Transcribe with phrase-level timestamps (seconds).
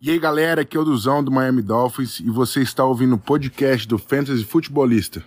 [0.00, 3.18] E aí galera, aqui é o Duzão do Miami Dolphins e você está ouvindo o
[3.18, 5.24] podcast do Fantasy Futebolista.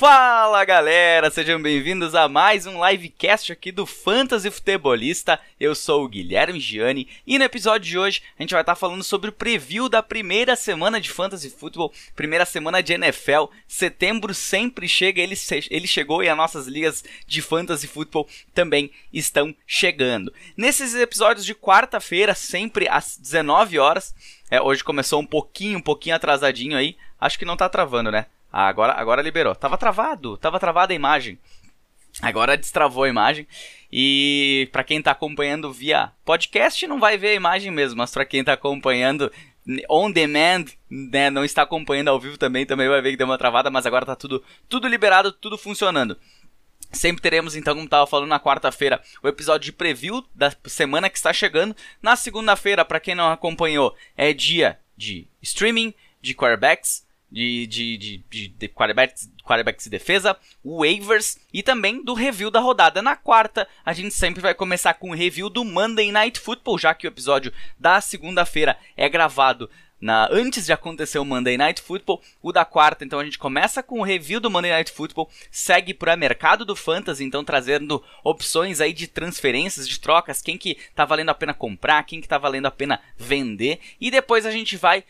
[0.00, 5.38] Fala galera, sejam bem-vindos a mais um livecast aqui do Fantasy Futebolista.
[5.60, 9.04] Eu sou o Guilherme Gianni e no episódio de hoje a gente vai estar falando
[9.04, 13.52] sobre o preview da primeira semana de Fantasy Football, primeira semana de NFL.
[13.68, 15.34] Setembro sempre chega, ele,
[15.68, 20.32] ele chegou e as nossas ligas de Fantasy Football também estão chegando.
[20.56, 24.14] Nesses episódios de quarta-feira, sempre às 19 horas,
[24.50, 28.24] é, hoje começou um pouquinho, um pouquinho atrasadinho aí, acho que não tá travando, né?
[28.52, 29.54] Ah, agora, agora liberou.
[29.54, 31.38] Tava travado, tava travada a imagem.
[32.20, 33.46] Agora destravou a imagem.
[33.92, 38.24] E para quem tá acompanhando via podcast não vai ver a imagem mesmo, mas para
[38.24, 39.30] quem tá acompanhando
[39.88, 43.38] on demand, né, não está acompanhando ao vivo também, também vai ver que deu uma
[43.38, 46.16] travada, mas agora tá tudo tudo liberado, tudo funcionando.
[46.92, 51.16] Sempre teremos, então, como estava falando na quarta-feira, o episódio de preview da semana que
[51.16, 51.76] está chegando.
[52.02, 58.24] Na segunda-feira, para quem não acompanhou, é dia de streaming, de quarterbacks, de, de, de,
[58.28, 63.00] de, de quarterbacks, quarterbacks de defesa, waivers e também do review da rodada.
[63.00, 66.94] Na quarta, a gente sempre vai começar com o review do Monday Night Football, já
[66.94, 69.70] que o episódio da segunda-feira é gravado
[70.00, 73.82] na, antes de acontecer o Monday Night Football, o da quarta, então a gente começa
[73.82, 78.02] com o review do Monday Night Football, segue para o mercado do fantasy, então trazendo
[78.24, 82.28] opções aí de transferências, de trocas, quem que tá valendo a pena comprar, quem que
[82.28, 85.04] tá valendo a pena vender, e depois a gente vai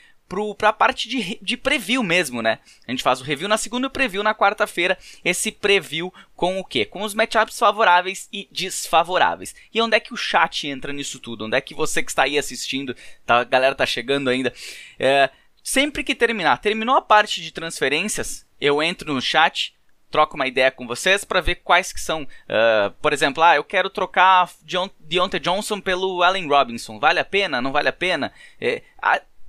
[0.57, 2.61] para a parte de, de preview mesmo, né?
[2.87, 4.97] A gente faz o review na segunda e o preview na quarta-feira.
[5.25, 6.85] Esse preview com o quê?
[6.85, 9.55] Com os matchups favoráveis e desfavoráveis.
[9.75, 11.47] E onde é que o chat entra nisso tudo?
[11.47, 12.95] Onde é que você que está aí assistindo,
[13.27, 14.53] tá, a galera tá chegando ainda,
[14.99, 15.31] é,
[15.63, 19.75] sempre que terminar, terminou a parte de transferências, eu entro no chat,
[20.11, 22.23] troco uma ideia com vocês para ver quais que são.
[22.23, 24.51] Uh, por exemplo, ah, eu quero trocar
[24.99, 26.99] Deontay Johnson pelo Allen Robinson.
[26.99, 27.63] Vale a pena?
[27.63, 28.33] Não vale a pena?
[28.61, 28.83] É,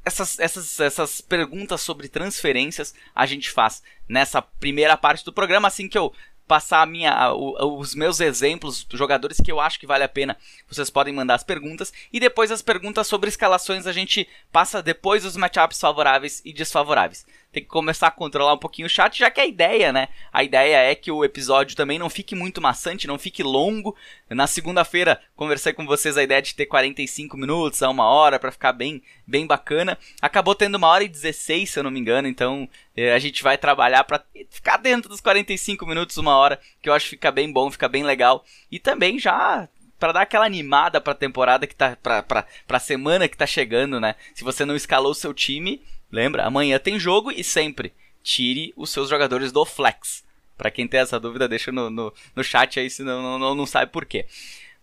[0.03, 5.87] essas, essas, essas perguntas sobre transferências a gente faz nessa primeira parte do programa, assim
[5.87, 6.13] que eu
[6.47, 10.35] passar a minha, os meus exemplos, jogadores que eu acho que vale a pena,
[10.69, 11.93] vocês podem mandar as perguntas.
[12.11, 17.25] E depois as perguntas sobre escalações a gente passa depois os matchups favoráveis e desfavoráveis
[17.51, 20.07] tem que começar a controlar um pouquinho o chat, já que a ideia, né?
[20.31, 23.95] A ideia é que o episódio também não fique muito maçante, não fique longo.
[24.29, 28.53] Na segunda-feira, conversei com vocês a ideia de ter 45 minutos a uma hora para
[28.53, 29.97] ficar bem, bem bacana.
[30.21, 33.43] Acabou tendo uma hora e 16, se eu não me engano, então eh, a gente
[33.43, 37.31] vai trabalhar para ficar dentro dos 45 minutos, uma hora, que eu acho que fica
[37.31, 38.45] bem bom, fica bem legal.
[38.71, 39.67] E também já
[39.99, 42.23] para dar aquela animada para a temporada que tá para
[42.65, 44.15] para semana que tá chegando, né?
[44.33, 46.45] Se você não escalou o seu time, Lembra?
[46.45, 50.23] Amanhã tem jogo e sempre tire os seus jogadores do flex.
[50.57, 53.65] Para quem tem essa dúvida, deixa no, no, no chat aí se não, não, não
[53.65, 54.25] sabe por quê.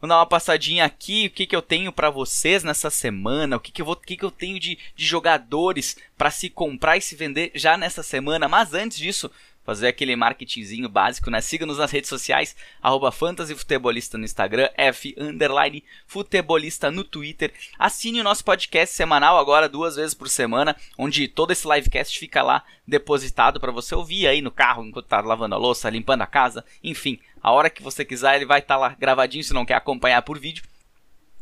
[0.00, 3.60] Vou dar uma passadinha aqui, o que, que eu tenho para vocês nessa semana, o
[3.60, 6.96] que, que, eu, vou, o que, que eu tenho de, de jogadores para se comprar
[6.96, 8.48] e se vender já nessa semana.
[8.48, 9.28] Mas antes disso,
[9.68, 11.42] fazer aquele marketingzinho básico, né?
[11.42, 17.52] Siga-nos nas redes sociais, arroba fantasyfutebolista no Instagram, F underline futebolista no Twitter.
[17.78, 22.42] Assine o nosso podcast semanal agora duas vezes por semana, onde todo esse livecast fica
[22.42, 26.26] lá depositado para você ouvir aí no carro enquanto tá lavando a louça, limpando a
[26.26, 29.66] casa, enfim, a hora que você quiser ele vai estar tá lá gravadinho se não
[29.66, 30.64] quer acompanhar por vídeo.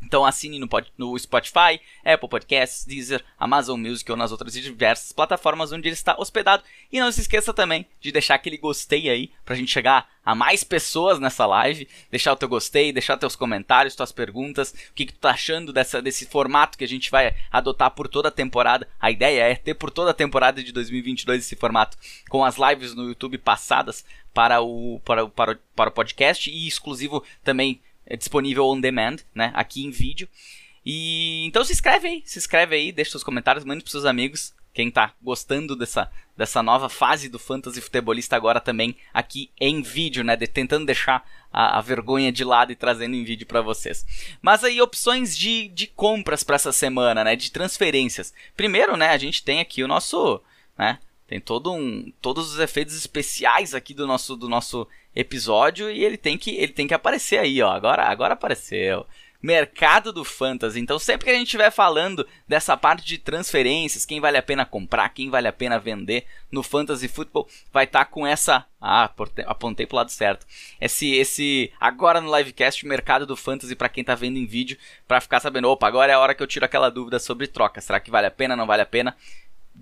[0.07, 5.73] Então assine no, no, Spotify, Apple Podcasts, Deezer, Amazon Music ou nas outras diversas plataformas
[5.73, 6.63] onde ele está hospedado.
[6.89, 10.63] E não se esqueça também de deixar aquele gostei aí pra gente chegar a mais
[10.63, 11.89] pessoas nessa live.
[12.09, 15.73] Deixar o teu gostei, deixar teus comentários, tuas perguntas, o que, que tu tá achando
[15.73, 18.87] dessa, desse formato que a gente vai adotar por toda a temporada.
[19.01, 21.97] A ideia é ter por toda a temporada de 2022 esse formato
[22.29, 26.67] com as lives no YouTube passadas para o, para, para, o, para o podcast e
[26.67, 29.51] exclusivo também é disponível on demand, né?
[29.53, 30.27] Aqui em vídeo.
[30.85, 34.55] E então se inscreve aí, se inscreve aí, deixa seus comentários, mande pros seus amigos.
[34.73, 40.23] Quem tá gostando dessa, dessa nova fase do fantasy futebolista agora também aqui em vídeo,
[40.23, 40.35] né?
[40.35, 44.05] De, tentando deixar a, a, vergonha de lado e trazendo em vídeo para vocês.
[44.41, 47.35] Mas aí opções de, de compras para essa semana, né?
[47.35, 48.33] De transferências.
[48.55, 49.09] Primeiro, né?
[49.09, 50.39] A gente tem aqui o nosso,
[50.77, 50.99] né?
[51.27, 54.87] Tem todo um, todos os efeitos especiais aqui do nosso, do nosso
[55.19, 57.71] episódio e ele tem que, ele tem que aparecer aí, ó.
[57.71, 59.05] Agora, agora apareceu.
[59.41, 60.79] mercado do fantasy.
[60.79, 64.65] Então, sempre que a gente estiver falando dessa parte de transferências, quem vale a pena
[64.65, 68.65] comprar, quem vale a pena vender no fantasy football, vai estar tá com essa.
[68.79, 69.11] Ah,
[69.45, 70.45] apontei pro lado certo.
[70.79, 74.77] Esse, esse agora no livecast, mercado do fantasy para quem tá vendo em vídeo,
[75.07, 77.81] para ficar sabendo, opa, agora é a hora que eu tiro aquela dúvida sobre troca.
[77.81, 79.15] Será que vale a pena, não vale a pena?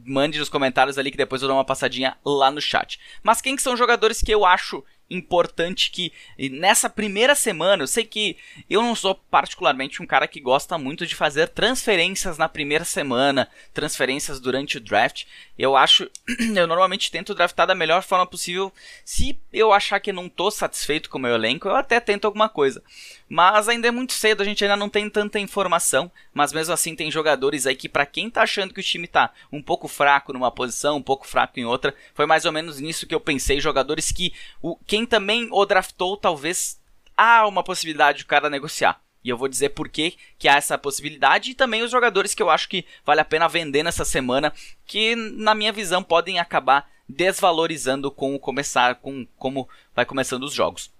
[0.05, 2.99] Mande nos comentários ali que depois eu dou uma passadinha lá no chat.
[3.23, 6.11] Mas quem que são jogadores que eu acho importante que
[6.49, 8.37] nessa primeira semana, eu sei que
[8.69, 13.49] eu não sou particularmente um cara que gosta muito de fazer transferências na primeira semana,
[13.73, 15.25] transferências durante o draft.
[15.57, 16.09] Eu acho,
[16.55, 18.73] eu normalmente tento draftar da melhor forma possível.
[19.03, 22.49] Se eu achar que não tô satisfeito com o meu elenco, eu até tento alguma
[22.49, 22.81] coisa.
[23.27, 26.95] Mas ainda é muito cedo, a gente ainda não tem tanta informação, mas mesmo assim
[26.95, 30.31] tem jogadores aí que para quem tá achando que o time tá um pouco fraco
[30.31, 33.59] numa posição, um pouco fraco em outra, foi mais ou menos nisso que eu pensei,
[33.59, 34.31] jogadores que
[34.61, 36.79] o quem também o draftou talvez
[37.17, 39.01] há uma possibilidade de o cara negociar.
[39.23, 42.43] E eu vou dizer por que, que há essa possibilidade e também os jogadores que
[42.43, 44.53] eu acho que vale a pena vender nessa semana,
[44.85, 50.53] que na minha visão podem acabar desvalorizando com o começar com como vai começando os
[50.53, 50.91] jogos.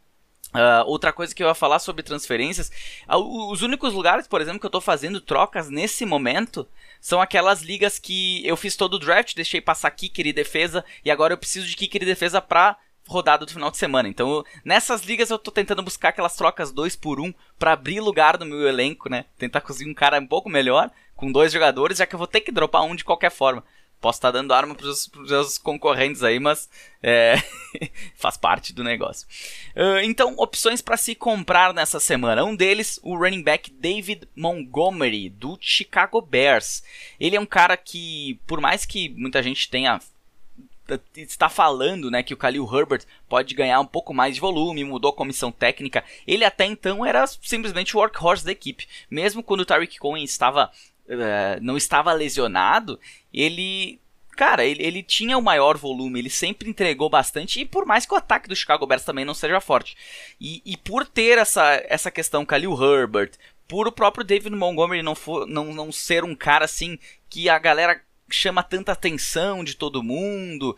[0.55, 2.71] Uh, outra coisa que eu ia falar sobre transferências,
[3.09, 6.67] os únicos lugares, por exemplo, que eu estou fazendo trocas nesse momento
[7.01, 11.11] são aquelas ligas que eu fiz todo o draft, deixei passar kicker e defesa e
[11.11, 14.09] agora eu preciso de kicker e defesa para rodada do final de semana.
[14.09, 17.99] Então, nessas ligas eu estou tentando buscar aquelas trocas 2 por 1 um, para abrir
[17.99, 19.25] lugar no meu elenco, né?
[19.37, 22.41] Tentar conseguir um cara um pouco melhor com dois jogadores, já que eu vou ter
[22.41, 23.63] que dropar um de qualquer forma.
[24.05, 26.69] Posso estar tá dando arma para os meus concorrentes aí, mas
[27.01, 27.41] é,
[28.15, 29.27] faz parte do negócio.
[29.75, 32.45] Uh, então, opções para se comprar nessa semana.
[32.45, 36.83] Um deles, o running back David Montgomery, do Chicago Bears.
[37.19, 39.99] Ele é um cara que, por mais que muita gente tenha
[41.15, 45.09] está falando né, que o Khalil Herbert pode ganhar um pouco mais de volume, mudou
[45.09, 46.03] a comissão técnica.
[46.27, 48.87] Ele até então era simplesmente o workhorse da equipe.
[49.09, 50.71] Mesmo quando o Tariq Cohen estava
[51.07, 52.99] uh, não estava lesionado,
[53.33, 53.99] ele
[54.35, 58.13] cara, ele, ele tinha o maior volume, ele sempre entregou bastante, e por mais que
[58.13, 59.95] o ataque do Chicago Bears também não seja forte.
[60.39, 63.31] E, e por ter essa, essa questão Khalil Herbert,
[63.67, 66.99] por o próprio David Montgomery não, for, não, não ser um cara assim
[67.29, 70.75] que a galera chama tanta atenção de todo mundo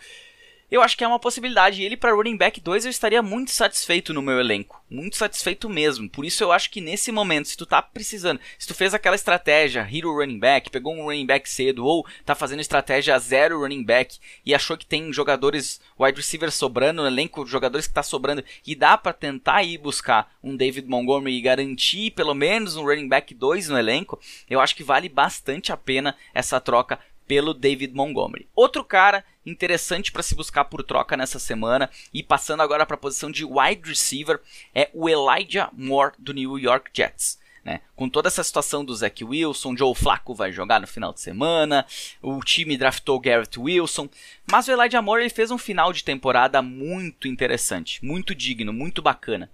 [0.70, 1.82] eu acho que é uma possibilidade.
[1.82, 6.10] Ele para running back 2 eu estaria muito satisfeito no meu elenco, muito satisfeito mesmo.
[6.10, 9.16] Por isso eu acho que nesse momento, se tu tá precisando, se tu fez aquela
[9.16, 13.84] estratégia hero running back, pegou um running back cedo ou tá fazendo estratégia zero running
[13.84, 18.44] back e achou que tem jogadores wide receiver sobrando no elenco, jogadores que tá sobrando
[18.66, 23.08] e dá para tentar ir buscar um David Montgomery e garantir pelo menos um running
[23.08, 27.94] back 2 no elenco, eu acho que vale bastante a pena essa troca pelo David
[27.94, 28.48] Montgomery.
[28.56, 33.00] Outro cara interessante para se buscar por troca nessa semana e passando agora para a
[33.00, 34.40] posição de wide receiver
[34.74, 37.40] é o Elijah Moore do New York Jets.
[37.64, 37.82] Né?
[37.98, 41.86] Com toda essa situação do Zach Wilson, Joe Flacco vai jogar no final de semana,
[42.22, 44.10] o time draftou Garrett Wilson,
[44.50, 49.02] mas o Elijah Moore ele fez um final de temporada muito interessante, muito digno, muito
[49.02, 49.52] bacana.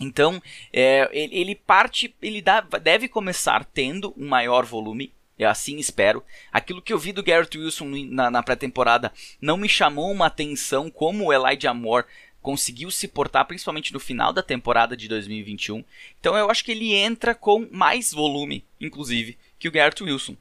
[0.00, 0.42] Então,
[0.72, 6.24] é, ele, parte, ele dá, deve começar tendo um maior volume eu assim espero.
[6.52, 10.90] Aquilo que eu vi do Garrett Wilson na, na pré-temporada não me chamou uma atenção
[10.90, 12.06] como o Elijah Moore
[12.40, 15.82] conseguiu se portar, principalmente no final da temporada de 2021.
[16.20, 20.36] Então eu acho que ele entra com mais volume, inclusive, que o Garrett Wilson.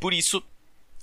[0.00, 0.42] Por isso,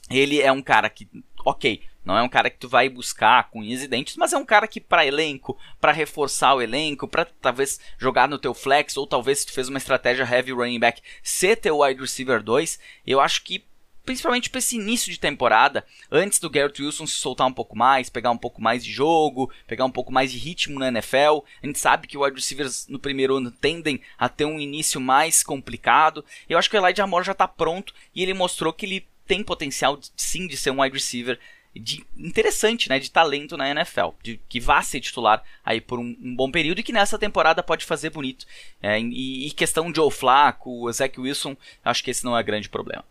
[0.10, 1.08] ele é um cara que,
[1.46, 4.38] ok, não é um cara que tu vai buscar com unhas e dentes, mas é
[4.38, 8.98] um cara que para elenco, para reforçar o elenco, para talvez jogar no teu flex
[8.98, 12.80] ou talvez se tu fez uma estratégia heavy running back, ser teu wide receiver 2,
[13.06, 13.64] eu acho que
[14.06, 18.10] principalmente para esse início de temporada, antes do Garrett Wilson se soltar um pouco mais,
[18.10, 21.44] pegar um pouco mais de jogo, pegar um pouco mais de ritmo na NFL.
[21.62, 25.42] A gente sabe que wide receivers no primeiro ano tendem a ter um início mais
[25.42, 26.24] complicado.
[26.50, 29.42] Eu acho que o Elijah Moore já está pronto e ele mostrou que ele tem
[29.44, 31.40] potencial sim de ser um wide receiver
[31.76, 36.16] de interessante, né, de talento na NFL, de que vá ser titular aí por um,
[36.22, 38.46] um bom período e que nessa temporada pode fazer bonito.
[38.82, 42.70] É, e, e, questão de Joe Flacco, Zach Wilson, acho que esse não é grande
[42.70, 43.04] problema.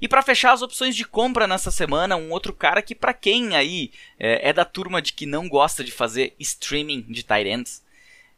[0.00, 3.54] E para fechar as opções de compra nessa semana, um outro cara que para quem
[3.54, 7.82] aí é, é, da turma de que não gosta de fazer streaming de tight ends,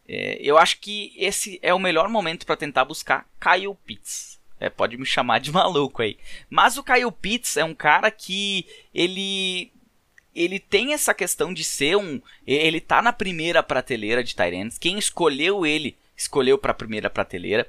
[0.07, 4.34] é, eu acho que esse é o melhor momento para tentar buscar Kyle Pitts.
[4.65, 6.17] É, pode me chamar de maluco aí.
[6.49, 9.71] Mas o Kyle Pitts é um cara que ele
[10.35, 14.79] ele tem essa questão de ser um, ele tá na primeira prateleira de Tyrants.
[14.79, 17.69] Quem escolheu ele, escolheu para a primeira prateleira.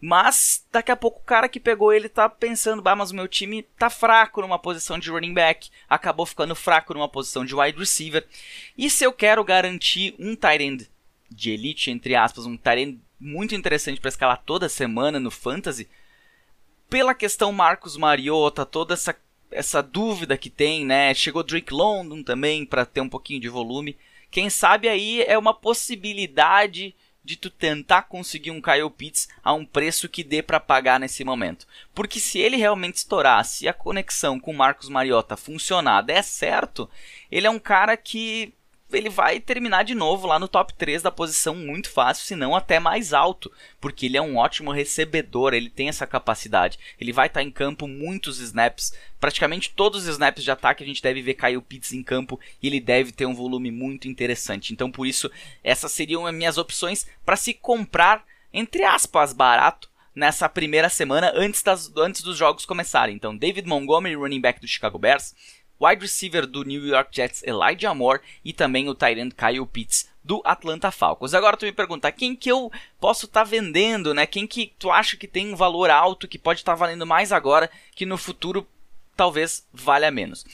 [0.00, 3.28] Mas daqui a pouco o cara que pegou ele tá pensando, bah, mas o meu
[3.28, 7.78] time tá fraco numa posição de running back, acabou ficando fraco numa posição de wide
[7.78, 8.26] receiver.
[8.78, 10.90] E se eu quero garantir um tight end
[11.30, 15.88] de elite, entre aspas, um tight end muito interessante para escalar toda semana no Fantasy.
[16.88, 19.14] Pela questão Marcos Mariota, toda essa,
[19.50, 21.12] essa dúvida que tem, né?
[21.14, 23.96] Chegou Drake London também para ter um pouquinho de volume.
[24.30, 26.94] Quem sabe aí é uma possibilidade
[27.26, 31.24] de tu tentar conseguir um Kyle Pitts a um preço que dê para pagar nesse
[31.24, 31.66] momento.
[31.92, 36.88] Porque se ele realmente estourar, se a conexão com o Marcos Mariota funcionar, der certo,
[37.28, 38.54] ele é um cara que
[38.92, 42.54] ele vai terminar de novo lá no top 3 da posição muito fácil, se não
[42.54, 43.50] até mais alto,
[43.80, 46.78] porque ele é um ótimo recebedor, ele tem essa capacidade.
[47.00, 50.86] Ele vai estar tá em campo muitos snaps, praticamente todos os snaps de ataque a
[50.86, 54.72] gente deve ver Kyle Pitts em campo e ele deve ter um volume muito interessante.
[54.72, 55.30] Então por isso,
[55.64, 61.62] essas seriam as minhas opções para se comprar entre aspas barato nessa primeira semana antes,
[61.62, 63.14] das, antes dos jogos começarem.
[63.14, 65.34] Então, David Montgomery, running back do Chicago Bears,
[65.80, 70.42] wide receiver do New York Jets Elijah Moore e também o Tyrant Kyle Pitts do
[70.44, 71.34] Atlanta Falcons.
[71.34, 74.26] Agora tu me pergunta, quem que eu posso estar tá vendendo, né?
[74.26, 77.32] Quem que tu acha que tem um valor alto, que pode estar tá valendo mais
[77.32, 78.66] agora, que no futuro
[79.16, 80.44] talvez valha menos?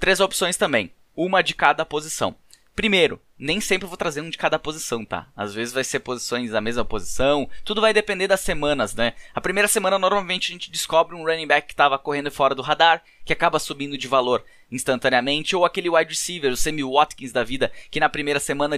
[0.00, 2.34] Três opções também, uma de cada posição.
[2.74, 5.28] Primeiro, nem sempre vou trazer um de cada posição, tá?
[5.36, 9.12] Às vezes vai ser posições da mesma posição, tudo vai depender das semanas, né?
[9.32, 12.62] A primeira semana normalmente a gente descobre um running back que estava correndo fora do
[12.62, 17.44] radar, que acaba subindo de valor instantaneamente, ou aquele wide receiver, o Sammy Watkins da
[17.44, 18.76] vida, que na primeira semana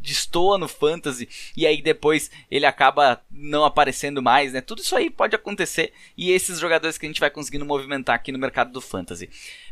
[0.00, 4.60] destoa no fantasy e aí depois ele acaba não aparecendo mais, né?
[4.60, 8.32] Tudo isso aí pode acontecer e esses jogadores que a gente vai conseguindo movimentar aqui
[8.32, 9.28] no mercado do fantasy.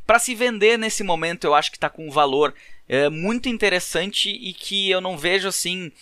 [0.07, 2.55] Para se vender nesse momento, eu acho que está com um valor
[2.89, 5.93] é, muito interessante e que eu não vejo assim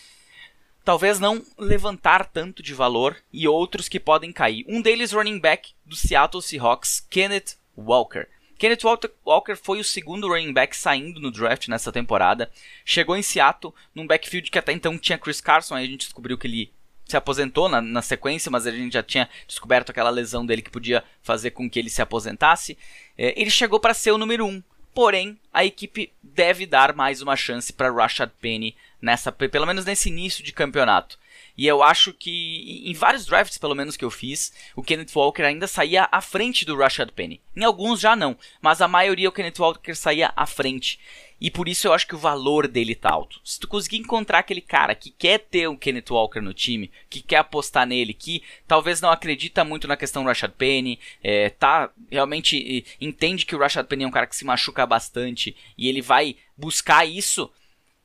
[0.85, 4.65] talvez não levantar tanto de valor e outros que podem cair.
[4.69, 8.29] Um deles running back do Seattle Seahawks, Kenneth Walker.
[8.59, 8.83] Kenneth
[9.25, 12.51] Walker foi o segundo running back saindo no draft nessa temporada.
[12.85, 16.39] Chegou em Seattle num backfield que até então tinha Chris Carson, aí a gente descobriu
[16.39, 16.73] que ele
[17.07, 20.71] se aposentou na, na, sequência, mas a gente já tinha descoberto aquela lesão dele que
[20.71, 22.77] podia fazer com que ele se aposentasse.
[23.17, 27.23] É, ele chegou para ser o número 1, um, porém a equipe deve dar mais
[27.23, 31.17] uma chance para Rashad Penny nessa, pelo menos nesse início de campeonato.
[31.57, 35.43] E eu acho que em vários drafts, pelo menos que eu fiz, o Kenneth Walker
[35.43, 37.41] ainda saía à frente do Rashad Penny.
[37.57, 40.99] Em alguns já não, mas a maioria o Kenneth Walker saía à frente.
[41.41, 43.41] E por isso eu acho que o valor dele tá alto.
[43.45, 47.21] Se tu conseguir encontrar aquele cara que quer ter o Kenneth Walker no time, que
[47.21, 51.91] quer apostar nele, que talvez não acredita muito na questão do Rashad Penny, é, tá
[52.11, 56.01] realmente entende que o Rashad Penny é um cara que se machuca bastante e ele
[56.01, 57.51] vai buscar isso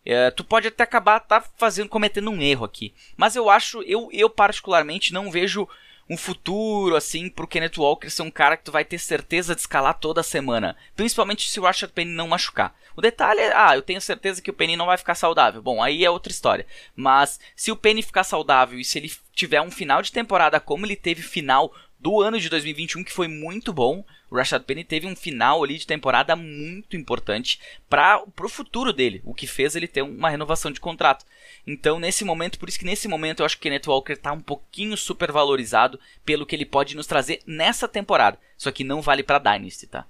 [0.05, 4.09] é, tu pode até acabar tá fazendo cometendo um erro aqui, mas eu acho, eu,
[4.11, 5.67] eu particularmente não vejo
[6.09, 9.61] um futuro assim pro Kenneth Walker ser um cara que tu vai ter certeza de
[9.61, 12.75] escalar toda semana, principalmente se o Rashad Penny não machucar.
[12.95, 15.61] O detalhe é, ah, eu tenho certeza que o Penny não vai ficar saudável.
[15.61, 16.67] Bom, aí é outra história.
[16.93, 20.85] Mas se o Penny ficar saudável e se ele tiver um final de temporada como
[20.85, 24.03] ele teve final do ano de 2021, que foi muito bom.
[24.31, 27.59] O Rashad Penny teve um final ali de temporada muito importante
[27.89, 31.25] para o futuro dele, o que fez ele ter uma renovação de contrato.
[31.67, 34.31] Então, nesse momento, por isso que nesse momento eu acho que o Kenneth Walker está
[34.31, 38.39] um pouquinho supervalorizado pelo que ele pode nos trazer nessa temporada.
[38.57, 40.05] Só que não vale para Dynasty, tá?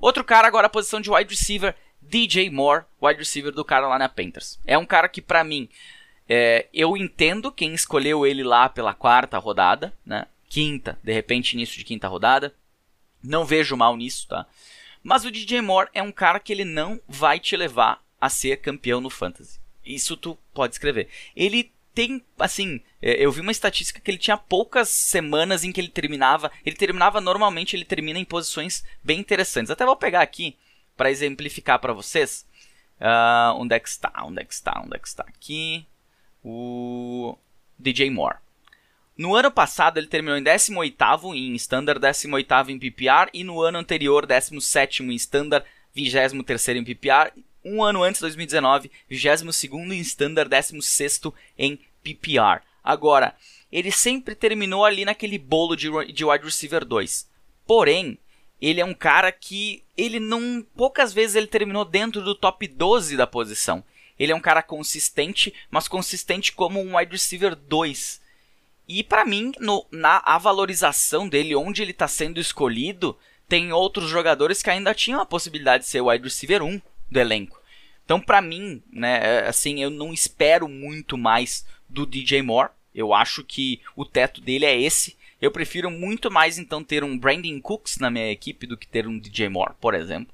[0.00, 4.60] Outro cara agora a posição de wide receiver, DJ Moore, wide receiver do Carolina Panthers.
[4.64, 5.68] É um cara que para mim
[6.28, 10.26] é, eu entendo quem escolheu ele lá pela quarta rodada, né?
[10.48, 12.54] quinta, de repente início de quinta rodada.
[13.24, 14.46] Não vejo mal nisso, tá?
[15.02, 18.58] Mas o DJ Moore é um cara que ele não vai te levar a ser
[18.58, 19.58] campeão no fantasy.
[19.84, 21.08] Isso tu pode escrever.
[21.34, 25.80] Ele tem, assim, é, eu vi uma estatística que ele tinha poucas semanas em que
[25.80, 26.50] ele terminava.
[26.64, 29.70] Ele terminava normalmente, ele termina em posições bem interessantes.
[29.70, 30.56] Até vou pegar aqui
[30.96, 32.46] para exemplificar para vocês.
[33.00, 34.12] Uh, onde é que está?
[34.24, 34.82] Onde é que está?
[34.84, 35.24] Onde é que está?
[35.24, 35.86] Aqui.
[36.42, 37.36] O
[37.78, 38.38] DJ Moore.
[39.16, 43.78] No ano passado ele terminou em 18º em Standard, 18º em PPR e no ano
[43.78, 45.64] anterior 17º em Standard,
[45.96, 47.30] 23º em PPR.
[47.64, 52.60] Um ano antes, 2019, 22º em Standard, 16º em PPR.
[52.82, 53.36] Agora,
[53.70, 57.28] ele sempre terminou ali naquele bolo de, de wide receiver 2.
[57.64, 58.18] Porém,
[58.60, 63.16] ele é um cara que ele não poucas vezes ele terminou dentro do top 12
[63.16, 63.82] da posição.
[64.18, 68.23] Ele é um cara consistente, mas consistente como um wide receiver 2.
[68.88, 73.16] E para mim, no, na a valorização dele, onde ele está sendo escolhido,
[73.48, 77.20] tem outros jogadores que ainda tinham a possibilidade de ser o wide receiver 1 do
[77.20, 77.60] elenco.
[78.04, 82.70] Então, para mim, né, é, assim, eu não espero muito mais do DJ Moore.
[82.94, 85.16] Eu acho que o teto dele é esse.
[85.40, 89.06] Eu prefiro muito mais então ter um Brandon Cooks na minha equipe do que ter
[89.06, 90.32] um DJ Moore, por exemplo.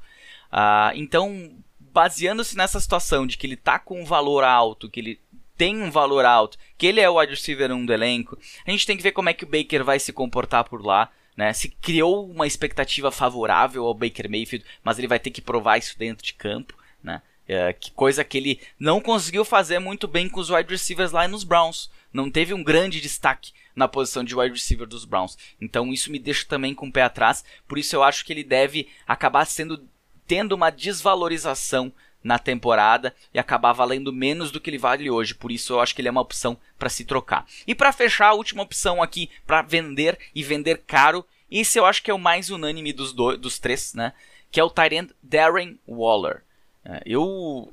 [0.53, 5.21] Uh, então, baseando-se nessa situação de que ele está com um valor alto, que ele
[5.61, 8.39] tem um valor alto, que ele é o wide receiver 1 do elenco.
[8.67, 11.11] A gente tem que ver como é que o Baker vai se comportar por lá.
[11.37, 11.53] Né?
[11.53, 15.99] Se criou uma expectativa favorável ao Baker Mayfield, mas ele vai ter que provar isso
[15.99, 16.75] dentro de campo.
[17.05, 17.21] Né?
[17.47, 21.29] É, que coisa que ele não conseguiu fazer muito bem com os wide receivers lá
[21.29, 21.91] nos Browns.
[22.11, 25.37] Não teve um grande destaque na posição de wide receiver dos Browns.
[25.61, 27.45] Então isso me deixa também com o pé atrás.
[27.69, 29.87] Por isso eu acho que ele deve acabar sendo
[30.27, 35.35] tendo uma desvalorização na temporada e acabar valendo menos do que ele vale hoje.
[35.35, 37.47] Por isso eu acho que ele é uma opção para se trocar.
[37.67, 41.25] E para fechar, a última opção aqui para vender e vender caro.
[41.51, 44.13] Esse eu acho que é o mais unânime dos, dois, dos três, né?
[44.51, 46.43] Que é o Tyrant Darren Waller.
[46.85, 47.73] É, eu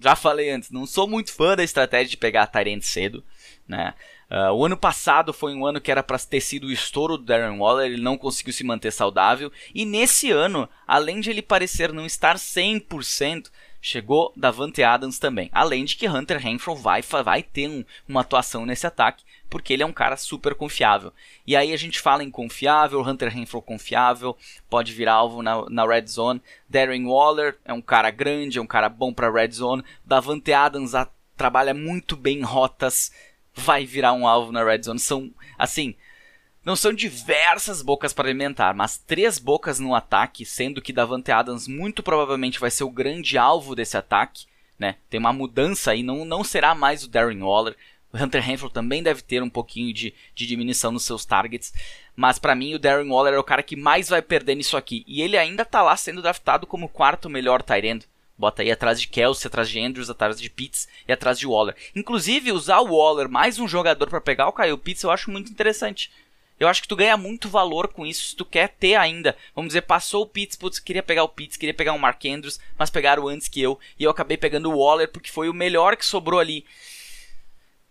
[0.00, 3.24] já falei antes, não sou muito fã da estratégia de pegar Tyrant cedo,
[3.66, 3.94] né?
[4.30, 7.24] Uh, o ano passado foi um ano que era para ter sido o estouro do
[7.24, 9.50] Darren Waller, ele não conseguiu se manter saudável.
[9.74, 15.48] E nesse ano, além de ele parecer não estar 100%, chegou Davante Adams também.
[15.52, 19.82] Além de que Hunter Renfrow vai, vai ter um, uma atuação nesse ataque, porque ele
[19.82, 21.12] é um cara super confiável.
[21.46, 24.36] E aí a gente fala em confiável, Hunter Renfrow confiável,
[24.68, 26.42] pode virar alvo na, na red zone.
[26.68, 29.84] Darren Waller é um cara grande, é um cara bom para red zone.
[30.04, 33.12] Davante Adams a, trabalha muito bem em rotas,
[33.54, 34.98] vai virar um alvo na red zone.
[34.98, 35.94] São, assim,
[36.68, 41.66] não são diversas bocas para alimentar, mas três bocas no ataque, sendo que Davante Adams
[41.66, 44.44] muito provavelmente vai ser o grande alvo desse ataque.
[44.78, 44.96] Né?
[45.08, 47.74] Tem uma mudança aí, não, não será mais o Darren Waller.
[48.12, 51.72] O Hunter Renfrew também deve ter um pouquinho de, de diminuição nos seus targets.
[52.14, 55.04] Mas para mim o Darren Waller é o cara que mais vai perder nisso aqui.
[55.06, 58.02] E ele ainda tá lá sendo draftado como quarto melhor Tyrant.
[58.36, 61.74] Bota aí atrás de Kelsey, atrás de Andrews, atrás de Pitts e atrás de Waller.
[61.96, 65.50] Inclusive, usar o Waller mais um jogador para pegar o Kyle Pitts eu acho muito
[65.50, 66.10] interessante.
[66.58, 69.36] Eu acho que tu ganha muito valor com isso se tu quer ter ainda.
[69.54, 72.58] Vamos dizer, passou o Pitts, putz, queria pegar o Pitts, queria pegar o Mark Andrews,
[72.76, 73.78] mas pegaram antes que eu.
[73.98, 76.64] E eu acabei pegando o Waller porque foi o melhor que sobrou ali.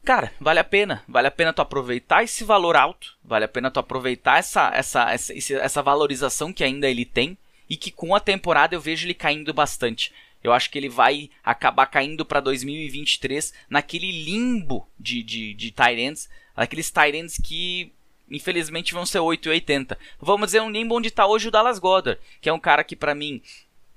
[0.04, 1.04] Cara, vale a pena.
[1.08, 3.18] Vale a pena tu aproveitar esse valor alto.
[3.24, 7.38] Vale a pena tu aproveitar essa, essa, essa, essa valorização que ainda ele tem.
[7.70, 10.14] E que com a temporada eu vejo ele caindo bastante.
[10.42, 16.30] Eu acho que ele vai acabar caindo para 2023 naquele limbo de, de, de Tyrants.
[16.56, 17.92] Aqueles Tyrants que
[18.30, 19.98] infelizmente vão ser 8,80.
[20.20, 22.96] Vamos dizer um limbo onde está hoje o Dallas Goddard, que é um cara que
[22.96, 23.42] para mim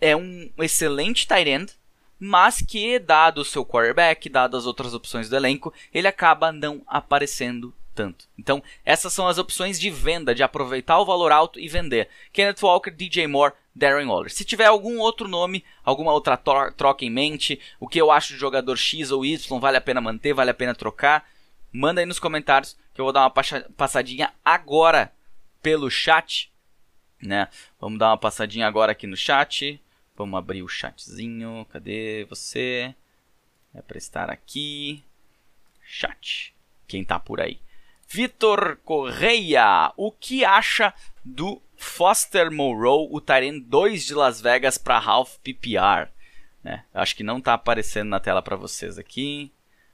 [0.01, 1.73] é um excelente tight end,
[2.19, 6.83] mas que dado o seu quarterback, dado as outras opções do elenco, ele acaba não
[6.87, 8.27] aparecendo tanto.
[8.39, 12.09] Então, essas são as opções de venda, de aproveitar o valor alto e vender.
[12.33, 14.33] Kenneth Walker, DJ Moore, Darren Waller.
[14.33, 18.39] Se tiver algum outro nome, alguma outra troca em mente, o que eu acho de
[18.39, 21.29] jogador X ou Y vale a pena manter, vale a pena trocar,
[21.73, 23.33] manda aí nos comentários que eu vou dar uma
[23.77, 25.13] passadinha agora
[25.63, 26.51] pelo chat,
[27.23, 27.49] né?
[27.79, 29.81] Vamos dar uma passadinha agora aqui no chat.
[30.17, 31.67] Vamos abrir o chatzinho.
[31.71, 32.95] Cadê você?
[33.75, 35.03] É para estar aqui.
[35.83, 36.55] Chat.
[36.87, 37.61] Quem tá por aí?
[38.09, 40.93] Vitor Correia, o que acha
[41.25, 46.11] do Foster Moreau, o Tyrant 2 de Las Vegas para Half PPR?
[46.63, 46.85] Né?
[46.93, 49.53] Acho que não tá aparecendo na tela para vocês aqui.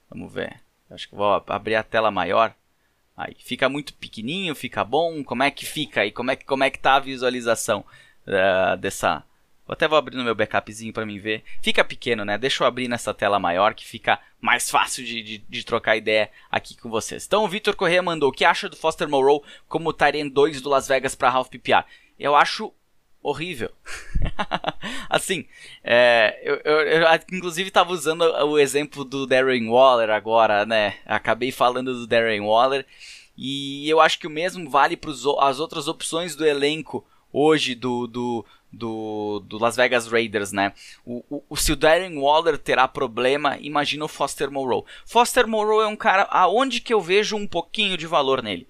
[0.09, 0.66] Vamos ver.
[0.91, 2.55] Acho que vou abrir a tela maior.
[3.17, 5.25] Aí fica muito pequenininho, fica bom.
[5.25, 6.13] Como é que fica aí?
[6.13, 7.85] Como é que como é que tá a visualização
[8.27, 9.25] uh, dessa?
[9.69, 11.43] Até vou abrir no meu backupzinho para mim ver.
[11.61, 12.39] Fica pequeno, né?
[12.39, 16.31] Deixa eu abrir nessa tela maior que fica mais fácil de, de, de trocar ideia
[16.51, 17.27] aqui com vocês.
[17.27, 20.69] Então o Vitor Corrêa mandou: "O que acha do Foster Moreau como Tyrant 2 do
[20.69, 21.85] Las Vegas para Half PPR?"
[22.19, 22.73] Eu acho
[23.27, 23.71] horrível.
[25.11, 25.47] assim,
[25.83, 30.95] é, eu, eu, eu, inclusive estava usando o exemplo do Darren Waller agora, né?
[31.05, 32.87] Acabei falando do Darren Waller.
[33.37, 38.07] E eu acho que o mesmo vale para as outras opções do elenco hoje do,
[38.07, 40.73] do, do, do Las Vegas Raiders, né?
[41.05, 44.87] O, o, se o Darren Waller terá problema, imagina o Foster Moreau.
[45.05, 48.69] Foster Moreau é um cara aonde que eu vejo um pouquinho de valor nele.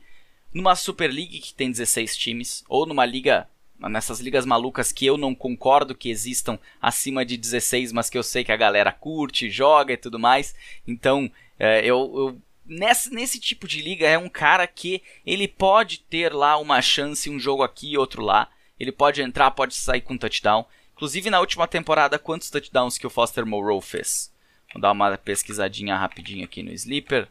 [0.52, 3.46] Numa Super League que tem 16 times, ou numa liga
[3.78, 8.22] nessas ligas malucas que eu não concordo que existam acima de 16, mas que eu
[8.22, 10.54] sei que a galera curte, joga e tudo mais.
[10.86, 15.98] Então, é, eu, eu nesse, nesse tipo de liga é um cara que ele pode
[16.00, 18.50] ter lá uma chance, um jogo aqui e outro lá.
[18.78, 20.66] Ele pode entrar, pode sair com touchdown.
[20.94, 24.32] Inclusive na última temporada, quantos touchdowns que o Foster Moreau fez?
[24.72, 27.28] Vou dar uma pesquisadinha rapidinho aqui no Sleeper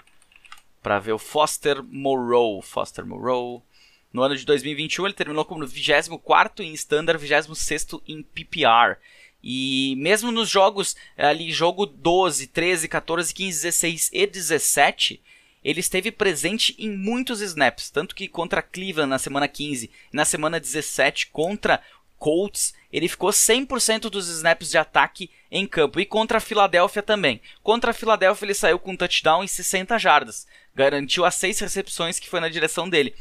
[0.82, 2.62] para ver o Foster Moreau.
[2.62, 3.64] Foster Moreau.
[4.16, 8.96] No ano de 2021 ele terminou como 24 em Standard, 26 em PPR.
[9.44, 15.22] E mesmo nos jogos ali, jogo 12, 13, 14, 15, 16 e 17,
[15.62, 20.24] ele esteve presente em muitos snaps, tanto que contra Cleveland na semana 15 e na
[20.24, 21.82] semana 17 contra
[22.18, 26.00] Colts, ele ficou 100% dos snaps de ataque em campo.
[26.00, 27.42] E contra a Filadélfia também.
[27.62, 30.48] Contra a Filadélfia ele saiu com um touchdown em 60 jardas.
[30.74, 33.14] Garantiu as seis recepções que foi na direção dele.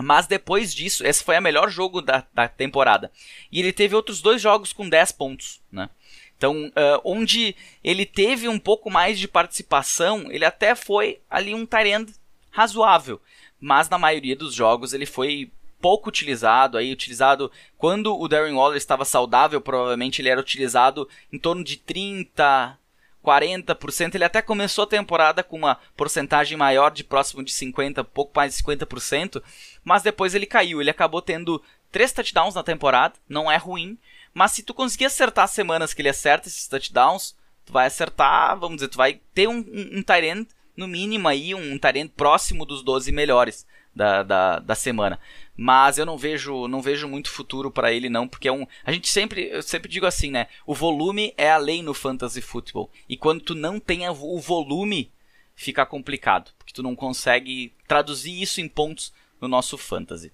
[0.00, 3.10] Mas depois disso, esse foi o melhor jogo da, da temporada.
[3.50, 5.90] E ele teve outros dois jogos com 10 pontos, né?
[6.36, 11.66] Então, uh, onde ele teve um pouco mais de participação, ele até foi ali um
[11.66, 12.12] tarend
[12.48, 13.20] razoável.
[13.60, 18.76] Mas na maioria dos jogos ele foi pouco utilizado, aí utilizado quando o Darren Waller
[18.76, 22.78] estava saudável, provavelmente ele era utilizado em torno de 30,
[23.24, 24.14] 40%.
[24.14, 28.56] Ele até começou a temporada com uma porcentagem maior, de próximo de 50, pouco mais
[28.56, 29.42] de 50%,
[29.84, 30.80] mas depois ele caiu.
[30.80, 33.98] Ele acabou tendo três touchdowns na temporada, não é ruim,
[34.32, 38.58] mas se tu conseguir acertar as semanas que ele acerta esses touchdowns, tu vai acertar,
[38.58, 42.82] vamos dizer, tu vai ter um, um, um no mínimo aí, um end próximo dos
[42.84, 43.66] 12 melhores
[43.98, 45.18] da, da, da semana.
[45.56, 48.92] Mas eu não vejo, não vejo muito futuro para ele não, porque é um, a
[48.92, 50.46] gente sempre, eu sempre digo assim, né?
[50.64, 52.88] O volume é a lei no fantasy football.
[53.08, 55.10] E quando tu não tem o volume,
[55.56, 60.32] fica complicado, porque tu não consegue traduzir isso em pontos no nosso fantasy.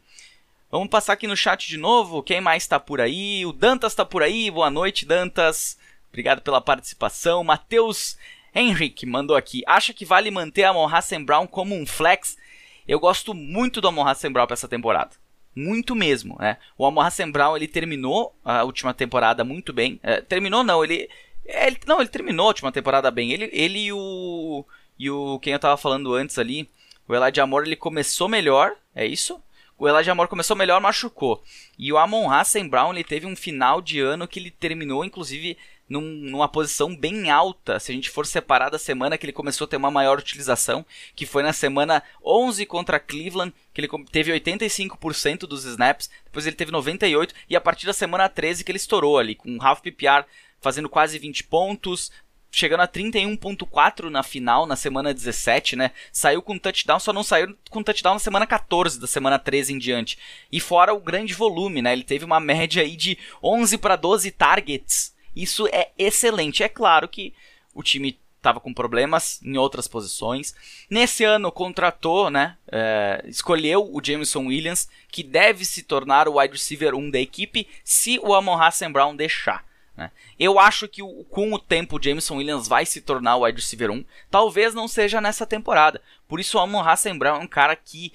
[0.71, 2.23] Vamos passar aqui no chat de novo.
[2.23, 3.47] Quem mais está por aí?
[3.47, 4.51] O Dantas está por aí.
[4.51, 5.79] Boa noite, Dantas.
[6.11, 7.43] Obrigado pela participação.
[7.43, 8.19] Matheus
[8.55, 9.63] Henrique mandou aqui.
[9.67, 10.91] Acha que vale manter a Mon
[11.25, 12.37] Brown como um flex
[12.87, 15.11] eu gosto muito do Amon Hassan para essa temporada.
[15.55, 16.59] Muito mesmo, né?
[16.77, 20.01] O Amon Hassan ele terminou a última temporada muito bem.
[20.03, 21.09] É, terminou não, ele,
[21.47, 21.79] é, ele...
[21.87, 23.33] Não, ele terminou a última temporada bem.
[23.33, 24.65] Ele, ele e o...
[24.99, 25.39] E o...
[25.41, 26.69] Quem eu tava falando antes ali...
[27.07, 29.39] O Elijah Amor, ele começou melhor, é isso?
[29.77, 31.43] O Elijah Amor começou melhor, machucou.
[31.79, 35.59] E o Amon Hassan Brown, ele teve um final de ano que ele terminou, inclusive
[35.89, 39.67] num, numa posição bem alta, se a gente for separar da semana que ele começou
[39.67, 44.33] a ter uma maior utilização, que foi na semana 11 contra Cleveland, que ele teve
[44.33, 48.77] 85% dos snaps, depois ele teve 98 e a partir da semana 13 que ele
[48.77, 50.25] estourou ali com half PPR
[50.61, 52.11] fazendo quase 20 pontos,
[52.51, 55.91] chegando a 31.4 na final, na semana 17, né?
[56.11, 59.79] Saiu com touchdown, só não saiu com touchdown na semana 14, da semana 13 em
[59.79, 60.17] diante.
[60.51, 61.93] E fora o grande volume, né?
[61.93, 66.63] Ele teve uma média aí de 11 para 12 targets isso é excelente.
[66.63, 67.35] É claro que
[67.75, 70.55] o time estava com problemas em outras posições.
[70.91, 72.57] Nesse ano contratou, né?
[72.71, 77.67] É, escolheu o Jameson Williams, que deve se tornar o wide receiver 1 da equipe
[77.83, 79.65] se o Amon Hassan Brown deixar.
[79.97, 80.11] Né?
[80.39, 83.61] Eu acho que o, com o tempo o Jameson Williams vai se tornar o wide
[83.61, 84.05] receiver 1.
[84.31, 86.03] Talvez não seja nessa temporada.
[86.29, 88.13] Por isso o Amon Hassan Brown é um cara que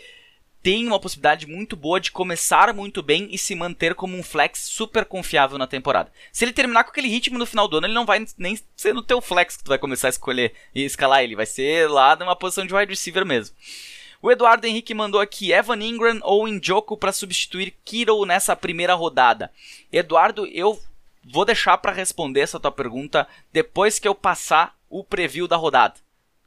[0.62, 4.60] tem uma possibilidade muito boa de começar muito bem e se manter como um flex
[4.60, 6.12] super confiável na temporada.
[6.32, 8.93] Se ele terminar com aquele ritmo no final do ano, ele não vai nem ser
[8.93, 12.15] no teu flex que tu vai começar a escolher e escalar ele, vai ser lá
[12.15, 13.56] numa posição de wide receiver mesmo.
[14.22, 19.50] O Eduardo Henrique mandou aqui Evan Ingram ou Njoku para substituir Kiro nessa primeira rodada.
[19.91, 20.78] Eduardo, eu
[21.24, 25.95] vou deixar para responder essa tua pergunta depois que eu passar o preview da rodada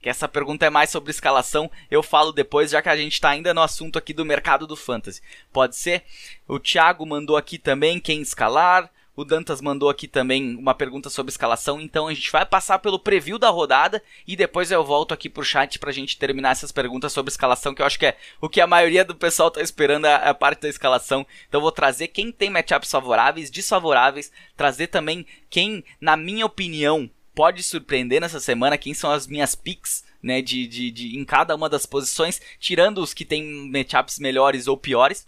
[0.03, 3.31] que essa pergunta é mais sobre escalação, eu falo depois, já que a gente está
[3.31, 5.23] ainda no assunto aqui do mercado do fantasy.
[5.53, 6.03] Pode ser?
[6.49, 8.91] O Thiago mandou aqui também quem escalar.
[9.15, 12.99] O Dantas mandou aqui também uma pergunta sobre escalação, então a gente vai passar pelo
[12.99, 17.13] preview da rodada e depois eu volto aqui pro chat pra gente terminar essas perguntas
[17.13, 20.07] sobre escalação, que eu acho que é o que a maioria do pessoal tá esperando
[20.07, 21.27] a, a parte da escalação.
[21.47, 27.63] Então vou trazer quem tem matchups favoráveis, desfavoráveis, trazer também quem, na minha opinião, pode
[27.63, 31.69] surpreender nessa semana, quem são as minhas picks, né, de, de, de em cada uma
[31.69, 35.27] das posições, tirando os que tem matchups melhores ou piores.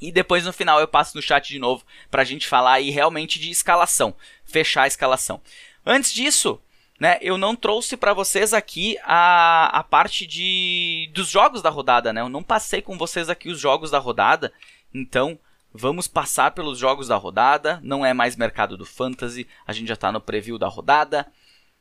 [0.00, 3.38] E depois no final eu passo no chat de novo pra gente falar aí realmente
[3.38, 4.14] de escalação,
[4.44, 5.40] fechar a escalação.
[5.84, 6.60] Antes disso,
[7.00, 12.12] né, eu não trouxe para vocês aqui a, a parte de dos jogos da rodada,
[12.12, 12.20] né?
[12.20, 14.52] Eu não passei com vocês aqui os jogos da rodada.
[14.92, 15.38] Então,
[15.78, 19.94] Vamos passar pelos jogos da rodada, não é mais mercado do fantasy, a gente já
[19.94, 21.24] está no preview da rodada.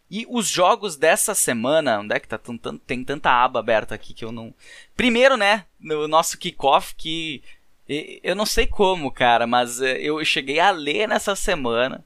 [0.09, 2.39] E os jogos dessa semana, onde é que tá
[2.85, 4.53] tem tanta aba aberta aqui que eu não.
[4.95, 7.41] Primeiro, né, no nosso kickoff que
[8.23, 12.05] eu não sei como, cara, mas eh, eu cheguei a ler nessa semana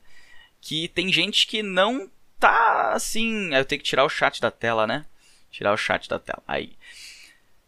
[0.61, 4.87] que tem gente que não tá assim, eu tenho que tirar o chat da tela,
[4.87, 5.05] né?
[5.51, 6.41] Tirar o chat da tela.
[6.47, 6.73] Aí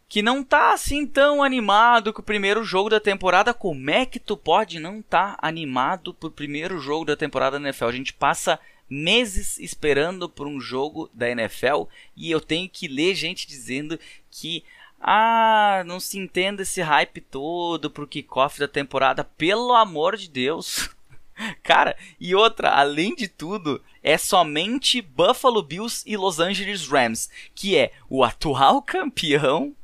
[0.08, 3.52] que não tá assim tão animado com o primeiro jogo da temporada.
[3.52, 7.86] Como é que tu pode não tá animado pro primeiro jogo da temporada da NFL?
[7.86, 11.84] A gente passa meses esperando por um jogo da NFL
[12.16, 13.98] e eu tenho que ler gente dizendo
[14.30, 14.62] que
[15.00, 20.88] ah, não se entenda esse hype todo pro kickoff da temporada, pelo amor de Deus.
[21.62, 27.76] Cara, e outra, além de tudo, é somente Buffalo Bills e Los Angeles Rams, que
[27.76, 29.74] é o atual campeão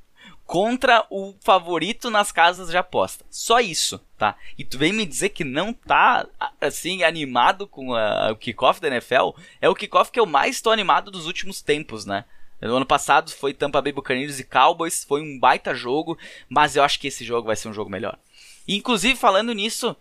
[0.50, 3.24] contra o favorito nas casas de aposta.
[3.30, 4.36] Só isso, tá?
[4.58, 6.26] E tu vem me dizer que não tá,
[6.60, 9.30] assim, animado com a, o kickoff da NFL?
[9.60, 12.24] É o kickoff que eu mais estou animado dos últimos tempos, né?
[12.60, 16.82] No ano passado foi Tampa Bay Buccaneers e Cowboys, foi um baita jogo, mas eu
[16.82, 18.18] acho que esse jogo vai ser um jogo melhor.
[18.66, 19.96] Inclusive, falando nisso,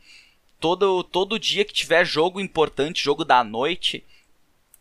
[0.59, 4.03] todo, todo dia que tiver jogo importante, jogo da noite,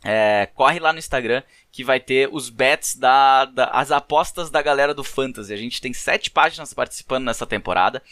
[0.05, 4.63] é, corre lá no Instagram que vai ter os bets da, da, as apostas da
[4.63, 5.53] galera do Fantasy.
[5.53, 8.03] A gente tem sete páginas participando nessa temporada.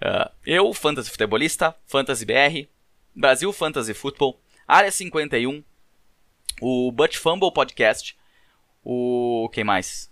[0.00, 2.68] Uh, eu, Fantasy Futebolista, Fantasy BR,
[3.14, 5.62] Brasil Fantasy Football, Área 51,
[6.60, 8.16] o But Fumble Podcast,
[8.84, 9.48] o.
[9.52, 10.10] quem mais?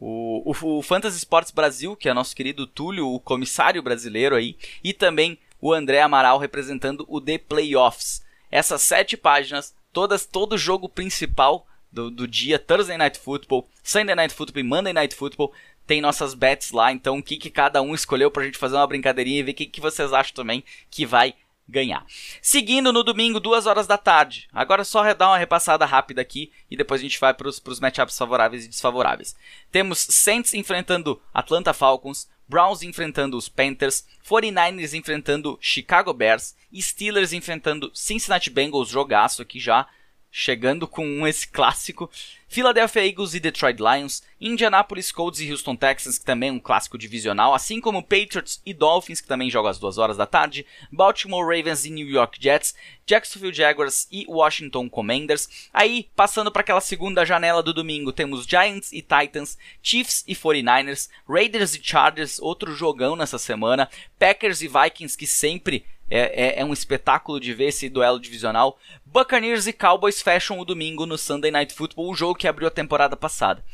[0.00, 4.56] O, o, o, Fantasy Sports Brasil, que é nosso querido Túlio, o comissário brasileiro aí,
[4.82, 8.24] e também o André Amaral representando o The Playoffs.
[8.50, 14.34] Essas sete páginas todas, todo jogo principal do, do dia, Thursday Night Football, Sunday Night
[14.34, 15.52] Football e Monday Night Football,
[15.86, 18.86] tem nossas bets lá, então o que, que cada um escolheu pra gente fazer uma
[18.86, 21.34] brincadeirinha e ver o que, que vocês acham também que vai
[21.72, 22.04] ganhar.
[22.40, 24.46] Seguindo no domingo, duas horas da tarde.
[24.52, 28.16] Agora só dar uma repassada rápida aqui e depois a gente vai para os matchups
[28.16, 29.34] favoráveis e desfavoráveis.
[29.70, 37.90] Temos Saints enfrentando Atlanta Falcons, Browns enfrentando os Panthers, 49ers enfrentando Chicago Bears, Steelers enfrentando
[37.94, 39.86] Cincinnati Bengals, jogaço aqui já,
[40.32, 42.10] chegando com esse clássico.
[42.48, 46.98] Philadelphia Eagles e Detroit Lions, Indianapolis Colts e Houston Texans, que também é um clássico
[46.98, 51.44] divisional, assim como Patriots e Dolphins, que também jogam às 2 horas da tarde, Baltimore
[51.44, 52.74] Ravens e New York Jets,
[53.06, 55.70] Jacksonville Jaguars e Washington Commanders.
[55.72, 61.08] Aí, passando para aquela segunda janela do domingo, temos Giants e Titans, Chiefs e 49ers,
[61.26, 66.64] Raiders e Chargers, outro jogão nessa semana, Packers e Vikings, que sempre é, é, é,
[66.64, 68.78] um espetáculo de ver esse duelo divisional.
[69.06, 72.70] Buccaneers e Cowboys fecham o domingo no Sunday Night Football, o jogo que abriu a
[72.70, 73.64] temporada passada.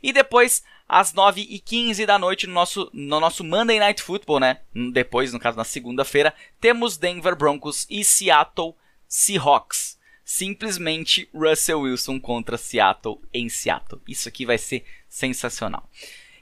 [0.00, 4.60] E depois, às 9h15 da noite, no nosso, no nosso Monday Night Football, né?
[4.92, 8.76] Depois, no caso, na segunda-feira, temos Denver Broncos e Seattle
[9.08, 9.98] Seahawks.
[10.24, 14.00] Simplesmente Russell Wilson contra Seattle em Seattle.
[14.06, 15.88] Isso aqui vai ser sensacional.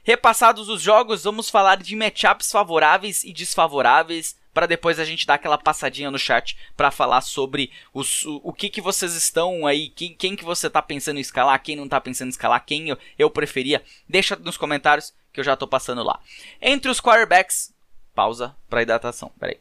[0.03, 5.35] Repassados os jogos, vamos falar de matchups favoráveis e desfavoráveis para depois a gente dar
[5.35, 9.87] aquela passadinha no chat para falar sobre os, o, o, que que vocês estão aí,
[9.89, 12.89] quem, quem que você tá pensando em escalar, quem não tá pensando em escalar, quem
[12.89, 13.83] eu, eu preferia.
[14.09, 16.19] Deixa nos comentários que eu já tô passando lá.
[16.59, 17.71] Entre os quarterbacks,
[18.15, 19.59] pausa para hidratação, peraí.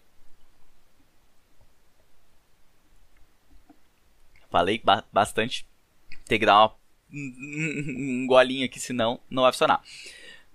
[4.50, 5.66] Falei ba bastante,
[6.24, 6.74] tem que dar uma,
[7.12, 9.82] um, um golinho aqui, senão não vai funcionar.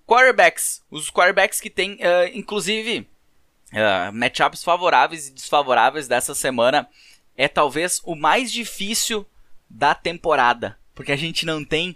[0.08, 3.08] Quarterbacks, os quarterbacks que tem, uh, inclusive,
[3.71, 6.88] uh, matchups favoráveis e desfavoráveis dessa semana
[7.38, 9.25] é talvez o mais difícil
[9.69, 11.95] da temporada, porque a gente não tem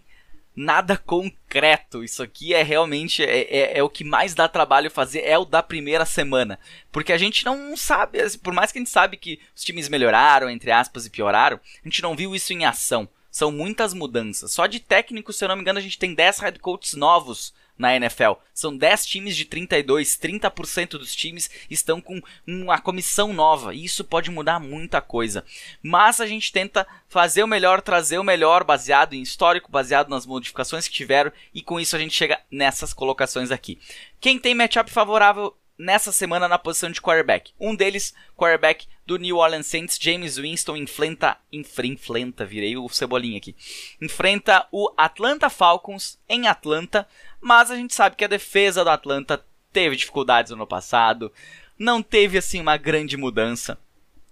[0.56, 2.04] nada concreto.
[2.04, 5.46] Isso aqui é realmente é, é, é, o que mais dá trabalho fazer é o
[5.46, 6.58] da primeira semana,
[6.92, 9.90] porque a gente não sabe, assim, por mais que a gente sabe que os times
[9.90, 13.08] melhoraram entre aspas e pioraram, a gente não viu isso em ação.
[13.30, 14.54] São muitas mudanças.
[14.54, 17.54] Só de técnico, se eu não me engano, a gente tem 10 head coaches novos
[17.78, 18.34] na NFL.
[18.54, 24.04] São 10 times de 32, 30% dos times estão com uma comissão nova e isso
[24.04, 25.44] pode mudar muita coisa.
[25.82, 30.26] Mas a gente tenta fazer o melhor, trazer o melhor baseado em histórico, baseado nas
[30.26, 33.80] modificações que tiveram e com isso a gente chega nessas colocações aqui.
[34.20, 37.52] Quem tem matchup favorável nessa semana na posição de quarterback.
[37.60, 43.56] Um deles, quarterback do New Orleans Saints, James Winston, enfrenta, enfrenta, virei o cebolinha aqui,
[44.02, 47.08] enfrenta o Atlanta Falcons em Atlanta,
[47.46, 51.32] mas a gente sabe que a defesa do Atlanta teve dificuldades no ano passado,
[51.78, 53.78] não teve assim uma grande mudança.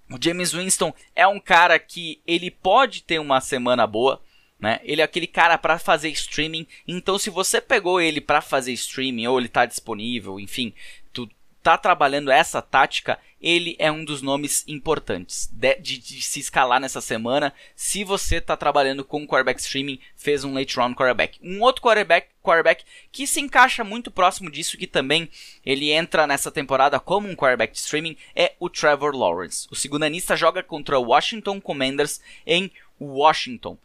[0.10, 4.20] O James Winston é um cara que ele pode ter uma semana boa,
[4.60, 4.80] né?
[4.82, 6.66] Ele é aquele cara para fazer streaming.
[6.88, 10.74] Então, se você pegou ele para fazer streaming ou ele está disponível, enfim,
[11.62, 16.80] tá trabalhando essa tática, ele é um dos nomes importantes de, de, de, se escalar
[16.80, 17.54] nessa semana.
[17.76, 21.38] Se você tá trabalhando com quarterback streaming, fez um late round quarterback.
[21.44, 25.30] Um outro quarterback, quarterback que se encaixa muito próximo disso, que também
[25.66, 29.68] ele entra nessa temporada como um quarterback streaming, é o Trevor Lawrence.
[29.70, 33.78] O segundanista joga contra o Washington Commanders em Washington.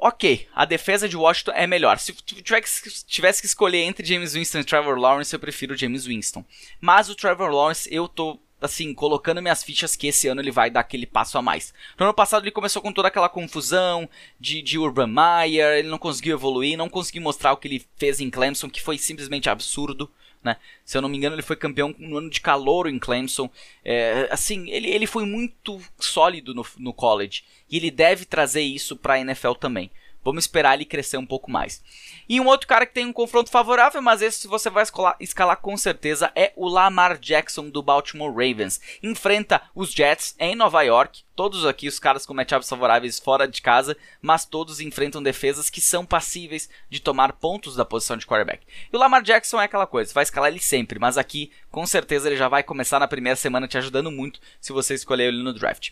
[0.00, 1.98] Ok, a defesa de Washington é melhor.
[1.98, 6.44] Se tivesse que escolher entre James Winston e Trevor Lawrence, eu prefiro James Winston.
[6.80, 10.70] Mas o Trevor Lawrence, eu tô assim, colocando minhas fichas que esse ano ele vai
[10.70, 11.72] dar aquele passo a mais.
[11.98, 15.98] No ano passado ele começou com toda aquela confusão de, de Urban Meyer, ele não
[15.98, 20.10] conseguiu evoluir, não conseguiu mostrar o que ele fez em Clemson, que foi simplesmente absurdo.
[20.42, 20.56] Né?
[20.84, 23.50] Se eu não me engano, ele foi campeão no ano de calor em Clemson.
[23.84, 27.44] É, assim, ele, ele foi muito sólido no, no college.
[27.70, 29.90] E ele deve trazer isso para NFL também.
[30.28, 31.82] Vamos esperar ele crescer um pouco mais.
[32.28, 35.56] E um outro cara que tem um confronto favorável, mas esse você vai escalar, escalar
[35.56, 38.78] com certeza, é o Lamar Jackson do Baltimore Ravens.
[39.02, 41.22] Enfrenta os Jets em Nova York.
[41.34, 45.80] Todos aqui os caras com matchups favoráveis fora de casa, mas todos enfrentam defesas que
[45.80, 48.66] são passíveis de tomar pontos da posição de quarterback.
[48.92, 52.28] E o Lamar Jackson é aquela coisa, vai escalar ele sempre, mas aqui com certeza
[52.28, 55.52] ele já vai começar na primeira semana te ajudando muito se você escolher ele no
[55.52, 55.90] draft.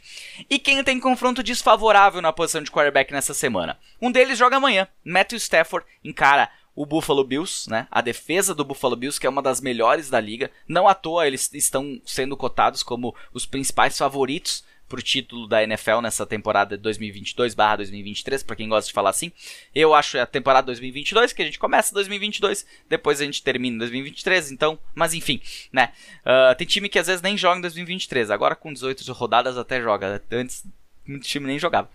[0.51, 3.79] E quem tem confronto desfavorável na posição de quarterback nessa semana?
[4.03, 7.89] Um deles joga amanhã, Matthew Stafford encara o Buffalo Bills, né?
[7.91, 10.51] A defesa do Buffalo Bills, que é uma das melhores da liga.
[10.69, 16.01] Não à toa eles estão sendo cotados como os principais favoritos pro título da NFL
[16.01, 19.33] nessa temporada 2022/2023, para quem gosta de falar assim.
[19.75, 23.79] Eu acho a temporada 2022 que a gente começa 2022, depois a gente termina em
[23.79, 25.41] 2023, então, mas enfim,
[25.73, 25.93] né?
[26.21, 29.81] Uh, tem time que às vezes nem joga em 2023, agora com 18 rodadas até
[29.81, 30.23] joga.
[30.31, 30.65] Antes
[31.07, 31.89] muito time nem jogava.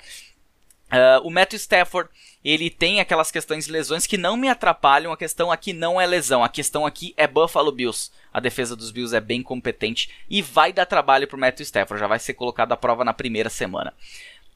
[0.92, 2.10] Uh, o Matthew Stafford,
[2.44, 5.14] ele tem aquelas questões de lesões que não me atrapalham.
[5.14, 8.12] A questão aqui não é lesão, a questão aqui é Buffalo Bills.
[8.34, 12.08] A defesa dos Bills é bem competente e vai dar trabalho pro Matthew Stafford, já
[12.08, 13.94] vai ser colocado à prova na primeira semana.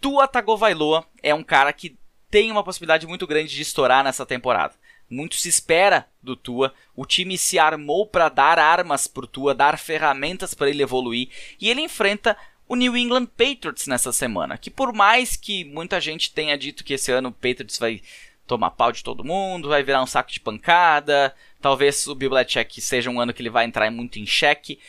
[0.02, 1.98] Tua Tagovailoa é um cara que
[2.30, 4.74] tem uma possibilidade muito grande de estourar nessa temporada.
[5.10, 6.74] Muito se espera do Tua.
[6.96, 11.30] O time se armou para dar armas pro Tua, dar ferramentas para ele evoluir
[11.62, 12.36] e ele enfrenta
[12.68, 14.58] o New England Patriots nessa semana.
[14.58, 18.02] Que por mais que muita gente tenha dito que esse ano o Patriots vai
[18.46, 22.80] tomar pau de todo mundo, vai virar um saco de pancada, talvez o Bill Belichick
[22.80, 24.80] seja um ano que ele vai entrar muito em xeque.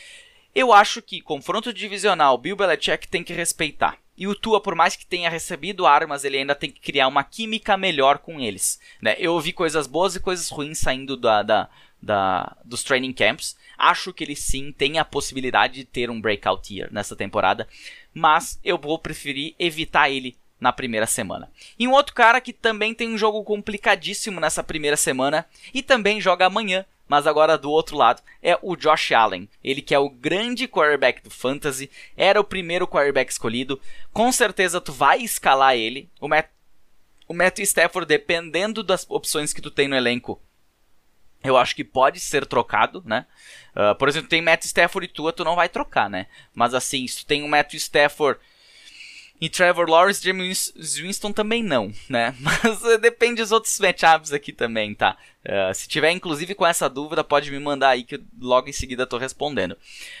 [0.53, 3.97] Eu acho que confronto divisional, Bill Belichick tem que respeitar.
[4.17, 7.23] E o Tua, por mais que tenha recebido armas, ele ainda tem que criar uma
[7.23, 8.79] química melhor com eles.
[8.99, 9.15] Né?
[9.19, 11.69] Eu ouvi coisas boas e coisas ruins saindo da, da,
[12.01, 13.57] da, dos training camps.
[13.77, 17.67] Acho que ele sim tem a possibilidade de ter um breakout year nessa temporada,
[18.13, 21.51] mas eu vou preferir evitar ele na primeira semana.
[21.77, 26.19] E um outro cara que também tem um jogo complicadíssimo nessa primeira semana e também
[26.19, 29.47] joga amanhã, mas agora do outro lado, é o Josh Allen.
[29.63, 33.79] Ele que é o grande quarterback do fantasy, era o primeiro quarterback escolhido.
[34.11, 36.09] Com certeza tu vai escalar ele.
[36.19, 36.49] O, Matt,
[37.27, 40.41] o Matthew Stafford, dependendo das opções que tu tem no elenco,
[41.49, 43.25] eu acho que pode ser trocado, né?
[43.75, 46.27] Uh, por exemplo, tem Matt Stafford e tua, tu não vai trocar, né?
[46.53, 48.39] Mas assim, se tu tem o Matt Stafford
[49.39, 52.35] e Trevor Lawrence, James Winston também não, né?
[52.41, 55.15] Mas uh, depende dos outros matchups aqui também, tá?
[55.45, 59.05] Uh, se tiver inclusive com essa dúvida, pode me mandar aí que logo em seguida
[59.05, 59.77] tô respondendo.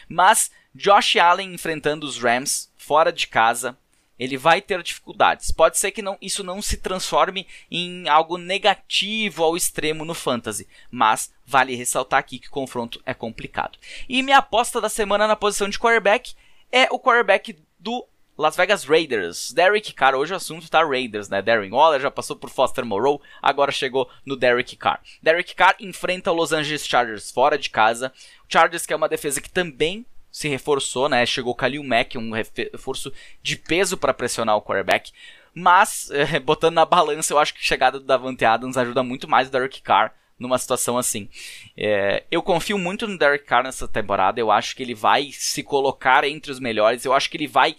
[0.07, 3.77] Mas Josh Allen enfrentando os Rams fora de casa,
[4.19, 5.51] ele vai ter dificuldades.
[5.51, 10.67] Pode ser que não, isso não se transforme em algo negativo ao extremo no fantasy,
[10.89, 13.77] mas vale ressaltar aqui que o confronto é complicado.
[14.07, 16.33] E minha aposta da semana na posição de quarterback
[16.71, 18.05] é o quarterback do
[18.37, 19.51] Las Vegas Raiders.
[19.51, 21.41] Derek Carr, hoje o assunto tá Raiders, né?
[21.41, 25.01] Darren Waller já passou por Foster Moreau, agora chegou no Derek Carr.
[25.23, 28.13] Derek Carr enfrenta o Los Angeles Chargers fora de casa.
[28.47, 30.05] O Chargers que é uma defesa que também
[30.37, 31.25] se reforçou, né?
[31.25, 35.11] Chegou Khalil Mack, um reforço de peso para pressionar o quarterback.
[35.51, 39.27] Mas, é, botando na balança, eu acho que a chegada do Davante Adams ajuda muito
[39.27, 41.27] mais o Derek Carr numa situação assim.
[41.75, 44.39] É, eu confio muito no Derek Carr nessa temporada.
[44.39, 47.03] Eu acho que ele vai se colocar entre os melhores.
[47.03, 47.75] Eu acho que ele vai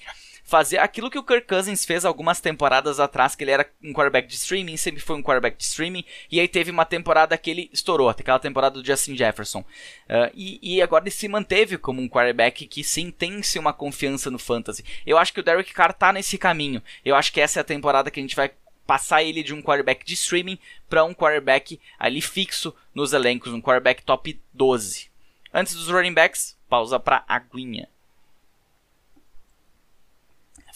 [0.48, 4.26] fazer aquilo que o Kirk Cousins fez algumas temporadas atrás, que ele era um quarterback
[4.26, 7.68] de streaming, sempre foi um quarterback de streaming, e aí teve uma temporada que ele
[7.70, 9.60] estourou, aquela temporada do Justin Jefferson.
[9.60, 14.30] Uh, e, e, agora ele se manteve como um quarterback que sim tem-se uma confiança
[14.30, 14.82] no fantasy.
[15.06, 16.82] Eu acho que o Derek Carr tá nesse caminho.
[17.04, 18.50] Eu acho que essa é a temporada que a gente vai
[18.86, 20.58] passar ele de um quarterback de streaming
[20.88, 25.10] para um quarterback ali fixo nos elencos, um quarterback top 12.
[25.52, 27.86] Antes dos running backs, pausa para aguinha.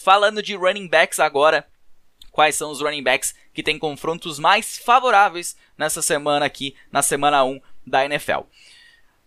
[0.03, 1.65] Falando de running backs agora,
[2.29, 7.41] quais são os running backs que têm confrontos mais favoráveis nessa semana aqui, na semana
[7.45, 8.41] 1 da NFL.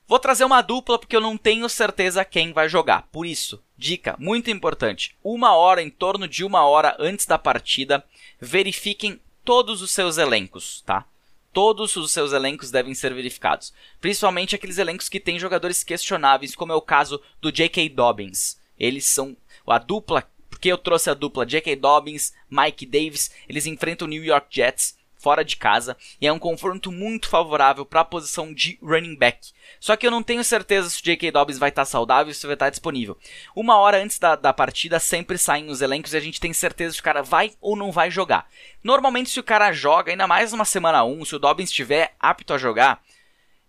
[0.07, 3.09] Vou trazer uma dupla porque eu não tenho certeza quem vai jogar.
[3.11, 8.05] Por isso, dica muito importante: uma hora, em torno de uma hora antes da partida,
[8.39, 11.07] verifiquem todos os seus elencos, tá?
[11.55, 16.73] Todos os seus elencos devem ser verificados, principalmente aqueles elencos que têm jogadores questionáveis, como
[16.73, 17.89] é o caso do J.K.
[17.89, 18.61] Dobbins.
[18.79, 19.35] Eles são
[19.67, 20.29] a dupla
[20.69, 21.77] eu trouxe a dupla J.K.
[21.77, 26.39] Dobbins, Mike Davis, eles enfrentam o New York Jets fora de casa e é um
[26.39, 29.51] confronto muito favorável para a posição de running back.
[29.81, 31.33] Só que eu não tenho certeza se o J.K.
[31.33, 33.19] Dobbins vai estar saudável e se vai estar disponível.
[33.55, 36.95] Uma hora antes da, da partida sempre saem os elencos e a gente tem certeza
[36.95, 38.49] se o cara vai ou não vai jogar.
[38.85, 42.55] Normalmente se o cara joga, ainda mais numa semana 1, se o Dobbins estiver apto
[42.55, 43.03] a jogar,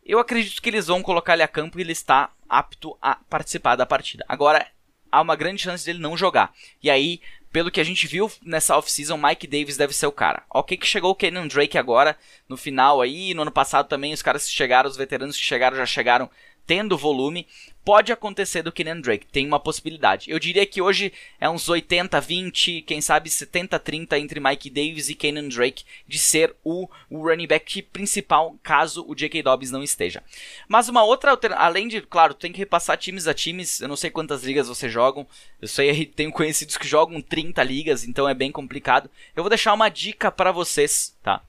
[0.05, 3.75] eu acredito que eles vão colocar ele a campo e ele está apto a participar
[3.75, 4.23] da partida.
[4.27, 4.65] Agora,
[5.11, 6.53] há uma grande chance dele não jogar.
[6.81, 10.43] E aí pelo que a gente viu nessa off-season, Mike Davis deve ser o cara.
[10.49, 14.21] Ok que chegou o Kenan Drake agora, no final aí, no ano passado também os
[14.21, 16.29] caras que chegaram, os veteranos que chegaram já chegaram
[16.67, 17.47] tendo volume,
[17.87, 20.29] pode acontecer do Kenan Drake, tem uma possibilidade.
[20.29, 25.47] Eu diria que hoje é uns 80-20, quem sabe 70-30 entre Mike Davis e Kenan
[25.47, 29.41] Drake de ser o, o running back principal caso o J.K.
[29.41, 30.21] Dobbins não esteja.
[30.67, 33.95] Mas uma outra alternativa, além de, claro, tem que repassar times a times, eu não
[33.95, 35.25] sei quantas ligas vocês jogam,
[35.61, 39.09] eu sei, tenho conhecidos que jogam 30 ligas, então é bem complicado.
[39.33, 41.41] Eu vou deixar uma dica para vocês, tá?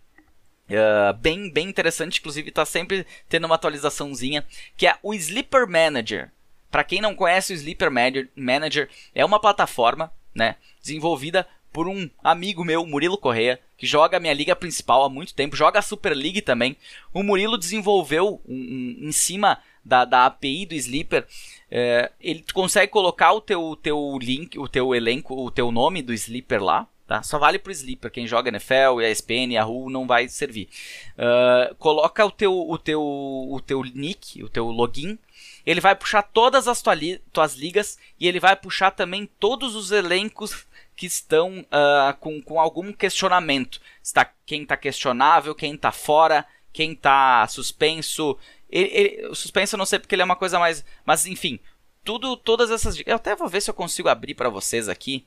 [0.68, 4.44] Uh, bem, bem interessante, inclusive está sempre tendo uma atualizaçãozinha,
[4.76, 6.30] que é o Sleeper Manager.
[6.70, 7.90] Para quem não conhece o Sleeper
[8.36, 14.20] Manager, é uma plataforma, né, desenvolvida por um amigo meu, Murilo Correia, que joga a
[14.20, 16.76] minha liga principal há muito tempo, joga a Super League também.
[17.14, 21.26] O Murilo desenvolveu um, um, em cima da, da API do Sleeper,
[21.70, 26.12] é, ele consegue colocar o teu, teu link, o teu elenco, o teu nome do
[26.12, 27.22] Sleeper lá, Tá?
[27.22, 28.11] Só vale pro Sleeper.
[28.11, 30.68] Quem joga NFL, ESPN, Yahoo não vai servir.
[31.16, 35.18] Uh, coloca o teu, o, teu, o teu nick, o teu login.
[35.64, 39.74] Ele vai puxar todas as tua li tuas ligas e ele vai puxar também todos
[39.74, 43.80] os elencos que estão uh, com, com algum questionamento.
[44.02, 46.44] Está, quem está questionável, quem está fora,
[46.74, 48.36] quem está suspenso.
[48.68, 50.84] Ele, ele, suspenso eu não sei porque ele é uma coisa mais.
[51.06, 51.59] Mas enfim,
[52.04, 53.02] tudo, todas essas.
[53.06, 55.26] Eu até vou ver se eu consigo abrir para vocês aqui.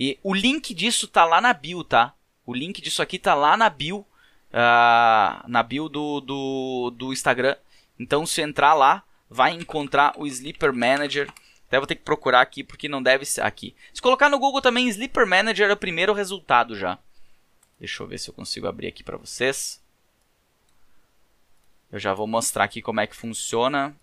[0.00, 2.14] E o link disso tá lá na bio, tá?
[2.46, 7.54] O link disso aqui tá lá na bio, uh, na bio do, do, do Instagram.
[7.98, 11.30] Então, se entrar lá, vai encontrar o Sleeper Manager.
[11.66, 13.76] Até vou ter que procurar aqui porque não deve ser aqui.
[13.92, 16.98] Se colocar no Google também, Sleeper Manager é o primeiro resultado já.
[17.78, 19.82] Deixa eu ver se eu consigo abrir aqui para vocês.
[21.92, 23.94] Eu já vou mostrar aqui como é que funciona.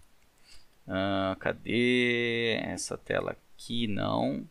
[0.87, 3.87] Uh, cadê essa tela aqui?
[3.87, 4.47] Não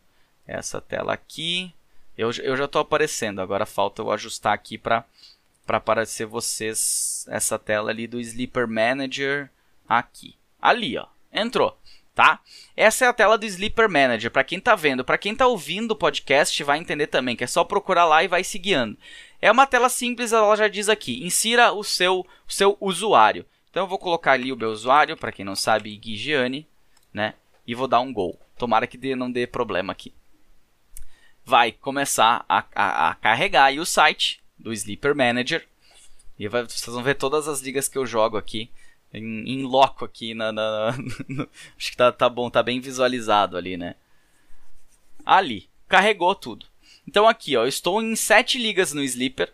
[0.47, 1.73] essa tela aqui.
[2.17, 5.05] Eu, eu já estou aparecendo, agora falta eu ajustar aqui para
[5.67, 9.51] aparecer vocês essa tela ali do Sleeper Manager
[9.87, 10.35] aqui.
[10.59, 11.05] Ali, ó.
[11.31, 11.77] Entrou,
[12.15, 12.39] tá?
[12.75, 14.31] Essa é a tela do Sleeper Manager.
[14.31, 17.47] Para quem está vendo, para quem está ouvindo o podcast, vai entender também que é
[17.47, 18.97] só procurar lá e vai se guiando.
[19.39, 23.45] É uma tela simples, ela já diz aqui: insira o seu o seu usuário.
[23.69, 26.65] Então eu vou colocar ali o meu usuário, para quem não sabe, Gigiane,
[27.13, 27.35] né?
[27.67, 28.39] E vou dar um gol.
[28.57, 30.11] Tomara que dê, não dê problema aqui
[31.47, 35.65] vai começar a, a, a carregar aí o site do Sleeper Manager.
[36.37, 38.69] E vai, vocês vão ver todas as ligas que eu jogo aqui
[39.13, 40.93] em, em loco aqui na, na
[41.25, 41.47] no,
[41.79, 43.95] acho que tá, tá bom, tá bem visualizado ali, né?
[45.25, 46.65] Ali, carregou tudo.
[47.07, 49.49] Então aqui, ó, eu estou em sete ligas no Sleeper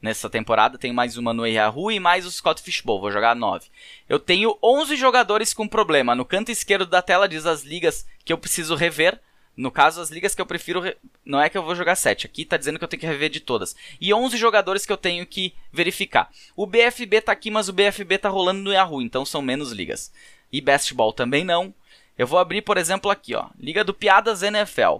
[0.00, 3.68] nessa temporada, tenho mais uma no Yahoo e mais o Scott Fishbowl, vou jogar 9.
[4.08, 6.14] Eu tenho 11 jogadores com problema.
[6.14, 9.20] No canto esquerdo da tela diz as ligas que eu preciso rever.
[9.56, 10.82] No caso, as ligas que eu prefiro.
[11.24, 12.26] Não é que eu vou jogar 7.
[12.26, 13.76] Aqui tá dizendo que eu tenho que rever de todas.
[14.00, 16.30] E 11 jogadores que eu tenho que verificar.
[16.56, 20.12] O BFB tá aqui, mas o BFB tá rolando no Yahoo, então são menos ligas.
[20.52, 20.62] E
[20.94, 21.74] Ball também não.
[22.16, 23.48] Eu vou abrir, por exemplo, aqui, ó.
[23.58, 24.98] Liga do Piadas NFL.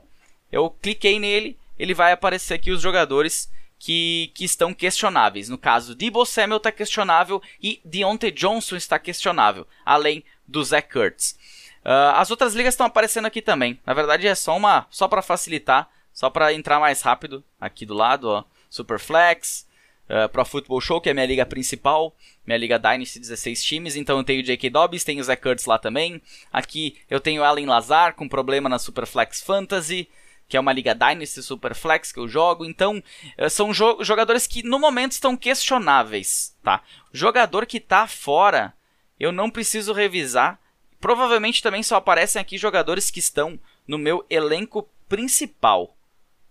[0.51, 5.49] Eu cliquei nele, ele vai aparecer aqui os jogadores que, que estão questionáveis.
[5.49, 11.37] No caso, Debo Samuel está questionável e Deontay Johnson está questionável, além do Zach Kurtz.
[11.85, 13.79] Uh, as outras ligas estão aparecendo aqui também.
[13.85, 17.45] Na verdade é só uma, só para facilitar, só para entrar mais rápido.
[17.61, 19.67] Aqui do lado, ó, Superflex,
[20.09, 22.17] uh, Pro Football Show, que é minha liga principal,
[22.47, 23.97] minha liga Dynasty 16 times.
[23.97, 24.71] Então eu tenho o J.K.
[24.71, 26.23] Dobbs, tenho o Zach Kurtz lá também.
[26.51, 30.09] Aqui eu tenho o Allen Lazar com problema na Superflex Fantasy
[30.49, 32.65] que é uma liga Dynasty Superflex que eu jogo.
[32.65, 33.03] Então,
[33.39, 36.83] uh, são jo jogadores que no momento estão questionáveis, tá?
[37.13, 38.75] Jogador que está fora,
[39.19, 40.61] eu não preciso revisar,
[41.05, 45.95] Provavelmente também só aparecem aqui jogadores que estão no meu elenco principal,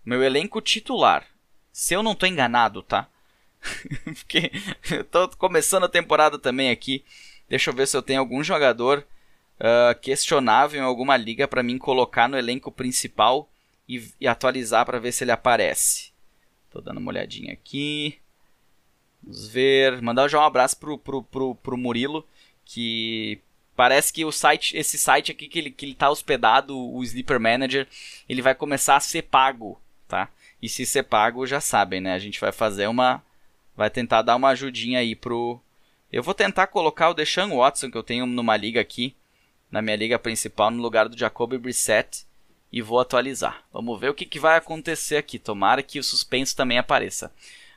[0.04, 1.26] meu elenco titular.
[1.72, 3.08] Se eu não estou enganado, tá?
[4.04, 4.52] Porque
[4.92, 7.04] eu tô começando a temporada também aqui.
[7.48, 9.04] Deixa eu ver se eu tenho algum jogador
[9.58, 13.50] uh, questionável em alguma liga para mim colocar no elenco principal
[13.88, 16.12] e, e atualizar para ver se ele aparece.
[16.70, 18.20] Tô dando uma olhadinha aqui.
[19.20, 20.00] Vamos ver.
[20.00, 22.24] Mandar já um abraço pro, pro, pro, pro Murilo,
[22.64, 23.42] que
[23.76, 27.40] Parece que o site, esse site aqui que ele, que ele tá hospedado, o Sleeper
[27.40, 27.88] Manager,
[28.28, 30.28] ele vai começar a ser pago, tá?
[30.62, 32.14] E se ser pago, já sabem, né?
[32.14, 33.22] A gente vai fazer uma...
[33.76, 35.60] Vai tentar dar uma ajudinha aí pro...
[36.12, 39.16] Eu vou tentar colocar o Deshaun Watson, que eu tenho numa liga aqui,
[39.68, 42.24] na minha liga principal, no lugar do Jacoby Brissett,
[42.70, 43.64] e vou atualizar.
[43.72, 45.40] Vamos ver o que, que vai acontecer aqui.
[45.40, 47.32] Tomara que o suspenso também apareça.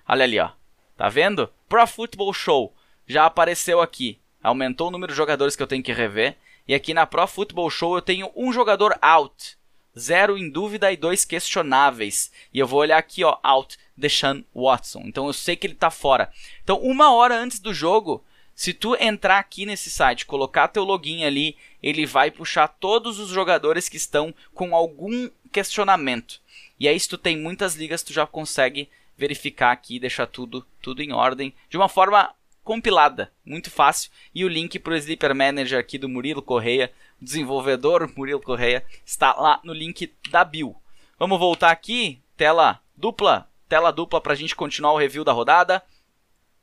[0.08, 0.52] Olha ali, ó.
[0.96, 1.52] Tá vendo?
[1.68, 2.74] Pro Football Show
[3.08, 6.36] já apareceu aqui aumentou o número de jogadores que eu tenho que rever.
[6.68, 9.58] E aqui na Pro Football Show eu tenho um jogador out.
[9.98, 12.32] zero em dúvida e dois questionáveis.
[12.54, 15.02] E eu vou olhar aqui, ó, out, Deshaun Watson.
[15.06, 16.32] Então eu sei que ele tá fora.
[16.64, 18.24] Então, uma hora antes do jogo,
[18.54, 23.30] se tu entrar aqui nesse site, colocar teu login ali, ele vai puxar todos os
[23.30, 26.40] jogadores que estão com algum questionamento.
[26.80, 31.02] E aí, se tu tem muitas ligas, tu já consegue verificar aqui deixar tudo, tudo
[31.02, 32.32] em ordem de uma forma
[32.68, 34.12] compilada, muito fácil.
[34.36, 39.34] E o link para o Sleeper Manager aqui do Murilo Correia, desenvolvedor Murilo Correia, está
[39.34, 40.76] lá no link da bio.
[41.18, 45.82] Vamos voltar aqui, tela dupla, tela dupla para a gente continuar o review da rodada,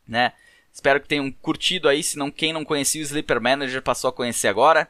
[0.07, 0.35] né?
[0.71, 4.13] Espero que tenham curtido aí, se não quem não conhecia o Sleeper Manager passou a
[4.13, 4.87] conhecer agora.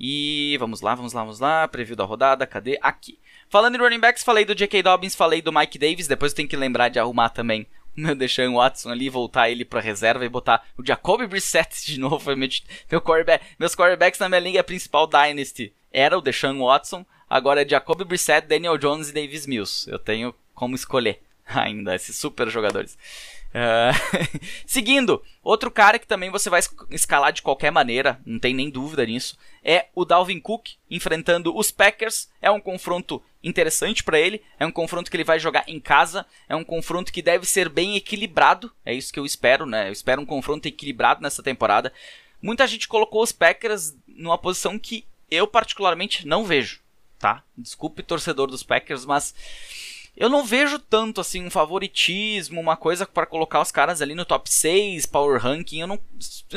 [0.00, 2.78] E vamos lá, vamos lá, vamos lá, preview da rodada, cadê?
[2.80, 3.18] Aqui.
[3.50, 4.82] Falando em running backs, falei do J.K.
[4.82, 7.66] Dobbins, falei do Mike Davis, depois eu tenho que lembrar de arrumar também
[7.98, 12.34] meu Deshaun Watson ali, voltar ele pra reserva e botar o Jacoby Brissett de novo.
[12.34, 12.48] Meu,
[12.90, 17.68] meu quarterback, meus quarterbacks na minha liga principal Dynasty era o Deshaun Watson, agora é
[17.68, 19.90] Jacoby Brissett, Daniel Jones e Davis Mills.
[19.90, 22.96] Eu tenho como escolher ainda esses super jogadores.
[23.48, 24.28] Uh,
[24.66, 29.04] seguindo, outro cara que também você vai escalar de qualquer maneira, não tem nem dúvida
[29.06, 32.28] nisso, é o Dalvin Cook enfrentando os Packers.
[32.40, 36.26] É um confronto interessante para ele, é um confronto que ele vai jogar em casa,
[36.48, 39.88] é um confronto que deve ser bem equilibrado, é isso que eu espero, né?
[39.88, 41.92] Eu espero um confronto equilibrado nessa temporada.
[42.42, 46.80] Muita gente colocou os Packers numa posição que eu particularmente não vejo,
[47.18, 47.42] tá?
[47.56, 49.34] Desculpe torcedor dos Packers, mas
[50.18, 54.24] eu não vejo tanto assim um favoritismo, uma coisa para colocar os caras ali no
[54.24, 56.00] top 6, power ranking, eu não,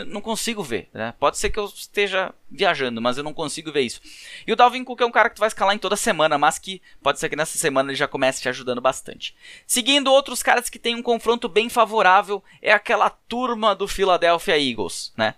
[0.08, 0.90] não consigo ver.
[0.92, 1.14] Né?
[1.20, 4.02] Pode ser que eu esteja viajando, mas eu não consigo ver isso.
[4.48, 6.58] E o Dalvin Cook é um cara que tu vai escalar em toda semana, mas
[6.58, 9.36] que pode ser que nessa semana ele já comece te ajudando bastante.
[9.68, 15.14] Seguindo outros caras que tem um confronto bem favorável, é aquela turma do Philadelphia Eagles,
[15.16, 15.36] né?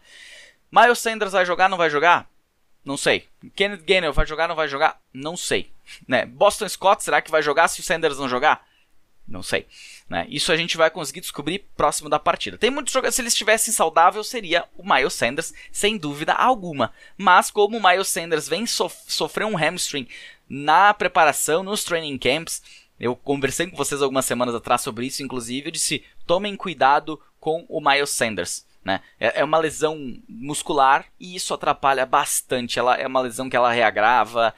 [0.72, 2.30] Miles Sanders vai jogar, não vai jogar?
[2.86, 3.28] Não sei.
[3.54, 4.98] Kenneth Gainwell vai jogar, não vai jogar?
[5.14, 5.73] Não sei.
[6.08, 6.26] Né?
[6.26, 8.66] Boston Scott, será que vai jogar se o Sanders não jogar?
[9.28, 9.66] Não sei.
[10.10, 10.26] Né?
[10.30, 12.58] Isso a gente vai conseguir descobrir próximo da partida.
[12.58, 16.94] Tem muitos jogadores, se eles estivessem saudável, seria o Miles Sanders, sem dúvida alguma.
[17.18, 20.08] Mas como o Miles Sanders vem sof sofrer um hamstring
[20.50, 22.62] na preparação, nos training camps,
[23.00, 27.66] eu conversei com vocês algumas semanas atrás sobre isso, inclusive, eu disse: tomem cuidado com
[27.70, 28.66] o Miles Sanders.
[28.84, 29.02] Né?
[29.20, 32.78] É, é uma lesão muscular e isso atrapalha bastante.
[32.78, 34.54] Ela é uma lesão que ela reagrava,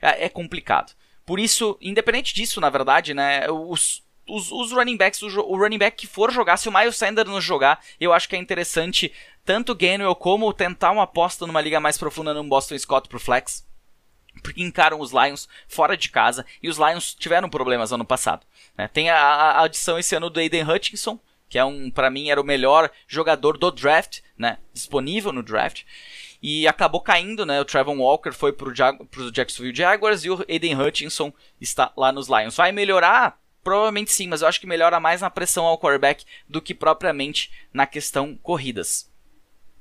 [0.00, 0.92] é, é complicado.
[1.24, 5.78] Por isso, independente disso, na verdade, né, os, os, os running backs, o, o, running
[5.78, 9.12] back que for jogar, se o Miles Sanders não jogar, eu acho que é interessante
[9.44, 13.20] tanto o Gainwell como tentar uma aposta numa liga mais profunda no Boston Scott pro
[13.20, 13.68] flex.
[14.42, 18.46] Porque encaram os Lions fora de casa e os Lions tiveram problemas ano passado.
[18.78, 18.88] Né?
[18.88, 22.40] Tem a, a adição esse ano do Aiden Hutchinson, que é um, para mim, era
[22.40, 24.58] o melhor jogador do draft, né?
[24.72, 25.82] Disponível no draft.
[26.42, 27.60] E acabou caindo, né?
[27.60, 32.10] O Trevor Walker foi pro, Jag pro Jacksonville Jaguars e o Aiden Hutchinson está lá
[32.10, 32.56] nos Lions.
[32.56, 33.38] Vai melhorar?
[33.62, 37.50] Provavelmente sim, mas eu acho que melhora mais na pressão ao quarterback do que propriamente
[37.72, 39.10] na questão corridas.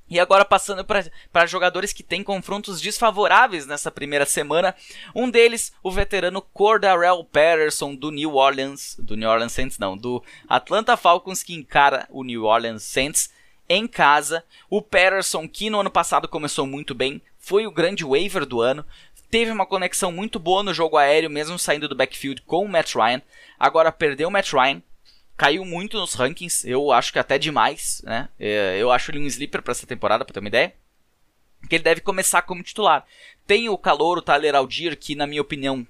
[0.09, 4.75] E agora passando para jogadores que têm confrontos desfavoráveis nessa primeira semana.
[5.13, 10.23] Um deles, o veterano Cordarrelle Patterson do New Orleans, do New Orleans Saints não, do
[10.47, 13.29] Atlanta Falcons que encara o New Orleans Saints
[13.69, 14.43] em casa.
[14.69, 18.85] O Patterson que no ano passado começou muito bem, foi o grande waiver do ano,
[19.29, 22.95] teve uma conexão muito boa no jogo aéreo mesmo saindo do backfield com o Matt
[22.95, 23.21] Ryan.
[23.59, 24.81] Agora perdeu o Matt Ryan,
[25.37, 28.27] caiu muito nos rankings, eu acho que até demais, né?
[28.39, 30.73] É, eu acho ele um sleeper para essa temporada, para ter uma ideia.
[31.69, 33.05] Que ele deve começar como titular.
[33.45, 35.85] Tem o calor, o Tyler Aldir, que na minha opinião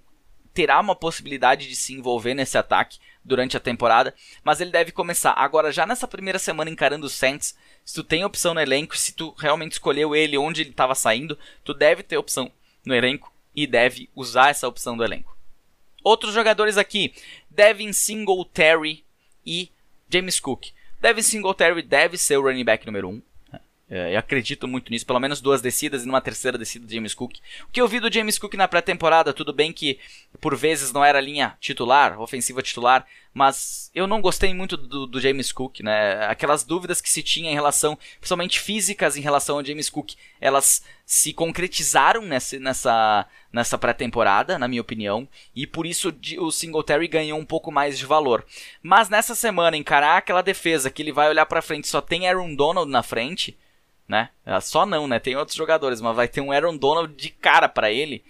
[0.54, 4.14] terá uma possibilidade de se envolver nesse ataque durante a temporada,
[4.44, 5.32] mas ele deve começar.
[5.34, 7.56] Agora, já nessa primeira semana encarando o Saints,
[7.90, 11.36] se tu tem opção no elenco, se tu realmente escolheu ele onde ele estava saindo,
[11.64, 12.52] tu deve ter opção
[12.86, 15.36] no elenco e deve usar essa opção do elenco.
[16.04, 17.12] Outros jogadores aqui,
[17.50, 19.04] Devin Singletary,
[19.44, 19.72] e
[20.08, 20.68] James Cook.
[21.02, 23.12] Devin Singletary deve ser o running back número 1.
[23.12, 23.22] Um.
[23.90, 27.16] É, eu acredito muito nisso, pelo menos duas descidas e numa terceira descida de James
[27.16, 27.38] Cook.
[27.68, 29.98] O que eu vi do James Cook na pré-temporada, tudo bem que
[30.40, 33.04] por vezes não era linha titular, ofensiva titular,
[33.34, 36.26] mas eu não gostei muito do, do, James Cook, né?
[36.26, 40.84] Aquelas dúvidas que se tinha em relação, principalmente físicas em relação ao James Cook, elas
[41.06, 47.40] se concretizaram nessa, nessa, nessa pré-temporada, na minha opinião, e por isso o Singletary ganhou
[47.40, 48.46] um pouco mais de valor.
[48.82, 52.56] Mas nessa semana, encarar aquela defesa que ele vai olhar para frente só tem Aaron
[52.56, 53.58] Donald na frente,
[54.08, 54.30] né?
[54.46, 55.20] Ah, só não, né?
[55.20, 58.24] Tem outros jogadores, mas vai ter um Aaron Donald de cara para ele.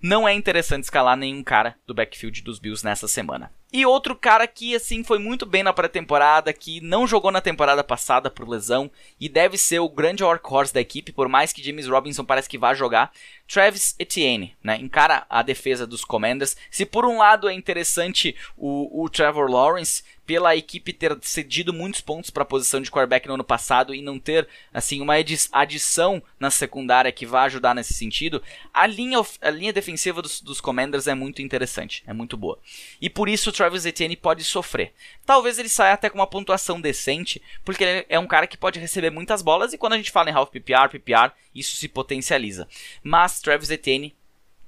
[0.00, 3.50] Não é interessante escalar nenhum cara do backfield dos Bills nessa semana.
[3.70, 7.84] E outro cara que, assim, foi muito bem na pré-temporada, que não jogou na temporada
[7.84, 8.90] passada por lesão
[9.20, 12.56] e deve ser o grande workhorse da equipe, por mais que James Robinson parece que
[12.56, 13.12] vá jogar,
[13.46, 14.76] Travis Etienne, né?
[14.76, 16.56] Encara a defesa dos Commanders.
[16.70, 22.02] Se por um lado é interessante o, o Trevor Lawrence, pela equipe ter cedido muitos
[22.02, 25.14] pontos para a posição de quarterback no ano passado e não ter assim uma
[25.52, 28.42] adição na secundária que vá ajudar nesse sentido,
[28.74, 32.58] a linha, a linha defensiva dos, dos Commanders é muito interessante, é muito boa.
[33.00, 34.94] E por isso Travis Etienne pode sofrer.
[35.26, 38.78] Talvez ele saia até com uma pontuação decente, porque ele é um cara que pode
[38.78, 42.68] receber muitas bolas e quando a gente fala em half PPR, PPR, isso se potencializa.
[43.02, 44.14] Mas Travis Etienne,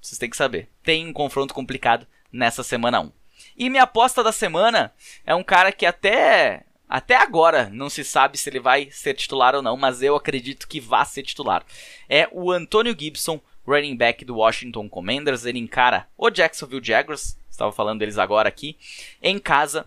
[0.03, 3.13] vocês têm que saber, tem um confronto complicado nessa semana 1.
[3.57, 4.93] E minha aposta da semana
[5.25, 9.55] é um cara que até até agora não se sabe se ele vai ser titular
[9.55, 11.65] ou não, mas eu acredito que vai ser titular.
[12.09, 15.45] É o Antonio Gibson, running back do Washington Commanders.
[15.45, 18.77] Ele encara o Jacksonville Jaguars, estava falando deles agora aqui,
[19.23, 19.87] em casa.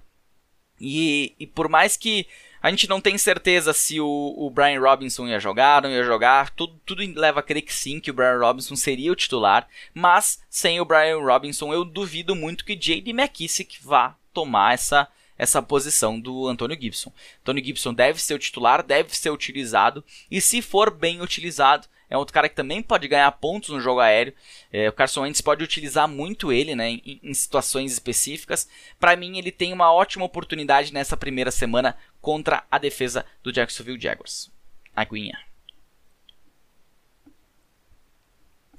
[0.80, 2.28] E, e por mais que
[2.64, 6.50] a gente não tem certeza se o, o Brian Robinson ia jogar, não ia jogar.
[6.52, 9.68] Tudo, tudo leva a crer que sim, que o Brian Robinson seria o titular.
[9.94, 13.12] Mas sem o Brian Robinson, eu duvido muito que J.D.
[13.12, 17.12] McKissick vá tomar essa, essa posição do Antônio Gibson.
[17.42, 20.02] Antônio Gibson deve ser o titular, deve ser utilizado.
[20.32, 24.00] E se for bem utilizado, é outro cara que também pode ganhar pontos no jogo
[24.00, 24.36] aéreo.
[24.72, 28.70] É, o Carson Wentz pode utilizar muito ele né, em, em situações específicas.
[29.00, 34.00] Para mim, ele tem uma ótima oportunidade nessa primeira semana contra a defesa do Jacksonville
[34.00, 34.52] Jaguars.
[34.96, 35.40] Aguinha.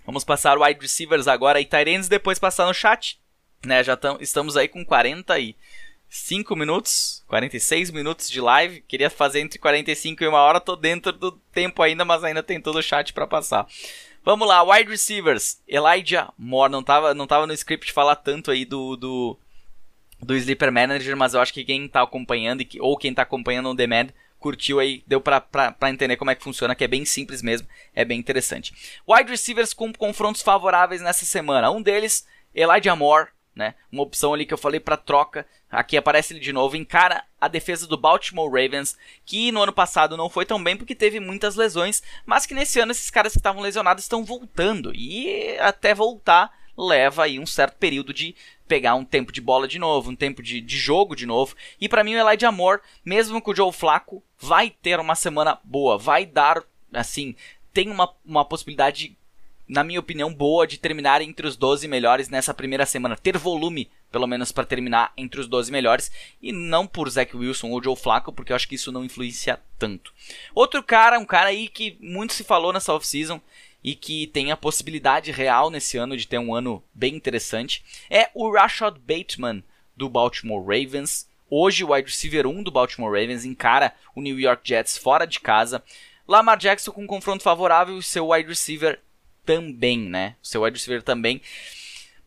[0.06, 3.18] Vamos passar o wide receivers agora e Tyrants depois passar no chat.
[3.66, 5.56] Né, já tam, estamos aí com 40 e
[6.16, 8.80] 5 minutos, 46 minutos de live.
[8.82, 12.60] Queria fazer entre 45 e uma hora, tô dentro do tempo ainda, mas ainda tem
[12.60, 13.66] todo o chat para passar.
[14.24, 15.60] Vamos lá, wide receivers.
[15.66, 19.36] Elijah Moore, não tava, não tava no script falar tanto aí do, do,
[20.20, 23.74] do Sleeper Manager, mas eu acho que quem tá acompanhando, ou quem tá acompanhando o
[23.74, 27.66] Demand, curtiu aí, deu pra entender como é que funciona, que é bem simples mesmo,
[27.92, 28.72] é bem interessante.
[29.06, 31.72] Wide receivers com confrontos favoráveis nessa semana.
[31.72, 33.74] Um deles, Elijah Moore, né?
[33.90, 35.46] Uma opção ali que eu falei para troca.
[35.74, 36.76] Aqui aparece ele de novo.
[36.76, 40.94] Encara a defesa do Baltimore Ravens, que no ano passado não foi tão bem porque
[40.94, 44.94] teve muitas lesões, mas que nesse ano esses caras que estavam lesionados estão voltando.
[44.94, 48.34] E até voltar leva aí um certo período de
[48.66, 51.54] pegar um tempo de bola de novo, um tempo de, de jogo de novo.
[51.80, 55.58] E para mim o Elijah Moore, mesmo com o Joe Flaco, vai ter uma semana
[55.62, 56.62] boa, vai dar,
[56.92, 57.36] assim,
[57.72, 59.16] tem uma, uma possibilidade
[59.66, 63.16] na minha opinião, boa de terminar entre os 12 melhores nessa primeira semana.
[63.16, 66.12] Ter volume, pelo menos, para terminar entre os 12 melhores.
[66.40, 69.58] E não por Zach Wilson ou Joe Flacco, porque eu acho que isso não influencia
[69.78, 70.12] tanto.
[70.54, 73.40] Outro cara, um cara aí que muito se falou nessa off-season
[73.82, 78.30] e que tem a possibilidade real nesse ano de ter um ano bem interessante, é
[78.34, 79.62] o Rashad Bateman,
[79.96, 81.28] do Baltimore Ravens.
[81.48, 85.38] Hoje, o wide receiver 1 do Baltimore Ravens encara o New York Jets fora de
[85.38, 85.82] casa.
[86.26, 88.98] Lamar Jackson com um confronto favorável e seu wide receiver
[89.44, 90.36] também, né?
[90.42, 91.40] O seu wide receiver também.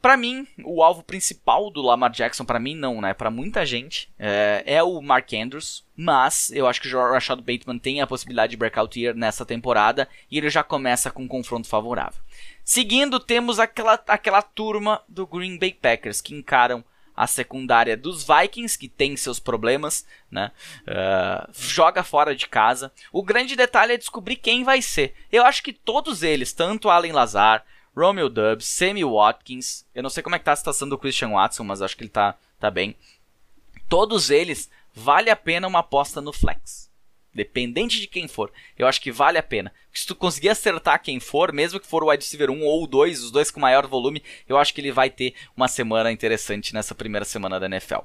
[0.02, 3.14] Para mim, o alvo principal do Lamar Jackson, para mim não, né?
[3.14, 5.84] Para muita gente, é, é, o Mark Andrews.
[5.96, 10.08] Mas eu acho que o Rashad Bateman tem a possibilidade de breakout year nessa temporada
[10.30, 12.22] e ele já começa com um confronto favorável.
[12.64, 16.86] Seguindo, temos aquela, aquela turma do Green Bay Packers que encaram
[17.18, 20.52] a secundária dos Vikings, que tem seus problemas, né?
[20.84, 22.92] Uh, joga fora de casa.
[23.12, 25.16] O grande detalhe é descobrir quem vai ser.
[25.32, 27.66] Eu acho que todos eles, tanto Allen Lazar,
[27.96, 31.32] Romeo Dubs, Sammy Watkins, eu não sei como é que tá a situação do Christian
[31.32, 32.96] Watson, mas acho que ele tá, tá bem.
[33.90, 36.87] Todos eles, vale a pena uma aposta no flex.
[37.38, 39.72] Dependente de quem for, eu acho que vale a pena.
[39.94, 43.26] se tu conseguir acertar quem for, mesmo que for o wide receiver 1 ou 2,
[43.26, 46.96] os dois com maior volume, eu acho que ele vai ter uma semana interessante nessa
[46.96, 48.00] primeira semana da NFL.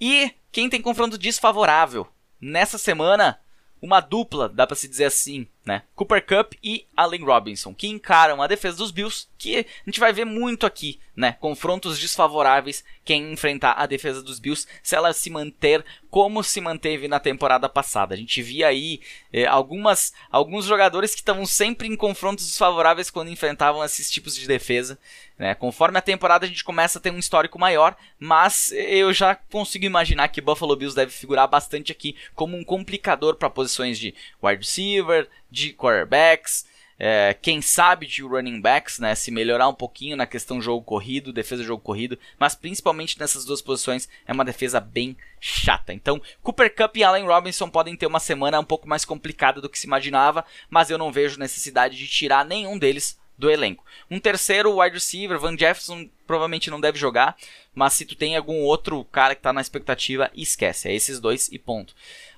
[0.00, 2.06] E quem tem confronto desfavorável?
[2.40, 3.40] Nessa semana,
[3.80, 5.82] uma dupla, dá para se dizer assim, né?
[5.94, 10.12] Cooper Cup e Allen Robinson, que encaram a defesa dos Bills, que a gente vai
[10.12, 11.36] ver muito aqui, né?
[11.40, 17.08] Confrontos desfavoráveis quem enfrentar a defesa dos Bills, se ela se manter como se manteve
[17.08, 18.14] na temporada passada.
[18.14, 19.00] A gente via aí
[19.32, 24.46] eh, algumas, alguns jogadores que estavam sempre em confrontos desfavoráveis quando enfrentavam esses tipos de
[24.46, 24.98] defesa.
[25.38, 25.54] Né?
[25.54, 29.84] Conforme a temporada a gente começa a ter um histórico maior, mas eu já consigo
[29.84, 34.58] imaginar que Buffalo Bills deve figurar bastante aqui como um complicador para posições de wide
[34.58, 36.64] receiver, de quarterbacks,
[36.98, 41.32] é, quem sabe de running backs, né, se melhorar um pouquinho na questão jogo corrido,
[41.32, 45.92] defesa jogo corrido, mas principalmente nessas duas posições é uma defesa bem chata.
[45.92, 49.68] Então, Cooper Cup e Allen Robinson podem ter uma semana um pouco mais complicada do
[49.68, 53.84] que se imaginava, mas eu não vejo necessidade de tirar nenhum deles do elenco.
[54.08, 57.36] Um terceiro wide receiver, Van Jefferson, provavelmente não deve jogar,
[57.74, 60.88] mas se tu tem algum outro cara que tá na expectativa, esquece.
[60.88, 61.94] É esses dois e ponto.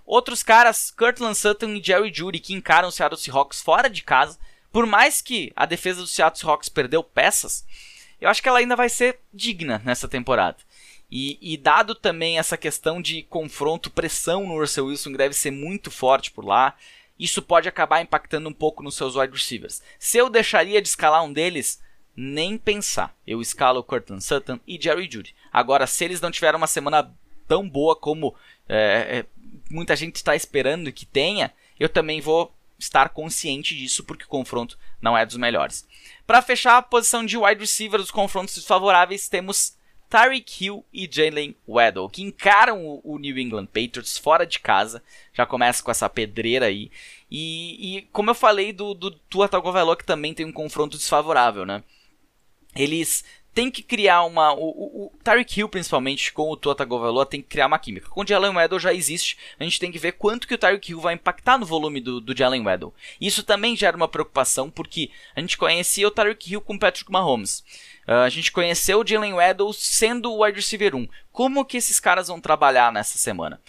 [0.06, 4.38] Outros caras, Kirtland Sutton e Jerry Judy, que encaram o Seattle Seahawks fora de casa.
[4.70, 7.64] Por mais que a defesa do Seattle Seahawks perdeu peças,
[8.20, 10.58] eu acho que ela ainda vai ser digna nessa temporada.
[11.10, 15.50] E, e, dado também essa questão de confronto, pressão no Russell Wilson, que deve ser
[15.50, 16.74] muito forte por lá,
[17.18, 19.80] isso pode acabar impactando um pouco nos seus wide receivers.
[19.98, 21.80] Se eu deixaria de escalar um deles,
[22.16, 23.14] nem pensar.
[23.26, 25.34] Eu escalo Cortland Sutton e Jerry Judy.
[25.52, 27.14] Agora, se eles não tiveram uma semana
[27.46, 28.34] tão boa como
[28.68, 29.26] é, é
[29.70, 34.78] muita gente está esperando que tenha, eu também vou estar consciente disso porque o confronto
[35.00, 35.86] não é dos melhores.
[36.26, 39.76] Para fechar a posição de wide receiver dos confrontos desfavoráveis, temos
[40.08, 45.02] Tyreek Hill e Jalen Waddle, que encaram o, o, New England Patriots fora de casa.
[45.32, 46.90] Já começa com essa pedreira aí.
[47.30, 51.66] E, e como eu falei do, do Tua Tagovailoa, que também tem um confronto desfavorável,
[51.66, 51.82] né?
[52.76, 54.52] Eles tem que criar uma.
[54.52, 58.08] O, o, Tyreek Hill, principalmente, com o Tua Tagovailoa, tem que criar uma química.
[58.08, 60.90] Com o Jalen Waddle já existe, a gente tem que ver quanto que o Tyreek
[60.90, 62.92] Hill vai impactar no volume do, do Jalen Waddle.
[63.20, 67.10] Isso também gera uma preocupação, porque a gente conhecia o Tyreek Hill com o Patrick
[67.10, 67.60] Mahomes.
[68.06, 71.08] Uh, a gente conheceu o Jalen Waddle sendo o wide receiver 1.
[71.32, 73.60] Como que esses caras vão trabalhar nessa semana?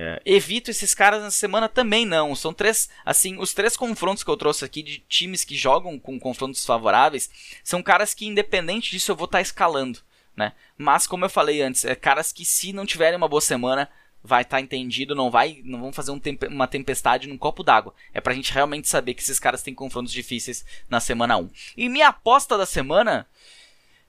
[0.00, 2.32] É, evito esses caras na semana também não.
[2.36, 6.20] São três, assim, os três confrontos que eu trouxe aqui de times que jogam com
[6.20, 7.28] confrontos favoráveis
[7.64, 9.98] são caras que, independente disso, eu vou estar tá escalando,
[10.36, 10.52] né?
[10.76, 13.90] Mas como eu falei antes, é caras que se não tiverem uma boa semana
[14.22, 17.64] vai estar tá entendido, não vai, não vão fazer um temp uma tempestade num copo
[17.64, 17.92] d'água.
[18.14, 21.50] É pra gente realmente saber que esses caras têm confrontos difíceis na semana 1.
[21.76, 23.26] E minha aposta da semana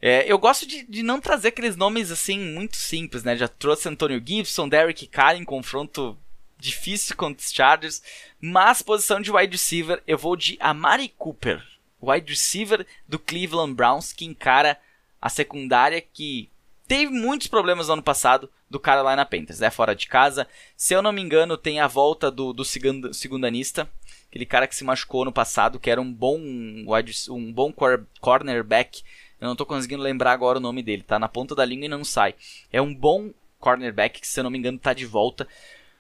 [0.02, 3.36] é, eu gosto de, de, não trazer aqueles nomes assim muito simples, né?
[3.36, 6.18] Já trouxe Antonio Gibson, Derek Carr em confronto
[6.58, 8.02] difícil contra os Chargers,
[8.40, 11.62] mas posição de wide receiver eu vou de Amari Cooper,
[12.02, 14.78] wide receiver do Cleveland Browns que encara
[15.22, 16.50] a secundária que
[16.88, 19.70] teve muitos problemas no ano passado do Carolina Panthers, né?
[19.70, 20.48] Fora de casa.
[20.78, 23.90] Se eu não me engano, tem a volta do, do segundanista,
[24.30, 27.74] aquele cara que se machucou no passado, que era um bom, um bom
[28.22, 29.04] cornerback
[29.40, 31.90] eu não tô conseguindo lembrar agora o nome dele, tá na ponta da língua e
[31.90, 32.36] não sai.
[32.72, 35.48] É um bom cornerback que, se eu não me engano, tá de volta.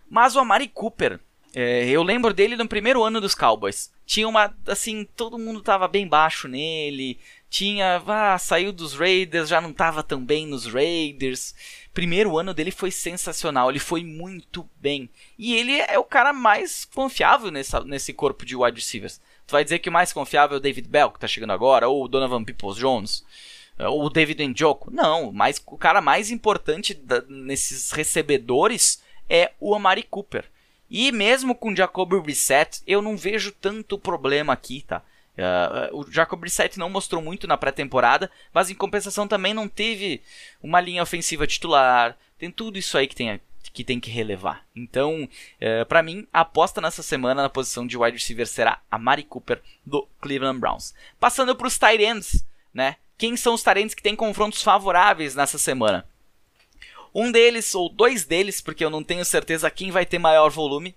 [0.09, 1.19] Mas o Amari Cooper,
[1.53, 3.91] é, eu lembro dele no primeiro ano dos Cowboys.
[4.05, 7.19] Tinha uma, assim, todo mundo tava bem baixo nele.
[7.49, 11.55] Tinha, ah, saiu dos Raiders, já não tava tão bem nos Raiders.
[11.93, 15.09] Primeiro ano dele foi sensacional, ele foi muito bem.
[15.37, 19.19] E ele é o cara mais confiável nessa, nesse corpo de wide receivers.
[19.49, 21.89] Tu vai dizer que o mais confiável é o David Bell, que tá chegando agora,
[21.89, 23.25] ou o Donovan Peoples-Jones,
[23.79, 24.91] é, ou o David Njoku.
[24.91, 30.45] Não, mas o cara mais importante da, nesses recebedores é o Amari Cooper.
[30.87, 35.01] E mesmo com o Jacoby Brissett, eu não vejo tanto problema aqui, tá?
[35.35, 40.21] Uh, o Jacob Brissett não mostrou muito na pré-temporada, mas em compensação também não teve
[40.61, 42.15] uma linha ofensiva titular.
[42.37, 43.41] Tem tudo isso aí que tem,
[43.73, 44.65] que tem que relevar.
[44.75, 45.29] Então, uh,
[45.59, 49.23] eh, para mim, a aposta nessa semana na posição de wide receiver será a Mari
[49.23, 50.93] Cooper do Cleveland Browns.
[51.19, 52.95] Passando para os tight ends, né?
[53.17, 56.05] Quem são os tight ends que têm confrontos favoráveis nessa semana?
[57.13, 60.95] Um deles, ou dois deles, porque eu não tenho certeza quem vai ter maior volume,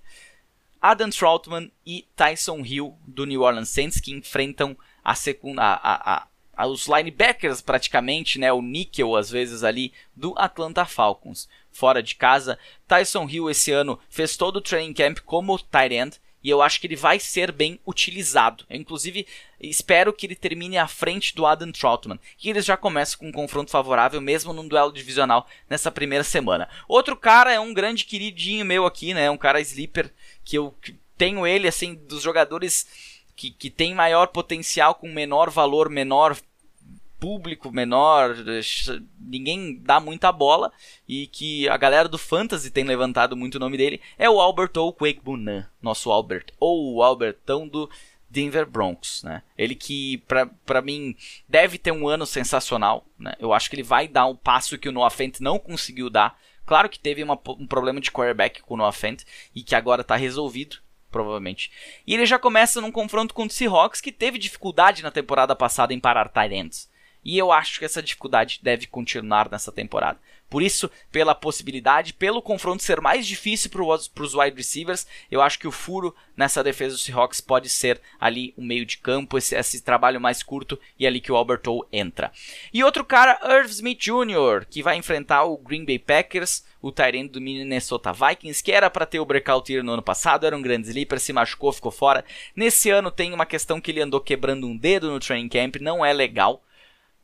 [0.81, 6.27] Adam Troutman e Tyson Hill do New Orleans Saints, que enfrentam a segunda, a, a,
[6.57, 12.15] a, os linebackers praticamente, né, o níquel às vezes ali do Atlanta Falcons fora de
[12.15, 12.59] casa.
[12.87, 16.81] Tyson Hill esse ano fez todo o training camp como tight end e eu acho
[16.81, 18.65] que ele vai ser bem utilizado.
[18.69, 19.27] Eu, inclusive,
[19.61, 23.33] espero que ele termine à frente do Adam Troutman, que eles já começam com um
[23.33, 26.69] confronto favorável, mesmo num duelo divisional nessa primeira semana.
[26.89, 29.31] Outro cara é um grande queridinho meu aqui, né?
[29.31, 30.13] Um cara sleeper,
[30.45, 30.75] que eu
[31.17, 32.87] tenho ele, assim, dos jogadores
[33.37, 36.37] que, que tem maior potencial com menor valor, menor
[37.23, 38.35] público menor,
[39.17, 40.73] ninguém dá muita bola
[41.07, 44.73] e que a galera do Fantasy tem levantado muito o nome dele, é o Albert
[44.75, 47.89] ou Bunan, nosso Albert, ou o Albertão do
[48.29, 49.45] Denver Broncos, né?
[49.57, 50.21] Ele que,
[50.67, 51.15] para mim,
[51.49, 53.35] deve ter um ano sensacional, né?
[53.39, 56.37] Eu acho que ele vai dar um passo que o Noah Fent não conseguiu dar.
[56.67, 59.23] Claro que teve uma, um problema de quarterback com o Noah Fent
[59.55, 61.71] e que agora está resolvido, provavelmente.
[62.05, 65.95] E ele já começa num confronto com o Seahawks que teve dificuldade na temporada passada
[65.95, 66.91] em parar ends.
[67.25, 70.19] E eu acho que essa dificuldade deve continuar nessa temporada.
[70.53, 73.83] Por isso, pela possibilidade, pelo confronto ser mais difícil para
[74.23, 78.53] os wide receivers, eu acho que o furo nessa defesa do Seahawks pode ser ali
[78.55, 82.31] o meio de campo, esse, esse trabalho mais curto e ali que o Alberto entra.
[82.71, 87.31] E outro cara, Irv Smith Jr., que vai enfrentar o Green Bay Packers, o Tyrande
[87.31, 90.61] do Minnesota Vikings, que era para ter o breakout year no ano passado, era um
[90.61, 92.27] grande sleeper, se machucou, ficou fora.
[92.55, 96.05] Nesse ano tem uma questão que ele andou quebrando um dedo no training camp, não
[96.05, 96.63] é legal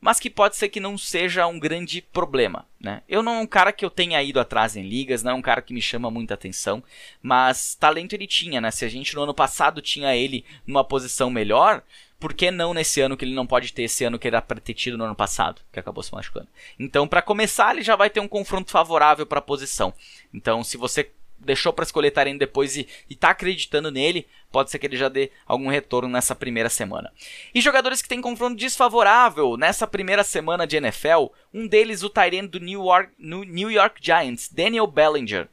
[0.01, 2.65] mas que pode ser que não seja um grande problema.
[2.79, 3.01] Né?
[3.07, 5.41] Eu não é um cara que eu tenha ido atrás em ligas, não é um
[5.41, 6.83] cara que me chama muita atenção,
[7.21, 8.71] mas talento ele tinha, né?
[8.71, 11.83] Se a gente no ano passado tinha ele numa posição melhor,
[12.19, 14.41] por que não nesse ano que ele não pode ter esse ano que ele era
[14.41, 16.47] para ter tido no ano passado, que acabou se machucando?
[16.77, 19.93] Então, para começar, ele já vai ter um confronto favorável para a posição.
[20.33, 24.85] Então, se você deixou para escolher Tyrene depois e, está acreditando nele, pode ser que
[24.85, 27.11] ele já dê algum retorno nessa primeira semana.
[27.53, 32.47] E jogadores que têm confronto desfavorável nessa primeira semana de NFL, um deles o Tyrene
[32.47, 35.47] do New York, New York Giants, Daniel Bellinger,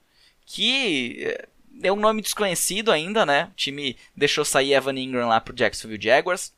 [0.45, 1.49] que eh,
[1.82, 3.51] é um nome desconhecido ainda, né?
[3.53, 6.55] O time deixou sair Evan Ingram lá pro Jacksonville Jaguars.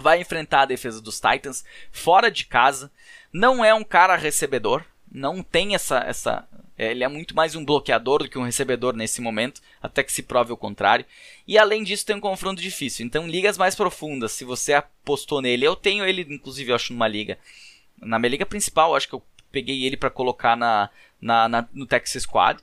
[0.00, 2.90] Vai enfrentar a defesa dos Titans fora de casa.
[3.32, 6.48] Não é um cara recebedor, não tem essa, essa
[6.88, 10.22] ele é muito mais um bloqueador do que um recebedor nesse momento, até que se
[10.22, 11.04] prove o contrário.
[11.46, 13.04] E além disso, tem um confronto difícil.
[13.04, 17.06] Então, ligas mais profundas, se você apostou nele, eu tenho ele, inclusive, eu acho, numa
[17.06, 17.38] liga.
[18.00, 19.22] Na minha liga principal, acho que eu
[19.52, 20.88] peguei ele para colocar na,
[21.20, 22.58] na, na, no Texas Squad.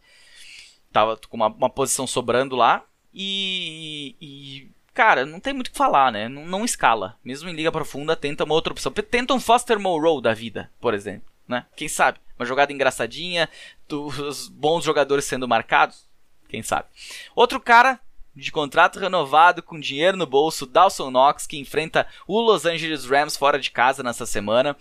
[0.91, 2.83] Tava com uma, uma posição sobrando lá.
[3.13, 6.27] E, e, cara, não tem muito o que falar, né?
[6.27, 7.19] Não, não, escala.
[7.23, 8.91] Mesmo em liga profunda, tenta uma outra opção.
[8.91, 11.65] Tenta um Foster Moreau da vida, por exemplo, né?
[11.75, 12.19] Quem sabe?
[12.37, 13.49] Uma jogada engraçadinha,
[13.89, 16.05] os bons jogadores sendo marcados,
[16.47, 16.87] quem sabe.
[17.35, 17.99] Outro cara
[18.35, 23.35] de contrato renovado com dinheiro no bolso, Dawson Knox, que enfrenta o Los Angeles Rams
[23.35, 24.77] fora de casa nessa semana.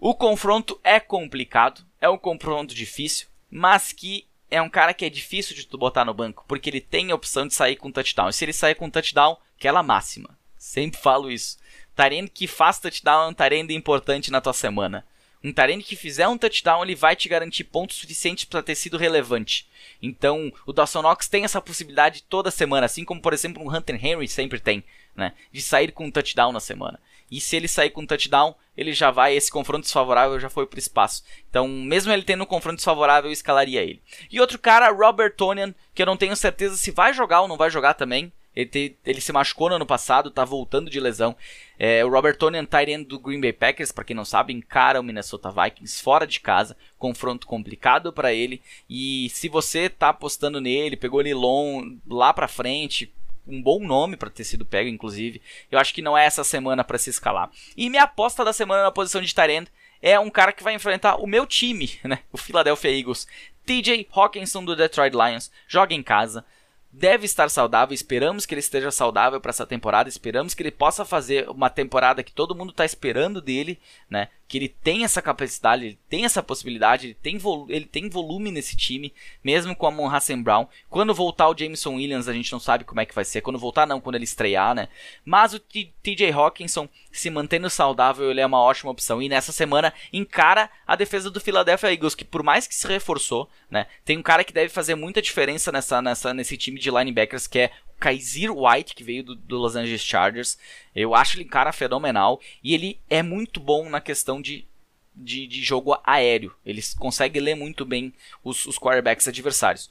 [0.00, 5.10] O confronto é complicado, é um confronto difícil, mas que é um cara que é
[5.10, 8.28] difícil de tu botar no banco, porque ele tem a opção de sair com touchdown.
[8.28, 10.36] E se ele sair com touchdown, aquela máxima.
[10.58, 11.58] Sempre falo isso.
[11.94, 15.06] Tarend que faz touchdown é um Tarend importante na tua semana.
[15.42, 18.98] Um Tyrande que fizer um touchdown, ele vai te garantir pontos suficientes para ter sido
[18.98, 19.66] relevante.
[20.02, 24.04] Então, o Dawson Knox tem essa possibilidade toda semana, assim como, por exemplo, um Hunter
[24.04, 24.84] Henry sempre tem,
[25.16, 25.32] né?
[25.50, 27.00] De sair com um touchdown na semana.
[27.30, 30.66] E se ele sair com um touchdown, ele já vai, esse confronto desfavorável já foi
[30.66, 31.22] para espaço.
[31.48, 34.02] Então, mesmo ele tendo um confronto desfavorável, eu escalaria ele.
[34.30, 37.56] E outro cara, Robert Tonian, que eu não tenho certeza se vai jogar ou não
[37.56, 38.32] vai jogar também.
[38.54, 41.36] Ele, te, ele se machucou no ano passado, tá voltando de lesão.
[41.78, 45.02] É, o Robert Tonian, tight do Green Bay Packers, para quem não sabe, encara o
[45.02, 46.76] Minnesota Vikings fora de casa.
[46.98, 48.60] Confronto complicado para ele.
[48.88, 53.12] E se você tá apostando nele, pegou ele long, lá pra frente,
[53.46, 55.40] um bom nome para ter sido pego, inclusive.
[55.70, 57.50] Eu acho que não é essa semana para se escalar.
[57.76, 59.70] E minha aposta da semana na posição de tight
[60.02, 62.20] é um cara que vai enfrentar o meu time, né?
[62.32, 63.26] O Philadelphia Eagles.
[63.64, 65.50] TJ Hawkinson do Detroit Lions.
[65.68, 66.44] Joga em casa
[66.92, 71.04] deve estar saudável, esperamos que ele esteja saudável para essa temporada, esperamos que ele possa
[71.04, 73.78] fazer uma temporada que todo mundo está esperando dele,
[74.08, 74.28] né?
[74.50, 77.38] que ele tem essa capacidade, ele tem essa possibilidade, ele tem,
[77.68, 79.14] ele tem volume nesse time,
[79.44, 80.66] mesmo com a Mon Hassan Brown.
[80.88, 83.42] Quando voltar o Jameson Williams, a gente não sabe como é que vai ser.
[83.42, 84.88] Quando voltar, não, quando ele estrear, né?
[85.24, 89.22] Mas o TJ Hawkinson, se mantendo saudável, ele é uma ótima opção.
[89.22, 93.48] E nessa semana encara a defesa do Philadelphia Eagles, que por mais que se reforçou,
[93.70, 93.86] né?
[94.04, 97.58] Tem um cara que deve fazer muita diferença nessa, nessa, nesse time de linebackers, que
[97.60, 97.70] é
[98.00, 100.58] Kaiser White, que veio do, do, Los Angeles Chargers.
[100.96, 102.40] Eu acho ele um cara fenomenal.
[102.64, 104.66] E ele é muito bom na questão de,
[105.14, 106.54] de, de jogo aéreo.
[106.64, 108.12] Ele consegue ler muito bem
[108.42, 109.90] os, os quarterbacks adversários.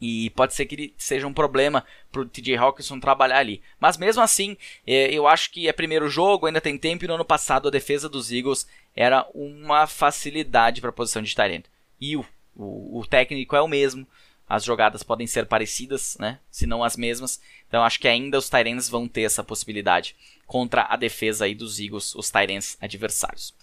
[0.00, 3.62] E pode ser que ele seja um problema para o TJ Hawkinson trabalhar ali.
[3.80, 4.56] Mas mesmo assim,
[4.86, 7.04] é, eu acho que é primeiro jogo, ainda tem tempo.
[7.04, 11.34] E no ano passado a defesa dos Eagles era uma facilidade para a posição de
[11.34, 11.64] Tyrant.
[12.00, 14.06] E o, o, o técnico é o mesmo
[14.48, 16.38] as jogadas podem ser parecidas, né?
[16.50, 17.40] Se não as mesmas.
[17.66, 20.14] Então acho que ainda os Tyrants vão ter essa possibilidade
[20.46, 23.54] contra a defesa aí dos Eagles, os Tyrants adversários.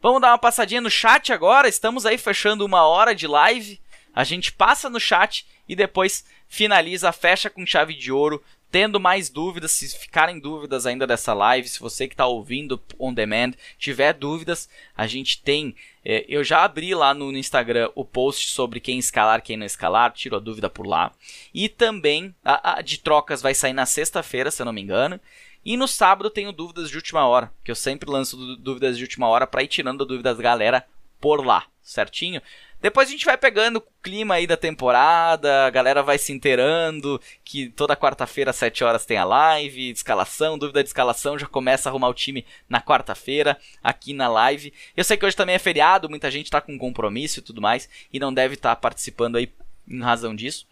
[0.00, 1.68] Vamos dar uma passadinha no chat agora.
[1.68, 3.80] Estamos aí fechando uma hora de live.
[4.14, 8.42] A gente passa no chat e depois finaliza, fecha com chave de ouro.
[8.72, 13.12] Tendo mais dúvidas, se ficarem dúvidas ainda dessa live, se você que está ouvindo on
[13.12, 14.66] demand tiver dúvidas,
[14.96, 15.76] a gente tem.
[16.02, 20.10] É, eu já abri lá no, Instagram o post sobre quem escalar, quem não escalar,
[20.12, 21.12] tiro a dúvida por lá.
[21.52, 25.20] E também a, a de trocas vai sair na sexta-feira, se eu não me engano.
[25.62, 29.28] E no sábado tenho dúvidas de última hora, que eu sempre lanço dúvidas de última
[29.28, 30.86] hora para ir tirando dúvidas da galera
[31.20, 32.40] por lá, certinho?
[32.82, 37.20] Depois a gente vai pegando o clima aí da temporada, a galera vai se inteirando
[37.44, 41.88] que toda quarta-feira às 7 horas tem a live, escalação, dúvida de escalação, já começa
[41.88, 44.74] a arrumar o time na quarta-feira aqui na live.
[44.96, 47.88] Eu sei que hoje também é feriado, muita gente tá com compromisso e tudo mais
[48.12, 49.48] e não deve estar tá participando aí
[49.86, 50.66] em razão disso.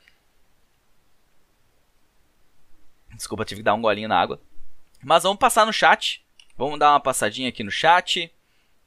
[3.14, 4.40] Desculpa, tive que dar um golinho na água.
[5.00, 6.24] Mas vamos passar no chat.
[6.56, 8.32] Vamos dar uma passadinha aqui no chat,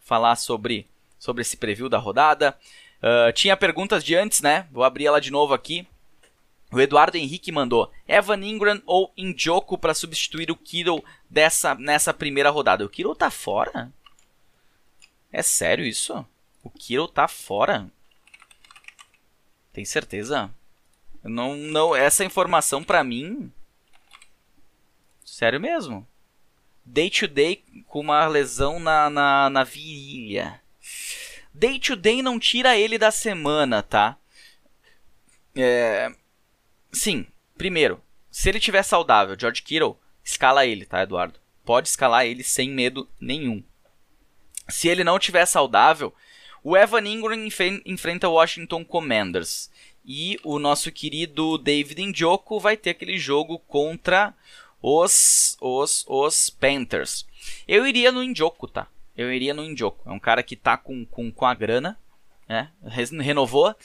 [0.02, 0.90] falar sobre
[1.24, 2.58] sobre esse preview da rodada.
[3.04, 4.66] Uh, tinha perguntas de antes, né?
[4.72, 5.86] Vou abrir ela de novo aqui.
[6.72, 12.50] O Eduardo Henrique mandou Evan Ingram ou Injoku para substituir o Kittle dessa, nessa primeira
[12.50, 12.86] rodada.
[12.86, 13.92] O Kittle tá fora?
[15.32, 16.26] É sério isso?
[16.64, 17.92] O Kittle tá fora?
[19.74, 20.50] Tem certeza?
[21.22, 23.52] Não, não, essa informação para mim.
[25.26, 26.08] Sério mesmo.
[26.86, 30.63] Day to day com uma lesão na, na, na virilha.
[31.54, 34.18] Day to day não tira ele da semana, tá?
[35.56, 36.12] É...
[36.92, 37.26] Sim,
[37.58, 38.02] primeiro,
[38.32, 41.40] se ele tiver saudável, George Kittle, escala ele, tá, Eduardo?
[41.64, 43.64] Pode escalar ele sem medo nenhum.
[44.68, 46.14] Se ele não tiver saudável,
[46.64, 47.48] o Evan Ingram
[47.86, 49.70] enfrenta o Washington Commanders.
[50.06, 54.34] E o nosso querido David Njoku vai ter aquele jogo contra
[54.82, 57.26] os, os, os Panthers.
[57.68, 58.88] Eu iria no Njoku, tá?
[59.16, 60.10] Eu iria no Njoku.
[60.10, 61.98] É um cara que tá com, com, com a grana,
[62.48, 62.70] né?
[63.22, 63.76] Renovou.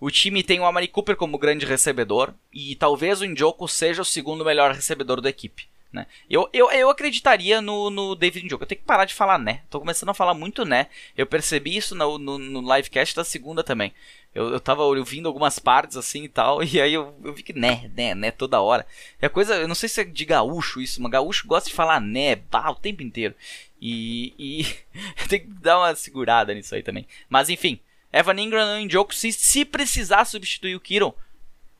[0.00, 4.04] O time tem o Amari Cooper como grande recebedor e talvez o Njoku seja o
[4.04, 5.68] segundo melhor recebedor da equipe.
[5.90, 6.06] Né?
[6.28, 8.64] Eu, eu, eu acreditaria no, no David Njoku.
[8.64, 9.62] Eu tenho que parar de falar né.
[9.70, 10.88] Tô começando a falar muito né.
[11.16, 13.94] Eu percebi isso no, no, no livecast da segunda também.
[14.34, 17.52] Eu, eu tava ouvindo algumas partes assim e tal, e aí eu, eu vi que
[17.52, 18.86] né, né, né, toda hora.
[19.20, 22.00] É coisa, eu não sei se é de gaúcho isso, mas gaúcho gosta de falar
[22.00, 23.34] né, bah, o tempo inteiro.
[23.80, 24.66] E, e
[25.28, 27.06] tem que dar uma segurada nisso aí também.
[27.28, 27.80] Mas enfim,
[28.12, 31.14] Evan Ingram no Njoku, se, se precisar substituir o Kiro,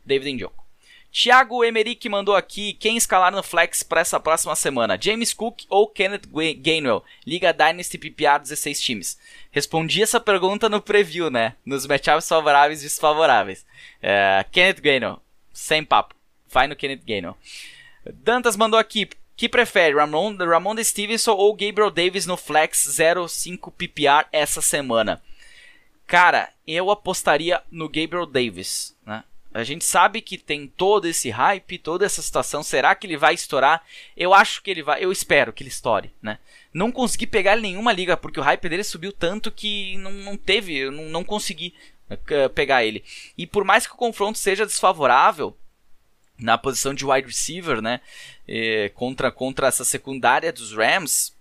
[0.04, 0.67] David Njoku.
[1.10, 5.88] Thiago Emerick mandou aqui quem escalar no flex para essa próxima semana: James Cook ou
[5.88, 6.28] Kenneth
[6.60, 7.02] Gainwell?
[7.26, 9.18] Liga Dynasty PPR 16 times.
[9.50, 11.54] Respondi essa pergunta no preview, né?
[11.64, 13.64] Nos matchups favoráveis e desfavoráveis.
[14.02, 15.20] É, Kenneth Gainwell,
[15.52, 16.14] sem papo.
[16.46, 17.36] Vai no Kenneth Gainwell.
[18.04, 22.98] Dantas mandou aqui: que prefere, Ramon, Ramon Stevenson ou Gabriel Davis no flex
[23.28, 25.22] 05 PPR essa semana?
[26.08, 29.22] Cara, eu apostaria no Gabriel Davis, né?
[29.52, 32.62] A gente sabe que tem todo esse hype, toda essa situação.
[32.62, 33.82] Será que ele vai estourar?
[34.16, 35.02] Eu acho que ele vai.
[35.02, 36.38] Eu espero que ele estoure, né?
[36.72, 40.76] Não consegui pegar nenhuma liga porque o hype dele subiu tanto que não, não teve,
[40.76, 41.74] eu não, não consegui
[42.10, 43.02] uh, pegar ele.
[43.36, 45.56] E por mais que o confronto seja desfavorável
[46.38, 48.00] na posição de wide receiver, né?
[48.46, 51.34] Eh, contra contra essa secundária dos Rams,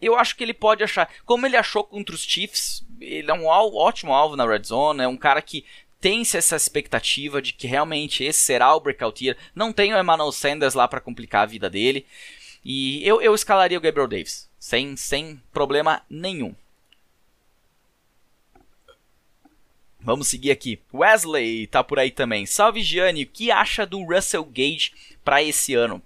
[0.00, 1.10] eu acho que ele pode achar.
[1.24, 5.08] Como ele achou contra os Chiefs, ele é um ótimo alvo na red zone, é
[5.08, 5.64] um cara que
[6.00, 9.36] tem-se essa expectativa de que realmente esse será o breakout year.
[9.54, 12.06] Não tem o Emmanuel Sanders lá para complicar a vida dele.
[12.64, 16.54] E eu, eu escalaria o Gabriel Davis, sem, sem problema nenhum.
[20.00, 20.80] Vamos seguir aqui.
[20.92, 22.46] Wesley tá por aí também.
[22.46, 24.92] Salve Gianni, o que acha do Russell Gage
[25.24, 26.02] para esse ano?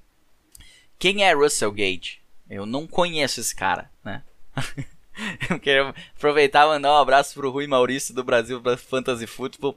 [0.99, 2.20] Quem é Russell Gage?
[2.49, 4.22] Eu não conheço esse cara, né?
[5.62, 9.76] Quero aproveitar e mandar um abraço pro Rui Maurício do Brasil Fantasy Football.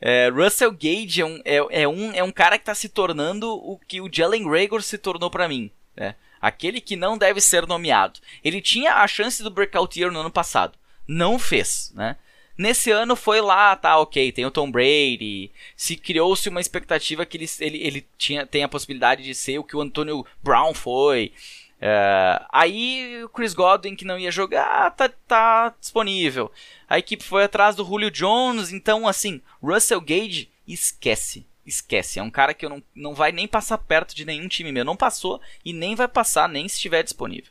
[0.00, 3.50] É, Russell Gage é um, é, é, um, é um cara que tá se tornando
[3.50, 5.70] o que o Jalen Rager se tornou para mim.
[5.96, 6.14] Né?
[6.40, 8.20] Aquele que não deve ser nomeado.
[8.42, 10.78] Ele tinha a chance do breakout year no ano passado.
[11.06, 12.16] Não fez, né?
[12.56, 15.50] Nesse ano foi lá, tá, ok, tem o Tom Brady.
[15.76, 19.64] Se criou-se uma expectativa que ele, ele, ele tinha, tem a possibilidade de ser o
[19.64, 21.32] que o Antonio Brown foi.
[21.80, 26.50] É, aí o Chris Godwin, que não ia jogar, tá, tá disponível.
[26.88, 31.46] A equipe foi atrás do Julio Jones, então assim, Russell Gage, esquece.
[31.66, 34.70] Esquece, é um cara que eu não, não vai nem passar perto de nenhum time
[34.70, 34.84] meu.
[34.84, 37.50] Não passou e nem vai passar, nem se estiver disponível.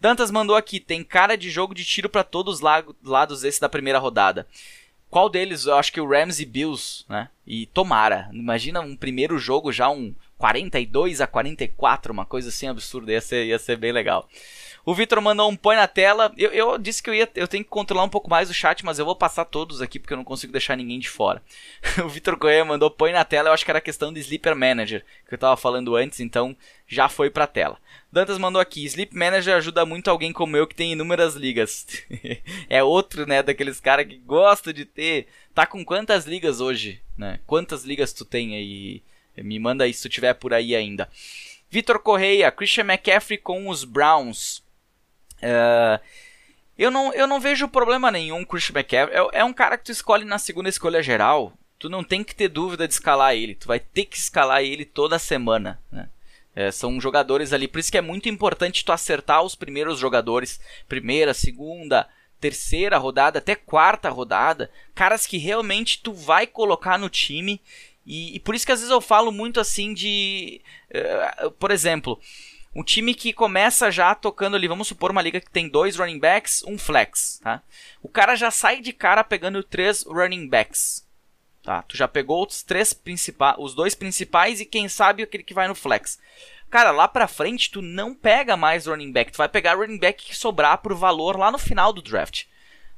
[0.00, 3.68] Dantas mandou aqui, tem cara de jogo de tiro para todos os lados esse da
[3.68, 4.46] primeira rodada.
[5.10, 5.66] Qual deles?
[5.66, 7.28] Eu acho que o Rams e Bills, né?
[7.46, 8.28] E tomara.
[8.32, 10.14] Imagina um primeiro jogo já um
[10.44, 14.28] 42 a 44, uma coisa assim absurda, ia ser, ia ser bem legal.
[14.84, 16.30] O Vitor mandou um põe na tela.
[16.36, 18.84] Eu, eu, disse que eu ia, eu tenho que controlar um pouco mais o chat,
[18.84, 21.42] mas eu vou passar todos aqui porque eu não consigo deixar ninguém de fora.
[22.04, 23.48] o Vitor Correia mandou põe na tela.
[23.48, 26.54] Eu acho que era questão de Sleeper Manager que eu estava falando antes, então
[26.86, 27.78] já foi para tela.
[28.12, 31.86] Dantas mandou aqui: Sleep Manager ajuda muito alguém como eu que tem inúmeras ligas.
[32.68, 35.26] é outro, né, daqueles caras que gosta de ter.
[35.54, 37.40] Tá com quantas ligas hoje, né?
[37.46, 39.02] Quantas ligas tu tem aí?
[39.36, 41.08] Me manda aí se tu tiver por aí ainda.
[41.70, 44.58] Vitor Correia, Christian McCaffrey com os Browns.
[45.38, 45.98] Uh,
[46.78, 49.16] eu, não, eu não vejo problema nenhum Christian McCaffrey.
[49.16, 51.52] É, é, um cara que tu escolhe na segunda escolha geral.
[51.78, 53.56] Tu não tem que ter dúvida de escalar ele.
[53.56, 55.80] Tu vai ter que escalar ele toda semana.
[55.90, 56.08] Né?
[56.54, 57.66] É, são jogadores ali.
[57.66, 60.60] Por isso que é muito importante tu acertar os primeiros jogadores.
[60.88, 62.08] Primeira, segunda,
[62.40, 64.70] terceira rodada, até quarta rodada.
[64.94, 67.60] Caras que realmente tu vai colocar no time
[68.06, 70.60] e, e, por isso que às vezes eu falo muito assim de.
[70.90, 72.20] Uh, por exemplo,
[72.74, 76.18] Um time que começa já tocando ali, vamos supor uma liga que tem dois running
[76.18, 77.62] backs, um flex, tá?
[78.02, 81.06] O cara já sai de cara pegando três running backs.
[81.62, 81.82] Tá?
[81.82, 82.94] Tu já pegou os três
[83.58, 86.18] os dois principais e quem sabe aquele que vai no flex.
[86.68, 90.24] Cara, lá pra frente tu não pega mais running back, tu vai pegar running back
[90.24, 92.44] que sobrar pro valor lá no final do draft.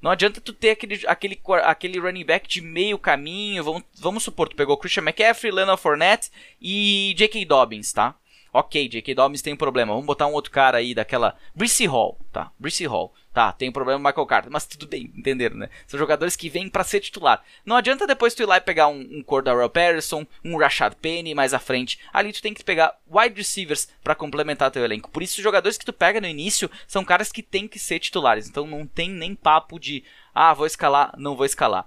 [0.06, 3.64] Não adianta tu ter aquele, aquele, aquele running back de meio caminho.
[3.64, 6.30] Vamos, vamos supor, tu pegou Christian McCaffrey, Leonard Fournette
[6.62, 7.44] e J.K.
[7.44, 8.14] Dobbins, tá?
[8.58, 9.14] Ok, J.K.
[9.14, 9.92] Dobbins tem um problema.
[9.92, 11.36] Vamos botar um outro cara aí daquela.
[11.54, 12.50] Brice Hall, tá?
[12.58, 13.12] Brice Hall.
[13.34, 14.50] Tá, tem um problema com Michael Carter.
[14.50, 15.68] Mas tudo bem, entenderam, né?
[15.86, 17.44] São jogadores que vêm para ser titular.
[17.66, 21.34] Não adianta depois tu ir lá e pegar um, um Cordarrelle Patterson, um Rashad Penny
[21.34, 21.98] mais à frente.
[22.14, 25.10] Ali tu tem que pegar wide receivers para complementar teu elenco.
[25.10, 27.98] Por isso, os jogadores que tu pega no início são caras que tem que ser
[27.98, 28.48] titulares.
[28.48, 30.02] Então não tem nem papo de,
[30.34, 31.86] ah, vou escalar, não vou escalar.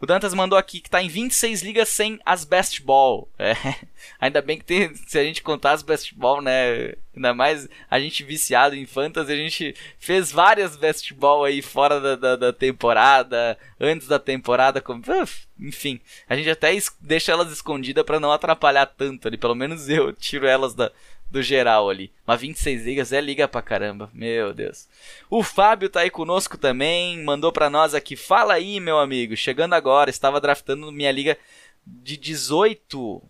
[0.00, 3.28] O Dantas mandou aqui que está em 26 ligas sem as best ball.
[3.38, 3.52] É,
[4.18, 6.94] ainda bem que tem, se a gente contar as best ball, né?
[7.14, 12.00] Ainda mais a gente viciado em fantasy, a gente fez várias best ball aí fora
[12.00, 15.02] da, da, da temporada, antes da temporada, como,
[15.58, 20.14] enfim, a gente até deixa elas escondidas para não atrapalhar tanto ali, pelo menos eu
[20.14, 20.90] tiro elas da,
[21.30, 22.12] do geral ali.
[22.26, 24.88] Mas 26 ligas é liga pra caramba, meu Deus.
[25.30, 28.16] O Fábio tá aí conosco também, mandou pra nós aqui.
[28.16, 31.38] Fala aí, meu amigo, chegando agora, estava draftando minha liga
[31.86, 33.22] de 18.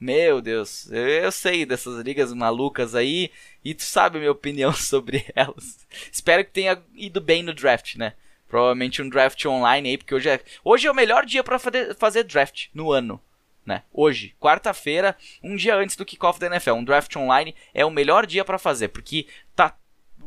[0.00, 3.32] Meu Deus, eu sei dessas ligas malucas aí
[3.64, 5.86] e tu sabe a minha opinião sobre elas.
[6.10, 8.14] Espero que tenha ido bem no draft, né?
[8.48, 12.24] Provavelmente um draft online aí, porque hoje é, hoje é o melhor dia para fazer
[12.24, 13.20] draft no ano
[13.68, 13.82] né?
[13.92, 18.26] Hoje, quarta-feira, um dia antes do kickoff da NFL, um draft online é o melhor
[18.26, 19.76] dia para fazer, porque tá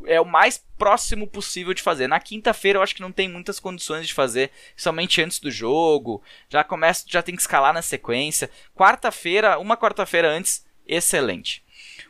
[0.04, 2.08] é o mais próximo possível de fazer.
[2.08, 6.22] Na quinta-feira eu acho que não tem muitas condições de fazer, somente antes do jogo.
[6.48, 8.50] Já começa, já tem que escalar na sequência.
[8.74, 11.64] Quarta-feira, uma quarta-feira antes, excelente.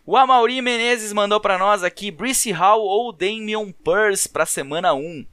[0.07, 5.27] O Amauri Menezes mandou para nós aqui Brice Hall ou Damian Purse para semana 1.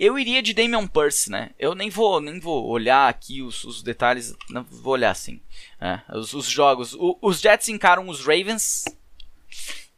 [0.00, 1.50] Eu iria de Damian Purse, né?
[1.58, 5.42] Eu nem vou, nem vou olhar aqui os, os detalhes, não vou olhar assim.
[5.78, 6.94] É, os, os, jogos.
[6.94, 8.86] O, os Jets encaram os Ravens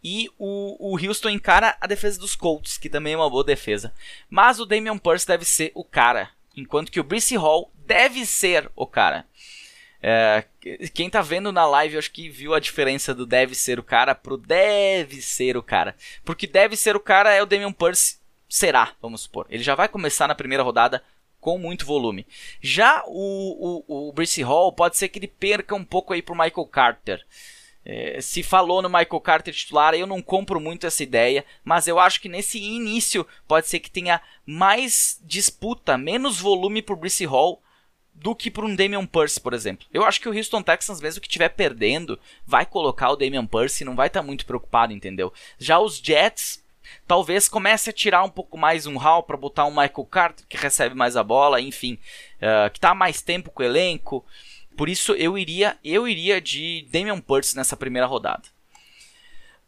[0.03, 3.95] e o, o Houston encara a defesa dos Colts, que também é uma boa defesa.
[4.29, 8.69] Mas o Damian Purse deve ser o cara, enquanto que o Brice Hall deve ser
[8.75, 9.25] o cara.
[10.03, 10.45] É,
[10.93, 14.17] quem tá vendo na live, acho que viu a diferença do deve ser o cara
[14.17, 15.95] pro deve ser o cara.
[16.25, 18.21] Porque deve ser o cara é o Damian Purse
[18.53, 19.47] será, vamos supor.
[19.49, 21.03] Ele já vai começar na primeira rodada
[21.41, 22.27] com muito volume.
[22.61, 26.37] Já o, o, o Brice Hall pode ser que ele perca um pouco aí pro
[26.37, 27.25] Michael Carter.
[27.83, 31.99] É, se falou no Michael Carter titular, eu não compro muito essa ideia, mas eu
[31.99, 37.61] acho que nesse início pode ser que tenha mais disputa, menos volume pro Brice Hall
[38.13, 39.87] do que para um Damian Purse, por exemplo.
[39.91, 43.83] Eu acho que o Houston Texans, mesmo que estiver perdendo, vai colocar o Damian Purse
[43.83, 45.33] e não vai estar tá muito preocupado, entendeu?
[45.59, 46.62] Já os Jets
[47.07, 50.57] talvez comece a tirar um pouco mais um Hall para botar um Michael Carter que
[50.57, 51.99] recebe mais a bola, enfim,
[52.37, 54.25] uh, que está mais tempo com o elenco.
[54.77, 58.43] Por isso eu iria, eu iria de Damian Purse nessa primeira rodada.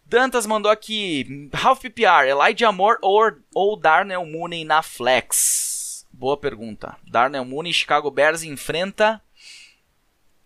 [0.06, 6.06] Dantas mandou aqui Half PPR, Elijah Moore ou, ou Darnell Mooney na flex?
[6.12, 6.96] Boa pergunta.
[7.06, 9.20] Darnell Mooney, Chicago Bears enfrenta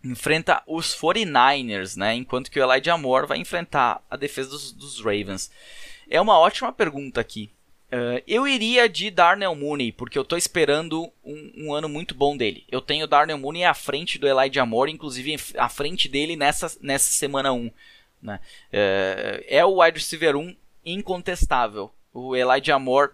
[0.03, 2.14] enfrenta os 49ers, né?
[2.14, 5.51] Enquanto que o Elijah Moore vai enfrentar a defesa dos, dos Ravens.
[6.09, 7.51] É uma ótima pergunta aqui.
[7.91, 12.37] Uh, eu iria de Darnell Mooney, porque eu estou esperando um, um, ano muito bom
[12.37, 12.65] dele.
[12.71, 17.11] Eu tenho Darnell Mooney à frente do Elijah Moore, inclusive à frente dele nessa, nessa
[17.13, 17.71] semana 1.
[18.21, 18.41] Né?
[18.73, 20.55] Uh, é o wide receiver 1
[20.85, 21.91] incontestável.
[22.13, 23.13] O Elijah Moore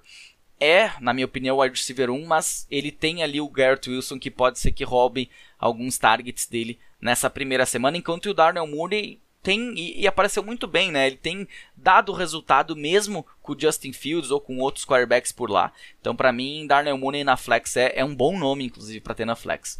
[0.58, 4.18] é, na minha opinião, o wide receiver 1, mas ele tem ali o Garrett Wilson
[4.18, 9.20] que pode ser que roube alguns targets dele nessa primeira semana, enquanto o Darnell Mooney
[9.44, 11.06] tem e, e, apareceu muito bem, né?
[11.06, 15.70] Ele tem dado resultado mesmo com o Justin Fields ou com outros quarterbacks por lá.
[16.00, 19.26] Então, para mim, Darnell Mooney na flex é, é um bom nome, inclusive, para ter
[19.26, 19.78] na flex.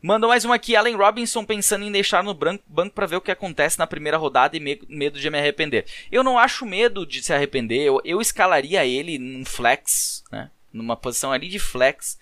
[0.00, 3.30] Mandou mais uma aqui, Allen Robinson pensando em deixar no banco para ver o que
[3.30, 5.84] acontece na primeira rodada e me medo de me arrepender.
[6.10, 10.50] Eu não acho medo de se arrepender, eu, eu escalaria ele num flex, né?
[10.72, 12.16] numa posição ali de flex,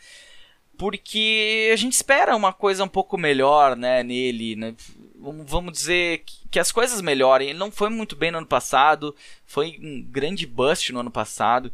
[0.76, 4.56] porque a gente espera uma coisa um pouco melhor né, nele.
[4.56, 4.74] Né?
[5.20, 7.50] Vamos dizer que as coisas melhorem.
[7.50, 9.14] Ele não foi muito bem no ano passado,
[9.46, 11.72] foi um grande bust no ano passado,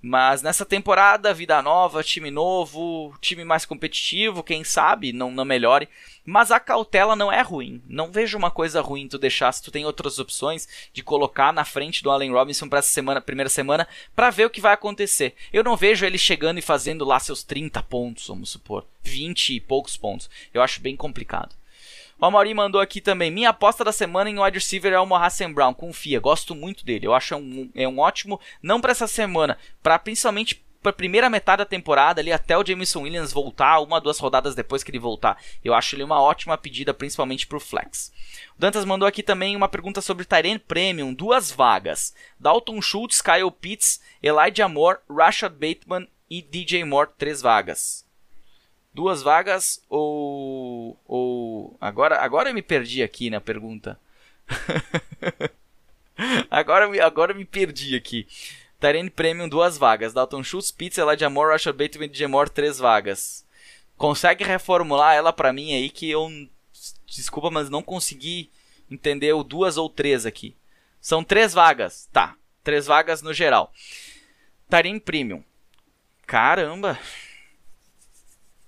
[0.00, 5.88] mas nessa temporada, vida nova, time novo, time mais competitivo, quem sabe não, não melhore.
[6.26, 7.82] Mas a cautela não é ruim.
[7.88, 11.64] Não vejo uma coisa ruim tu deixar se tu tem outras opções de colocar na
[11.64, 15.34] frente do Allen Robinson para essa semana, primeira semana, para ver o que vai acontecer.
[15.52, 19.60] Eu não vejo ele chegando e fazendo lá seus 30 pontos, vamos supor, 20 e
[19.60, 20.28] poucos pontos.
[20.52, 21.54] Eu acho bem complicado.
[22.26, 23.30] O Mauri mandou aqui também.
[23.30, 25.74] Minha aposta da semana em wide receiver é o Mohassan Brown.
[25.74, 27.06] Confia, gosto muito dele.
[27.06, 31.58] Eu acho um, é um ótimo, não para essa semana, para principalmente para primeira metade
[31.58, 35.38] da temporada, ali até o Jameson Williams voltar, uma duas rodadas depois que ele voltar.
[35.62, 38.10] Eu acho ele uma ótima pedida, principalmente para o flex.
[38.56, 42.14] O Dantas mandou aqui também uma pergunta sobre Tyrene Premium, duas vagas.
[42.40, 48.03] Dalton Schultz, Kyle Pitts, Elijah Moore, Rashad Bateman e DJ Moore, três vagas.
[48.94, 53.98] Duas vagas ou ou agora agora eu me perdi aqui na pergunta.
[56.48, 58.28] agora agora eu me perdi aqui.
[58.78, 60.12] Tyrene Premium, duas vagas.
[60.12, 63.44] Dalton Schultz, Pitts, Elijah Moore, Rashad Bateman e Moore, três vagas.
[63.96, 66.28] Consegue reformular ela pra mim aí que eu...
[67.06, 68.50] Desculpa, mas não consegui
[68.90, 70.54] entender o duas ou três aqui.
[71.00, 72.08] São três vagas.
[72.12, 72.36] Tá.
[72.62, 73.72] Três vagas no geral.
[74.68, 75.42] Tyrene Premium.
[76.26, 76.98] Caramba.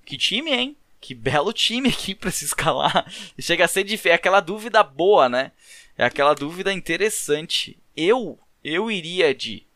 [0.06, 0.76] Que time, hein?
[1.00, 3.12] Que belo time aqui para se escalar.
[3.38, 4.12] Chega a ser difícil.
[4.12, 5.52] É aquela dúvida boa, né?
[5.98, 7.76] É aquela dúvida interessante.
[7.94, 9.66] Eu, eu iria de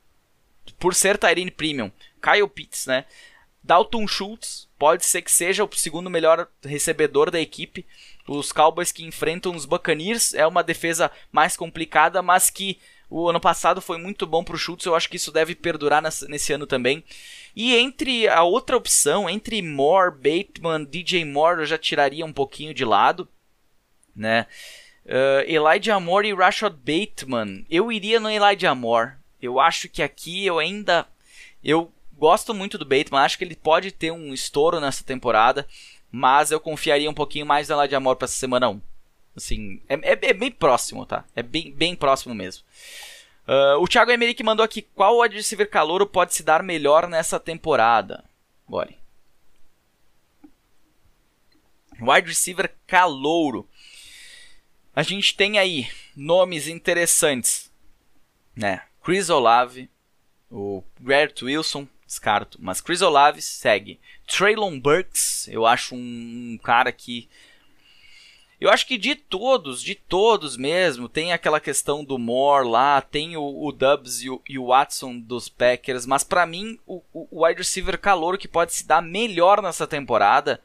[0.79, 1.91] por ser Tyrene Premium,
[2.23, 3.05] Kyle Pitts, né?
[3.63, 7.85] Dalton Schultz pode ser que seja o segundo melhor recebedor da equipe.
[8.27, 12.79] Os Cowboys que enfrentam os Buccaneers é uma defesa mais complicada, mas que
[13.11, 14.87] o ano passado foi muito bom para o Schultz.
[14.87, 17.03] Eu acho que isso deve perdurar nesse ano também.
[17.57, 22.73] E entre a outra opção, entre Moore, Bateman, DJ Moore, eu já tiraria um pouquinho
[22.73, 23.29] de lado,
[24.15, 24.47] né?
[25.05, 27.67] Uh, Elijah Moore e Rashad Bateman.
[27.69, 29.15] Eu iria no Elijah Moore.
[29.43, 31.05] Eu acho que aqui eu ainda.
[31.65, 35.67] Eu gosto muito do Bateman, acho que ele pode ter um estouro nessa temporada,
[36.13, 38.90] mas eu confiaria um pouquinho mais na de Amor para essa semana 1.
[39.41, 41.25] Assim, é, é, é, bem próximo, tá?
[41.35, 42.63] É bem, bem próximo mesmo.
[43.49, 47.41] Uh, o Thiago Emerick mandou aqui: qual wide receiver calouro pode se dar melhor nessa
[47.41, 48.23] temporada?
[48.69, 48.95] Bora.
[52.01, 53.67] Wide receiver calouro.
[54.95, 57.71] A gente tem aí nomes interessantes,
[58.55, 58.83] né?
[59.03, 59.89] Chris Olave,
[60.51, 63.99] o Garrett Wilson, descarto, mas Chris Olave segue.
[64.27, 67.29] Traylon Burks, eu acho um cara que
[68.61, 73.37] eu acho que de todos, de todos mesmo, tem aquela questão do Moore lá, tem
[73.37, 77.45] o, o Dubs e o, e o, Watson dos Packers, mas para mim o, o,
[77.45, 80.61] wide receiver calor que pode se dar melhor nessa temporada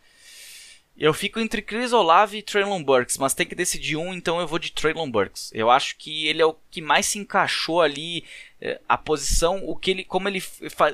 [0.98, 4.48] eu fico entre Chris Olave e Traylon Burks, mas tem que decidir um, então eu
[4.48, 5.52] vou de Traylon Burks.
[5.54, 8.24] Eu acho que ele é o que mais se encaixou ali,
[8.62, 10.42] é, a posição, o que ele, como ele,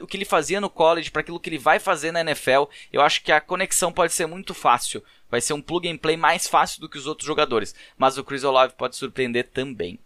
[0.02, 2.64] o que ele fazia no college para aquilo que ele vai fazer na NFL.
[2.92, 5.04] Eu acho que a conexão pode ser muito fácil.
[5.32, 8.24] Vai ser um plug and play mais fácil do que os outros jogadores, mas o
[8.24, 9.98] Chris Olave pode surpreender também.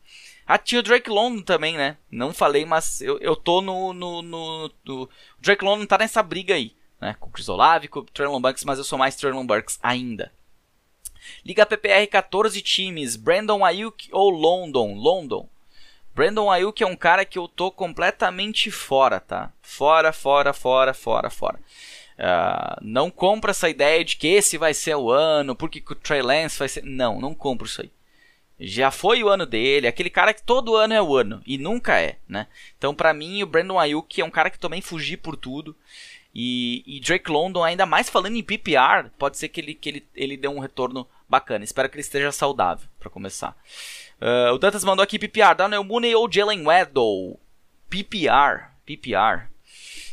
[0.48, 1.98] A tia Drake London também, né?
[2.10, 5.04] Não falei, mas eu, eu tô no, no, no, no...
[5.04, 5.10] O
[5.42, 7.16] Drake London tá nessa briga aí né?
[7.20, 10.32] Com o Chris Olave, com o Traylon Burks, mas eu sou mais Traylon Burks ainda.
[11.44, 14.94] Liga PPR 14 times, Brandon Ayuk ou London?
[14.96, 15.48] London.
[16.14, 19.52] Brandon Ayuk é um cara que eu tô completamente fora, tá?
[19.62, 21.60] Fora, fora, fora, fora, fora.
[22.18, 26.22] Uh, não compra essa ideia de que esse vai ser o ano, porque o Trey
[26.22, 26.84] Lance vai ser.
[26.84, 27.92] Não, não compro isso aí.
[28.58, 32.00] Já foi o ano dele, aquele cara que todo ano é o ano e nunca
[32.00, 32.48] é, né?
[32.78, 35.76] Então, para mim, o Brandon Ayuk é um cara que também fugir por tudo.
[36.34, 40.06] E, e, Drake London, ainda mais falando em PPR, pode ser que ele, que ele,
[40.14, 41.64] ele dê um retorno bacana.
[41.64, 43.58] Espero que ele esteja saudável, para começar.
[44.22, 47.40] Uh, o Dantas mandou aqui PPR, Daniel Mooney ou Jalen Weddle?
[47.90, 49.48] PPR, PPR.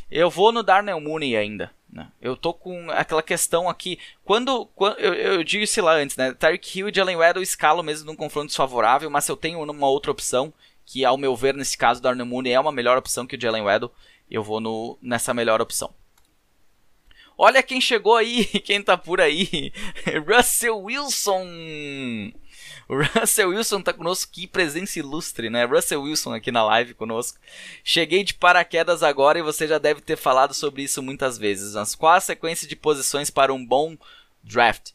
[0.09, 1.71] Eu vou no Darnell Mooney ainda.
[1.93, 2.07] Né?
[2.19, 3.99] Eu tô com aquela questão aqui.
[4.25, 4.65] Quando.
[4.75, 6.33] quando eu, eu digo isso lá antes, né?
[6.33, 10.11] Tyreek Hill e Jalen Weddle escalam mesmo num confronto desfavorável, mas eu tenho uma outra
[10.11, 10.51] opção,
[10.87, 13.61] que ao meu ver, nesse caso, Darnell Mooney é uma melhor opção que o Jalen
[13.61, 13.91] Weddle,
[14.29, 15.93] eu vou no, nessa melhor opção.
[17.37, 19.71] Olha quem chegou aí, quem tá por aí.
[20.27, 21.45] Russell Wilson.
[22.93, 25.65] O Russell Wilson tá conosco, que presença ilustre, né?
[25.65, 27.39] Russell Wilson aqui na live conosco.
[27.83, 31.73] Cheguei de paraquedas agora e você já deve ter falado sobre isso muitas vezes.
[31.73, 33.97] Mas qual a sequência de posições para um bom
[34.43, 34.91] draft?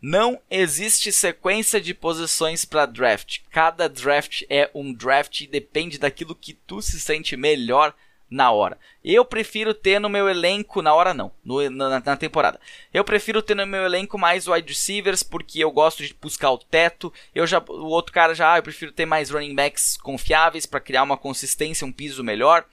[0.00, 3.40] Não existe sequência de posições para draft.
[3.50, 7.94] Cada draft é um draft e depende daquilo que tu se sente melhor
[8.32, 8.78] na hora.
[9.04, 12.58] Eu prefiro ter no meu elenco, na hora não, no, na, na, temporada.
[12.92, 16.58] Eu prefiro ter no meu elenco mais wide receivers, porque eu gosto de buscar o
[16.58, 17.12] teto.
[17.34, 20.80] Eu já, o outro cara já, ah, eu prefiro ter mais running backs confiáveis para
[20.80, 22.64] criar uma consistência, um piso melhor.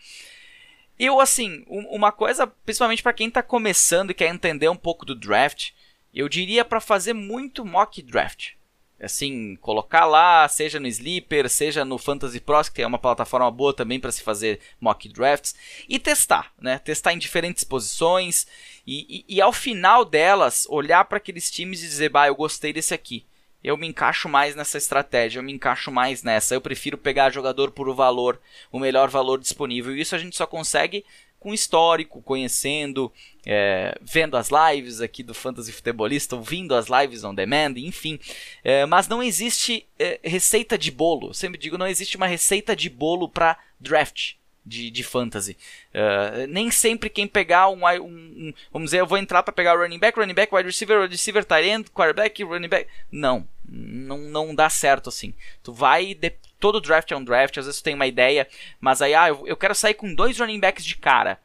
[0.97, 5.15] Eu, assim, uma coisa, principalmente para quem tá começando e quer entender um pouco do
[5.15, 5.71] draft,
[6.13, 8.53] eu diria para fazer muito mock draft
[9.01, 13.73] assim, colocar lá, seja no Sleeper, seja no Fantasy Pros, que é uma plataforma boa
[13.73, 15.55] também para se fazer mock drafts,
[15.87, 16.79] e testar, né?
[16.79, 18.45] Testar em diferentes posições
[18.85, 22.73] e, e, e ao final delas olhar para aqueles times e dizer, bah, eu gostei
[22.73, 23.25] desse aqui.
[23.63, 26.55] eu me encaixo mais nessa estratégia, eu me encaixo mais nessa.
[26.55, 28.39] Eu prefiro pegar jogador por o valor,
[28.71, 29.95] o melhor valor disponível.
[29.95, 31.05] E isso a gente só consegue
[31.39, 33.11] com histórico, conhecendo,
[33.45, 38.19] é, vendo as lives aqui do Fantasy Futebolista, ouvindo as lives on demand, enfim.
[38.63, 41.33] É, mas não existe é, receita de bolo.
[41.33, 44.33] sempre digo, não existe uma receita de bolo para draft.
[44.65, 45.57] De, de fantasy.
[45.95, 49.75] Uh, nem sempre quem pegar um, um, um, Vamos dizer, eu vou entrar para pegar
[49.75, 52.87] running back, running back, wide receiver, wide receiver, tight end, quarterback, running back.
[53.11, 55.33] Não, não, não dá certo assim.
[55.63, 56.13] Tu vai.
[56.13, 58.47] De, todo draft é um draft, às vezes tu tem uma ideia,
[58.79, 61.39] mas aí, ah, eu, eu quero sair com dois running backs de cara.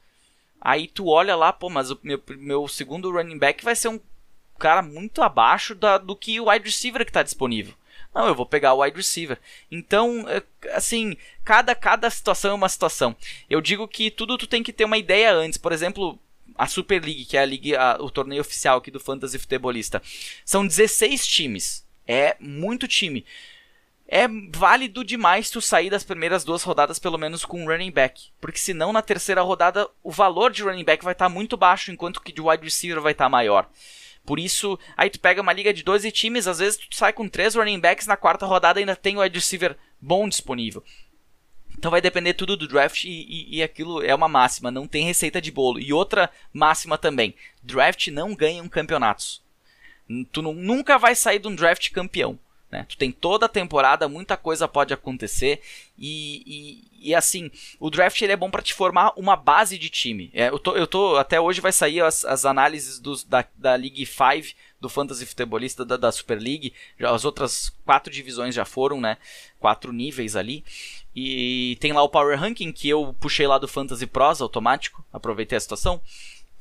[0.60, 4.00] Aí tu olha lá, pô, mas o meu, meu segundo running back vai ser um
[4.58, 7.74] cara muito abaixo da, do que o wide receiver que está disponível.
[8.14, 9.38] Não, eu vou pegar o wide receiver.
[9.70, 10.42] Então, é,
[10.72, 13.14] assim, cada, cada situação é uma situação.
[13.50, 15.58] Eu digo que tudo tu tem que ter uma ideia antes.
[15.58, 16.18] Por exemplo,
[16.56, 20.00] a Super League, que é a liga, a, o torneio oficial aqui do Fantasy Futebolista.
[20.44, 21.84] São 16 times.
[22.06, 23.24] É muito time
[24.06, 28.30] é válido demais tu sair das primeiras duas rodadas pelo menos com um running back,
[28.40, 31.90] porque senão na terceira rodada o valor de running back vai estar tá muito baixo,
[31.90, 33.68] enquanto que de wide receiver vai estar tá maior.
[34.24, 37.28] Por isso, aí tu pega uma liga de 12 times, às vezes tu sai com
[37.28, 40.82] três running backs, na quarta rodada ainda tem o wide receiver bom disponível.
[41.76, 45.04] Então vai depender tudo do draft e, e, e, aquilo é uma máxima, não tem
[45.04, 45.78] receita de bolo.
[45.78, 49.42] E outra máxima também: draft não ganham campeonatos.
[50.32, 52.38] Tu nunca vai sair de um draft campeão.
[52.74, 52.84] Né?
[52.88, 55.60] Tu tem toda a temporada, muita coisa pode acontecer
[55.96, 57.48] e, e, e assim,
[57.78, 60.28] o draft ele é bom para te formar uma base de time.
[60.34, 63.76] É, eu, tô, eu tô, até hoje vai sair as, as análises dos, da, da
[63.76, 66.72] League 5 do Fantasy Futebolista da, da Super League.
[66.98, 69.18] Já, as outras quatro divisões já foram, né?
[69.60, 70.64] Quatro níveis ali.
[71.14, 75.04] E tem lá o Power Ranking que eu puxei lá do Fantasy Pros automático.
[75.12, 76.02] Aproveitei a situação.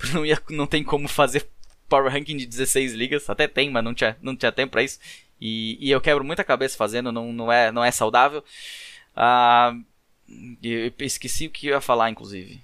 [0.13, 1.47] Não, ia, não tem como fazer
[1.89, 3.29] Power Ranking de 16 ligas.
[3.29, 4.99] Até tem, mas não tinha, não tinha tempo pra isso.
[5.39, 8.43] E, e eu quebro muita cabeça fazendo, não, não, é, não é saudável.
[9.15, 9.75] Ah,
[10.61, 12.61] eu esqueci o que eu ia falar, inclusive.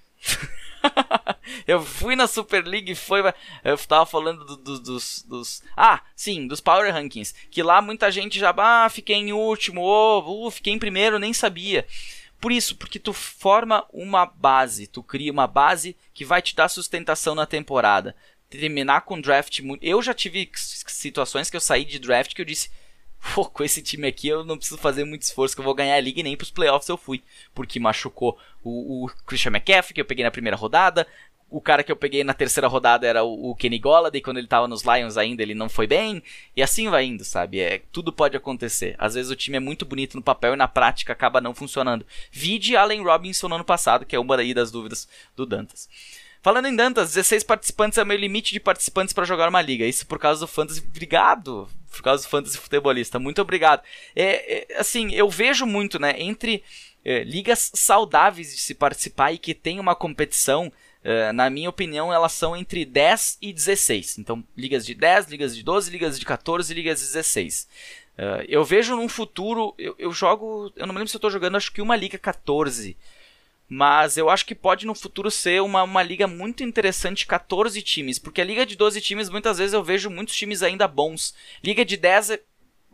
[1.68, 3.22] eu fui na Super League foi.
[3.64, 5.64] Eu tava falando do, do, dos, dos.
[5.76, 7.36] Ah, sim, dos Power Rankings.
[7.52, 8.54] Que lá muita gente já.
[8.58, 11.86] Ah, fiquei em último, oh, uh, fiquei em primeiro, nem sabia.
[12.40, 16.70] Por isso, porque tu forma uma base, tu cria uma base que vai te dar
[16.70, 18.16] sustentação na temporada
[18.50, 19.84] terminar com draft muito.
[19.84, 22.70] Eu já tive situações que eu saí de draft que eu disse.
[23.36, 25.96] Pô, com esse time aqui eu não preciso fazer muito esforço, que eu vou ganhar
[25.96, 27.22] a liga e nem pros playoffs eu fui.
[27.54, 31.06] Porque machucou o, o Christian McCaffrey, que eu peguei na primeira rodada.
[31.52, 34.48] O cara que eu peguei na terceira rodada era o, o Kenny Golladay, quando ele
[34.48, 36.24] tava nos Lions ainda ele não foi bem.
[36.56, 37.60] E assim vai indo, sabe?
[37.60, 38.96] É, tudo pode acontecer.
[38.98, 42.06] Às vezes o time é muito bonito no papel e na prática acaba não funcionando.
[42.32, 45.90] Vide Allen Robinson no ano passado, que é uma daí das dúvidas do Dantas.
[46.42, 49.86] Falando em Dantas, 16 participantes é o meu limite de participantes para jogar uma liga.
[49.86, 50.82] Isso por causa do Fantasy.
[50.90, 51.68] Obrigado!
[51.92, 53.20] Por causa do Fantasy Futebolista.
[53.20, 53.82] Muito obrigado.
[54.16, 56.16] É, é assim, eu vejo muito, né?
[56.18, 56.64] Entre
[57.04, 60.72] é, ligas saudáveis de se participar e que tem uma competição.
[61.02, 64.18] Uh, na minha opinião, elas são entre 10 e 16.
[64.18, 67.68] Então, ligas de 10, ligas de 12, ligas de 14 e ligas de 16.
[68.18, 69.74] Uh, eu vejo num futuro.
[69.78, 70.72] Eu, eu, jogo.
[70.76, 72.98] Eu não me lembro se eu estou jogando, acho que uma liga 14.
[73.70, 78.18] Mas eu acho que pode no futuro ser uma, uma liga muito interessante, 14 times.
[78.18, 81.36] Porque a liga de 12 times, muitas vezes eu vejo muitos times ainda bons.
[81.64, 82.40] Liga de 10,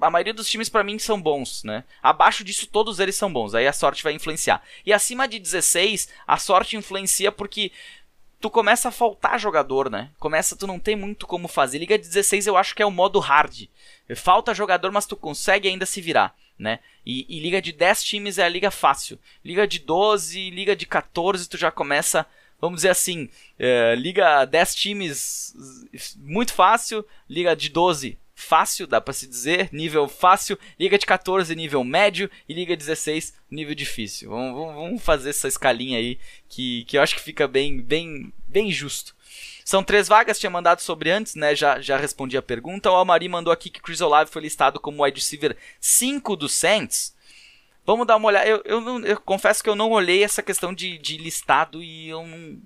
[0.01, 1.85] a maioria dos times para mim são bons, né?
[2.03, 3.55] Abaixo disso, todos eles são bons.
[3.55, 4.61] Aí a sorte vai influenciar.
[4.85, 7.71] E acima de 16, a sorte influencia porque
[8.41, 10.11] tu começa a faltar jogador, né?
[10.19, 11.77] Começa, tu não tem muito como fazer.
[11.77, 13.69] Liga de 16 eu acho que é o modo hard.
[14.13, 16.79] Falta jogador, mas tu consegue ainda se virar né?
[17.05, 19.19] E, e, liga de 10 times é a liga fácil.
[19.43, 22.25] Liga de 12, liga de 14, tu já começa,
[22.59, 23.29] vamos dizer assim,
[23.59, 25.55] é, liga 10 times
[26.17, 31.55] muito fácil, liga de 12 fácil, dá para se dizer, nível fácil, liga de 14
[31.55, 34.29] nível médio e liga 16 nível difícil.
[34.29, 36.19] Vamos, vamos fazer essa escalinha aí
[36.49, 39.14] que, que eu acho que fica bem, bem, bem justo.
[39.65, 41.55] São três vagas, tinha mandado sobre antes, né?
[41.55, 42.91] Já, já respondi a pergunta.
[42.91, 47.15] O Almari mandou aqui que Chris Olave foi listado como wide receiver 5 do Saints.
[47.83, 48.47] Vamos dar uma olhada.
[48.47, 52.09] Eu, eu, não, eu, confesso que eu não olhei essa questão de, de listado e
[52.09, 52.61] eu não.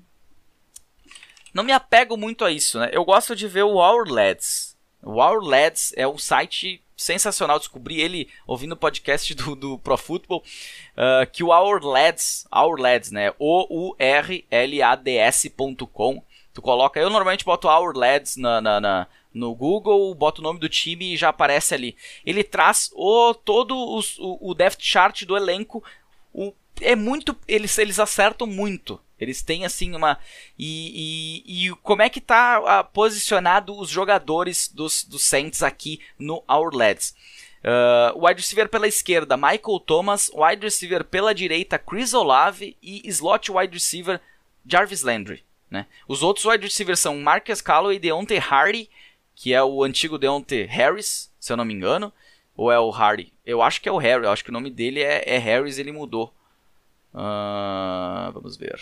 [1.54, 2.90] Não me apego muito a isso, né?
[2.92, 4.76] Eu gosto de ver o Our Lads.
[5.02, 7.60] O Our Lads é um site sensacional.
[7.60, 10.44] Descobri ele ouvindo o podcast do, do Pro Football.
[10.98, 13.34] Uh, que o Our Lads, Our Lads, né?
[13.40, 13.90] O-U-R-L-A-D-S.com
[16.60, 20.60] Tu coloca, eu normalmente boto Our Lads na, na, na, no Google, boto o nome
[20.60, 21.96] do time e já aparece ali.
[22.26, 25.82] Ele traz o todo os, o, o depth chart do elenco.
[26.34, 30.20] O, é muito, eles, eles acertam muito Eles têm assim uma.
[30.58, 36.02] E, e, e como é que tá a, posicionado os jogadores dos, dos Saints aqui
[36.20, 37.16] no Our Lads?
[37.64, 40.30] Uh, wide receiver pela esquerda, Michael Thomas.
[40.34, 42.76] Wide receiver pela direita, Chris Olave.
[42.84, 44.20] E slot wide receiver,
[44.66, 45.48] Jarvis Landry.
[45.70, 45.86] Né?
[46.08, 48.90] Os outros wide receivers são Marcus Calloway e Deontay Hardy,
[49.36, 52.12] que é o antigo Deontay Harris, se eu não me engano.
[52.56, 53.32] Ou é o Hardy?
[53.46, 54.26] Eu acho que é o Harry.
[54.26, 56.34] Eu acho que o nome dele é, é Harris, ele mudou.
[57.14, 58.82] Uh, vamos ver.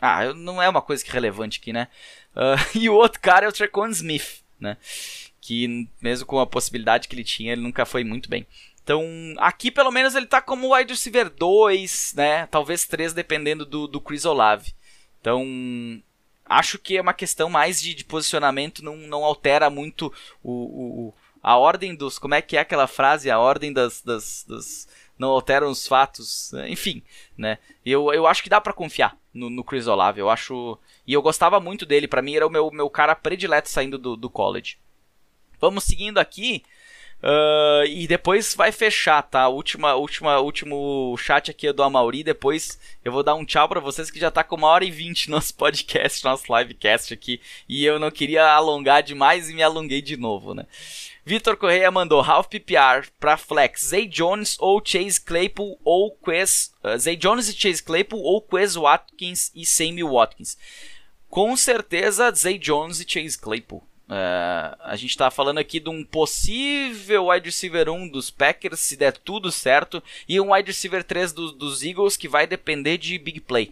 [0.00, 1.88] Ah, não é uma coisa que é relevante aqui, né?
[2.36, 4.76] Uh, e o outro cara é o Trequan Smith, né?
[5.40, 8.46] Que mesmo com a possibilidade que ele tinha, ele nunca foi muito bem.
[8.82, 9.02] Então,
[9.38, 12.46] aqui pelo menos ele tá como wide receiver 2, né?
[12.46, 14.72] Talvez 3, dependendo do, do Chris Olave.
[15.20, 15.44] Então,
[16.44, 20.12] acho que é uma questão mais de, de posicionamento, não, não altera muito
[20.42, 20.52] o,
[21.08, 22.18] o, a ordem dos.
[22.18, 23.30] Como é que é aquela frase?
[23.30, 24.88] A ordem das, das, das
[25.18, 27.02] não alteram os fatos, enfim,
[27.36, 27.58] né?
[27.84, 31.20] Eu, eu acho que dá para confiar no, no, Chris Olave, eu acho, e eu
[31.20, 34.78] gostava muito dele, para mim era o meu, meu cara predileto saindo do, do college.
[35.60, 36.62] Vamos seguindo aqui,
[37.22, 39.48] uh, e depois vai fechar, tá?
[39.48, 43.80] Última, última, último chat aqui é do Amauri, depois eu vou dar um tchau para
[43.80, 47.84] vocês que já tá com uma hora e vinte nosso podcast, nosso livecast aqui, e
[47.84, 50.66] eu não queria alongar demais e me alonguei de novo, né?
[51.28, 56.98] Vitor Correia mandou half PPR para flex Zay Jones ou Chase Claypool ou Quez uh,
[56.98, 60.56] Zay Jones e Chase Claypool ou Quez Watkins e Sammy Watkins.
[61.28, 63.87] Com certeza Zay Jones e Chase Claypool.
[64.08, 68.96] Uh, a gente está falando aqui de um possível wide receiver 1 dos Packers, se
[68.96, 73.18] der tudo certo, e um wide receiver 3 do, dos Eagles que vai depender de
[73.18, 73.70] big play.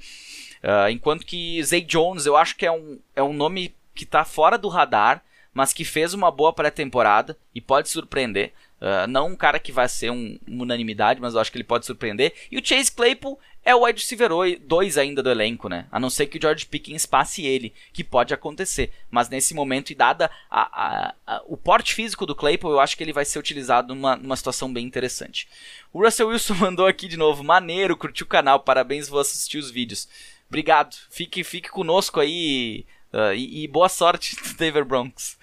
[0.62, 4.24] Uh, enquanto que Zay Jones, eu acho que é um, é um nome que está
[4.24, 5.22] fora do radar
[5.56, 8.52] mas que fez uma boa pré-temporada e pode surpreender.
[8.80, 11.64] Uh, não um cara que vai ser um, uma unanimidade, mas eu acho que ele
[11.64, 12.34] pode surpreender.
[12.50, 14.30] E o Chase Claypool é o wide receiver
[14.60, 15.86] 2 ainda do elenco, né?
[15.90, 18.92] A não ser que o George Pickens passe ele, que pode acontecer.
[19.10, 22.96] Mas nesse momento, e dada a, a, a, o porte físico do Claypool, eu acho
[22.96, 25.48] que ele vai ser utilizado numa, numa situação bem interessante.
[25.92, 29.70] O Russell Wilson mandou aqui de novo, maneiro, curtiu o canal, parabéns, vou assistir os
[29.70, 30.08] vídeos.
[30.48, 35.38] Obrigado, fique, fique conosco aí, Uh, e, e, boa sorte, Denver Broncos.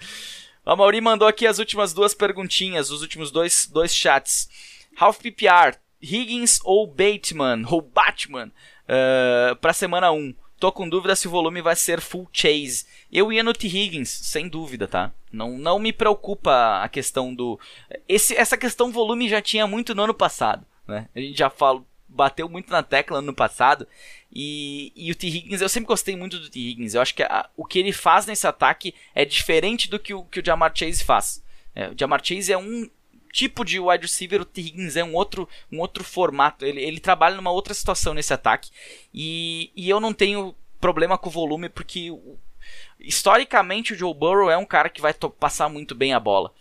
[0.64, 4.48] A Mauri mandou aqui as últimas duas perguntinhas, os últimos dois, dois chats.
[4.96, 8.50] Half PPR, Higgins ou Bateman, ou Batman,
[8.88, 10.34] uh, para semana 1.
[10.58, 12.86] Tô com dúvida se o volume vai ser full chase.
[13.12, 13.66] Eu ia no T.
[13.66, 15.12] Higgins, sem dúvida, tá?
[15.30, 17.58] Não, não me preocupa a questão do.
[18.08, 21.08] Esse, essa questão volume já tinha muito no ano passado, né?
[21.14, 21.84] A gente já falou,
[22.14, 23.86] bateu muito na tecla no passado.
[24.32, 25.26] E, e o T.
[25.26, 26.58] Higgins, eu sempre gostei muito do T.
[26.58, 26.94] Higgins.
[26.94, 30.24] Eu acho que a, o que ele faz nesse ataque é diferente do que o,
[30.24, 31.42] que o Jamar Chase faz.
[31.74, 32.88] É, o Jamar Chase é um
[33.32, 34.60] tipo de wide receiver, o T.
[34.60, 36.64] Higgins é um outro, um outro formato.
[36.64, 38.70] Ele, ele trabalha numa outra situação nesse ataque.
[39.12, 42.10] E, e eu não tenho problema com o volume, porque
[43.00, 46.52] historicamente o Joe Burrow é um cara que vai passar muito bem a bola.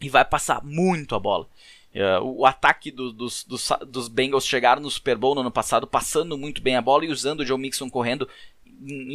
[0.00, 1.46] E vai passar muito a bola.
[1.94, 5.88] Uh, o ataque do, dos, dos, dos, Bengals chegaram no Super Bowl no ano passado,
[5.88, 8.28] passando muito bem a bola e usando o Joe Mixon correndo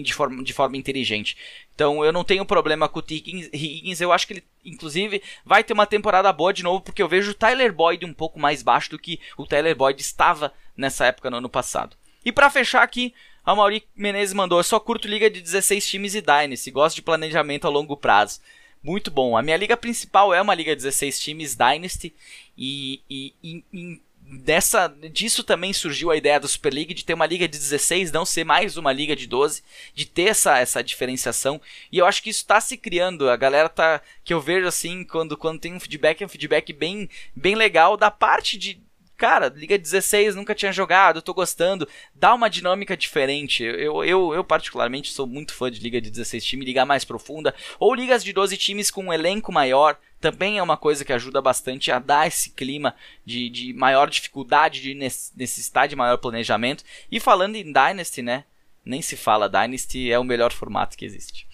[0.04, 1.38] de forma, de forma inteligente.
[1.74, 5.74] Então eu não tenho problema com o Higgins, eu acho que ele, inclusive, vai ter
[5.74, 8.92] uma temporada boa de novo, porque eu vejo o Tyler Boyd um pouco mais baixo
[8.92, 11.96] do que o Tyler Boyd estava nessa época no ano passado.
[12.26, 13.14] E para fechar aqui,
[13.46, 17.02] a Mauri Menezes mandou: Eu só curto liga de 16 times e Dynasty, gosto de
[17.02, 18.42] planejamento a longo prazo
[18.86, 19.36] muito bom.
[19.36, 22.14] A minha liga principal é uma liga 16 times Dynasty
[22.56, 27.16] e, e, e, e dessa disso também surgiu a ideia da Super League de ter
[27.16, 29.64] uma liga de 16, não ser mais uma liga de 12,
[29.94, 31.60] de ter essa, essa diferenciação.
[31.92, 33.28] E eu acho que isso está se criando.
[33.28, 36.72] A galera tá que eu vejo assim quando quando tem um feedback, é um feedback
[36.72, 38.85] bem bem legal da parte de
[39.18, 43.64] cara, Liga 16 nunca tinha jogado, tô gostando, dá uma dinâmica diferente.
[43.64, 47.54] Eu, eu, eu particularmente sou muito fã de Liga de 16 times, liga mais profunda,
[47.80, 51.42] ou ligas de 12 times com um elenco maior, também é uma coisa que ajuda
[51.42, 56.84] bastante a dar esse clima de, de maior dificuldade, de necessidade de maior planejamento.
[57.12, 58.44] E falando em Dynasty, né?
[58.84, 61.48] Nem se fala, Dynasty é o melhor formato que existe.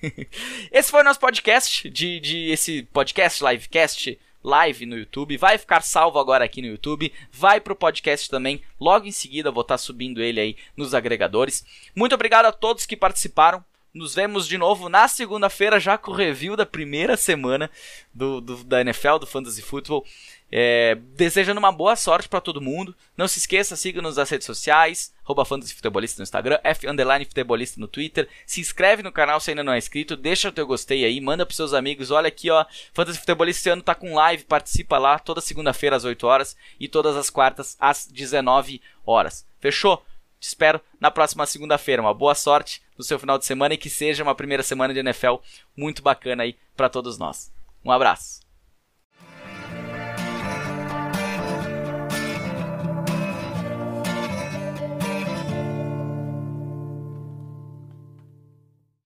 [0.72, 4.18] esse foi o nosso podcast, de, de esse podcast, livecast
[4.48, 9.06] live no YouTube, vai ficar salvo agora aqui no YouTube, vai pro podcast também, logo
[9.06, 11.64] em seguida vou estar tá subindo ele aí nos agregadores.
[11.94, 13.62] Muito obrigado a todos que participaram.
[13.92, 17.70] Nos vemos de novo na segunda-feira, já com o review da primeira semana
[18.12, 20.04] do, do da NFL, do Fantasy Football.
[20.50, 22.94] É, desejando uma boa sorte para todo mundo.
[23.16, 26.86] Não se esqueça, siga-nos nas redes sociais, arroba Futebolista no Instagram, F
[27.26, 28.28] Futebolista no Twitter.
[28.46, 31.44] Se inscreve no canal se ainda não é inscrito, deixa o teu gostei aí, manda
[31.44, 32.10] pros seus amigos.
[32.10, 36.04] Olha aqui, ó, Fantasy Futebolista esse ano tá com live, participa lá toda segunda-feira às
[36.04, 39.46] 8 horas e todas as quartas às 19 horas.
[39.60, 40.04] Fechou?
[40.40, 42.00] Te espero na próxima segunda-feira.
[42.00, 45.00] Uma boa sorte no seu final de semana e que seja uma primeira semana de
[45.00, 45.36] NFL
[45.76, 47.52] muito bacana aí para todos nós.
[47.84, 48.47] Um abraço.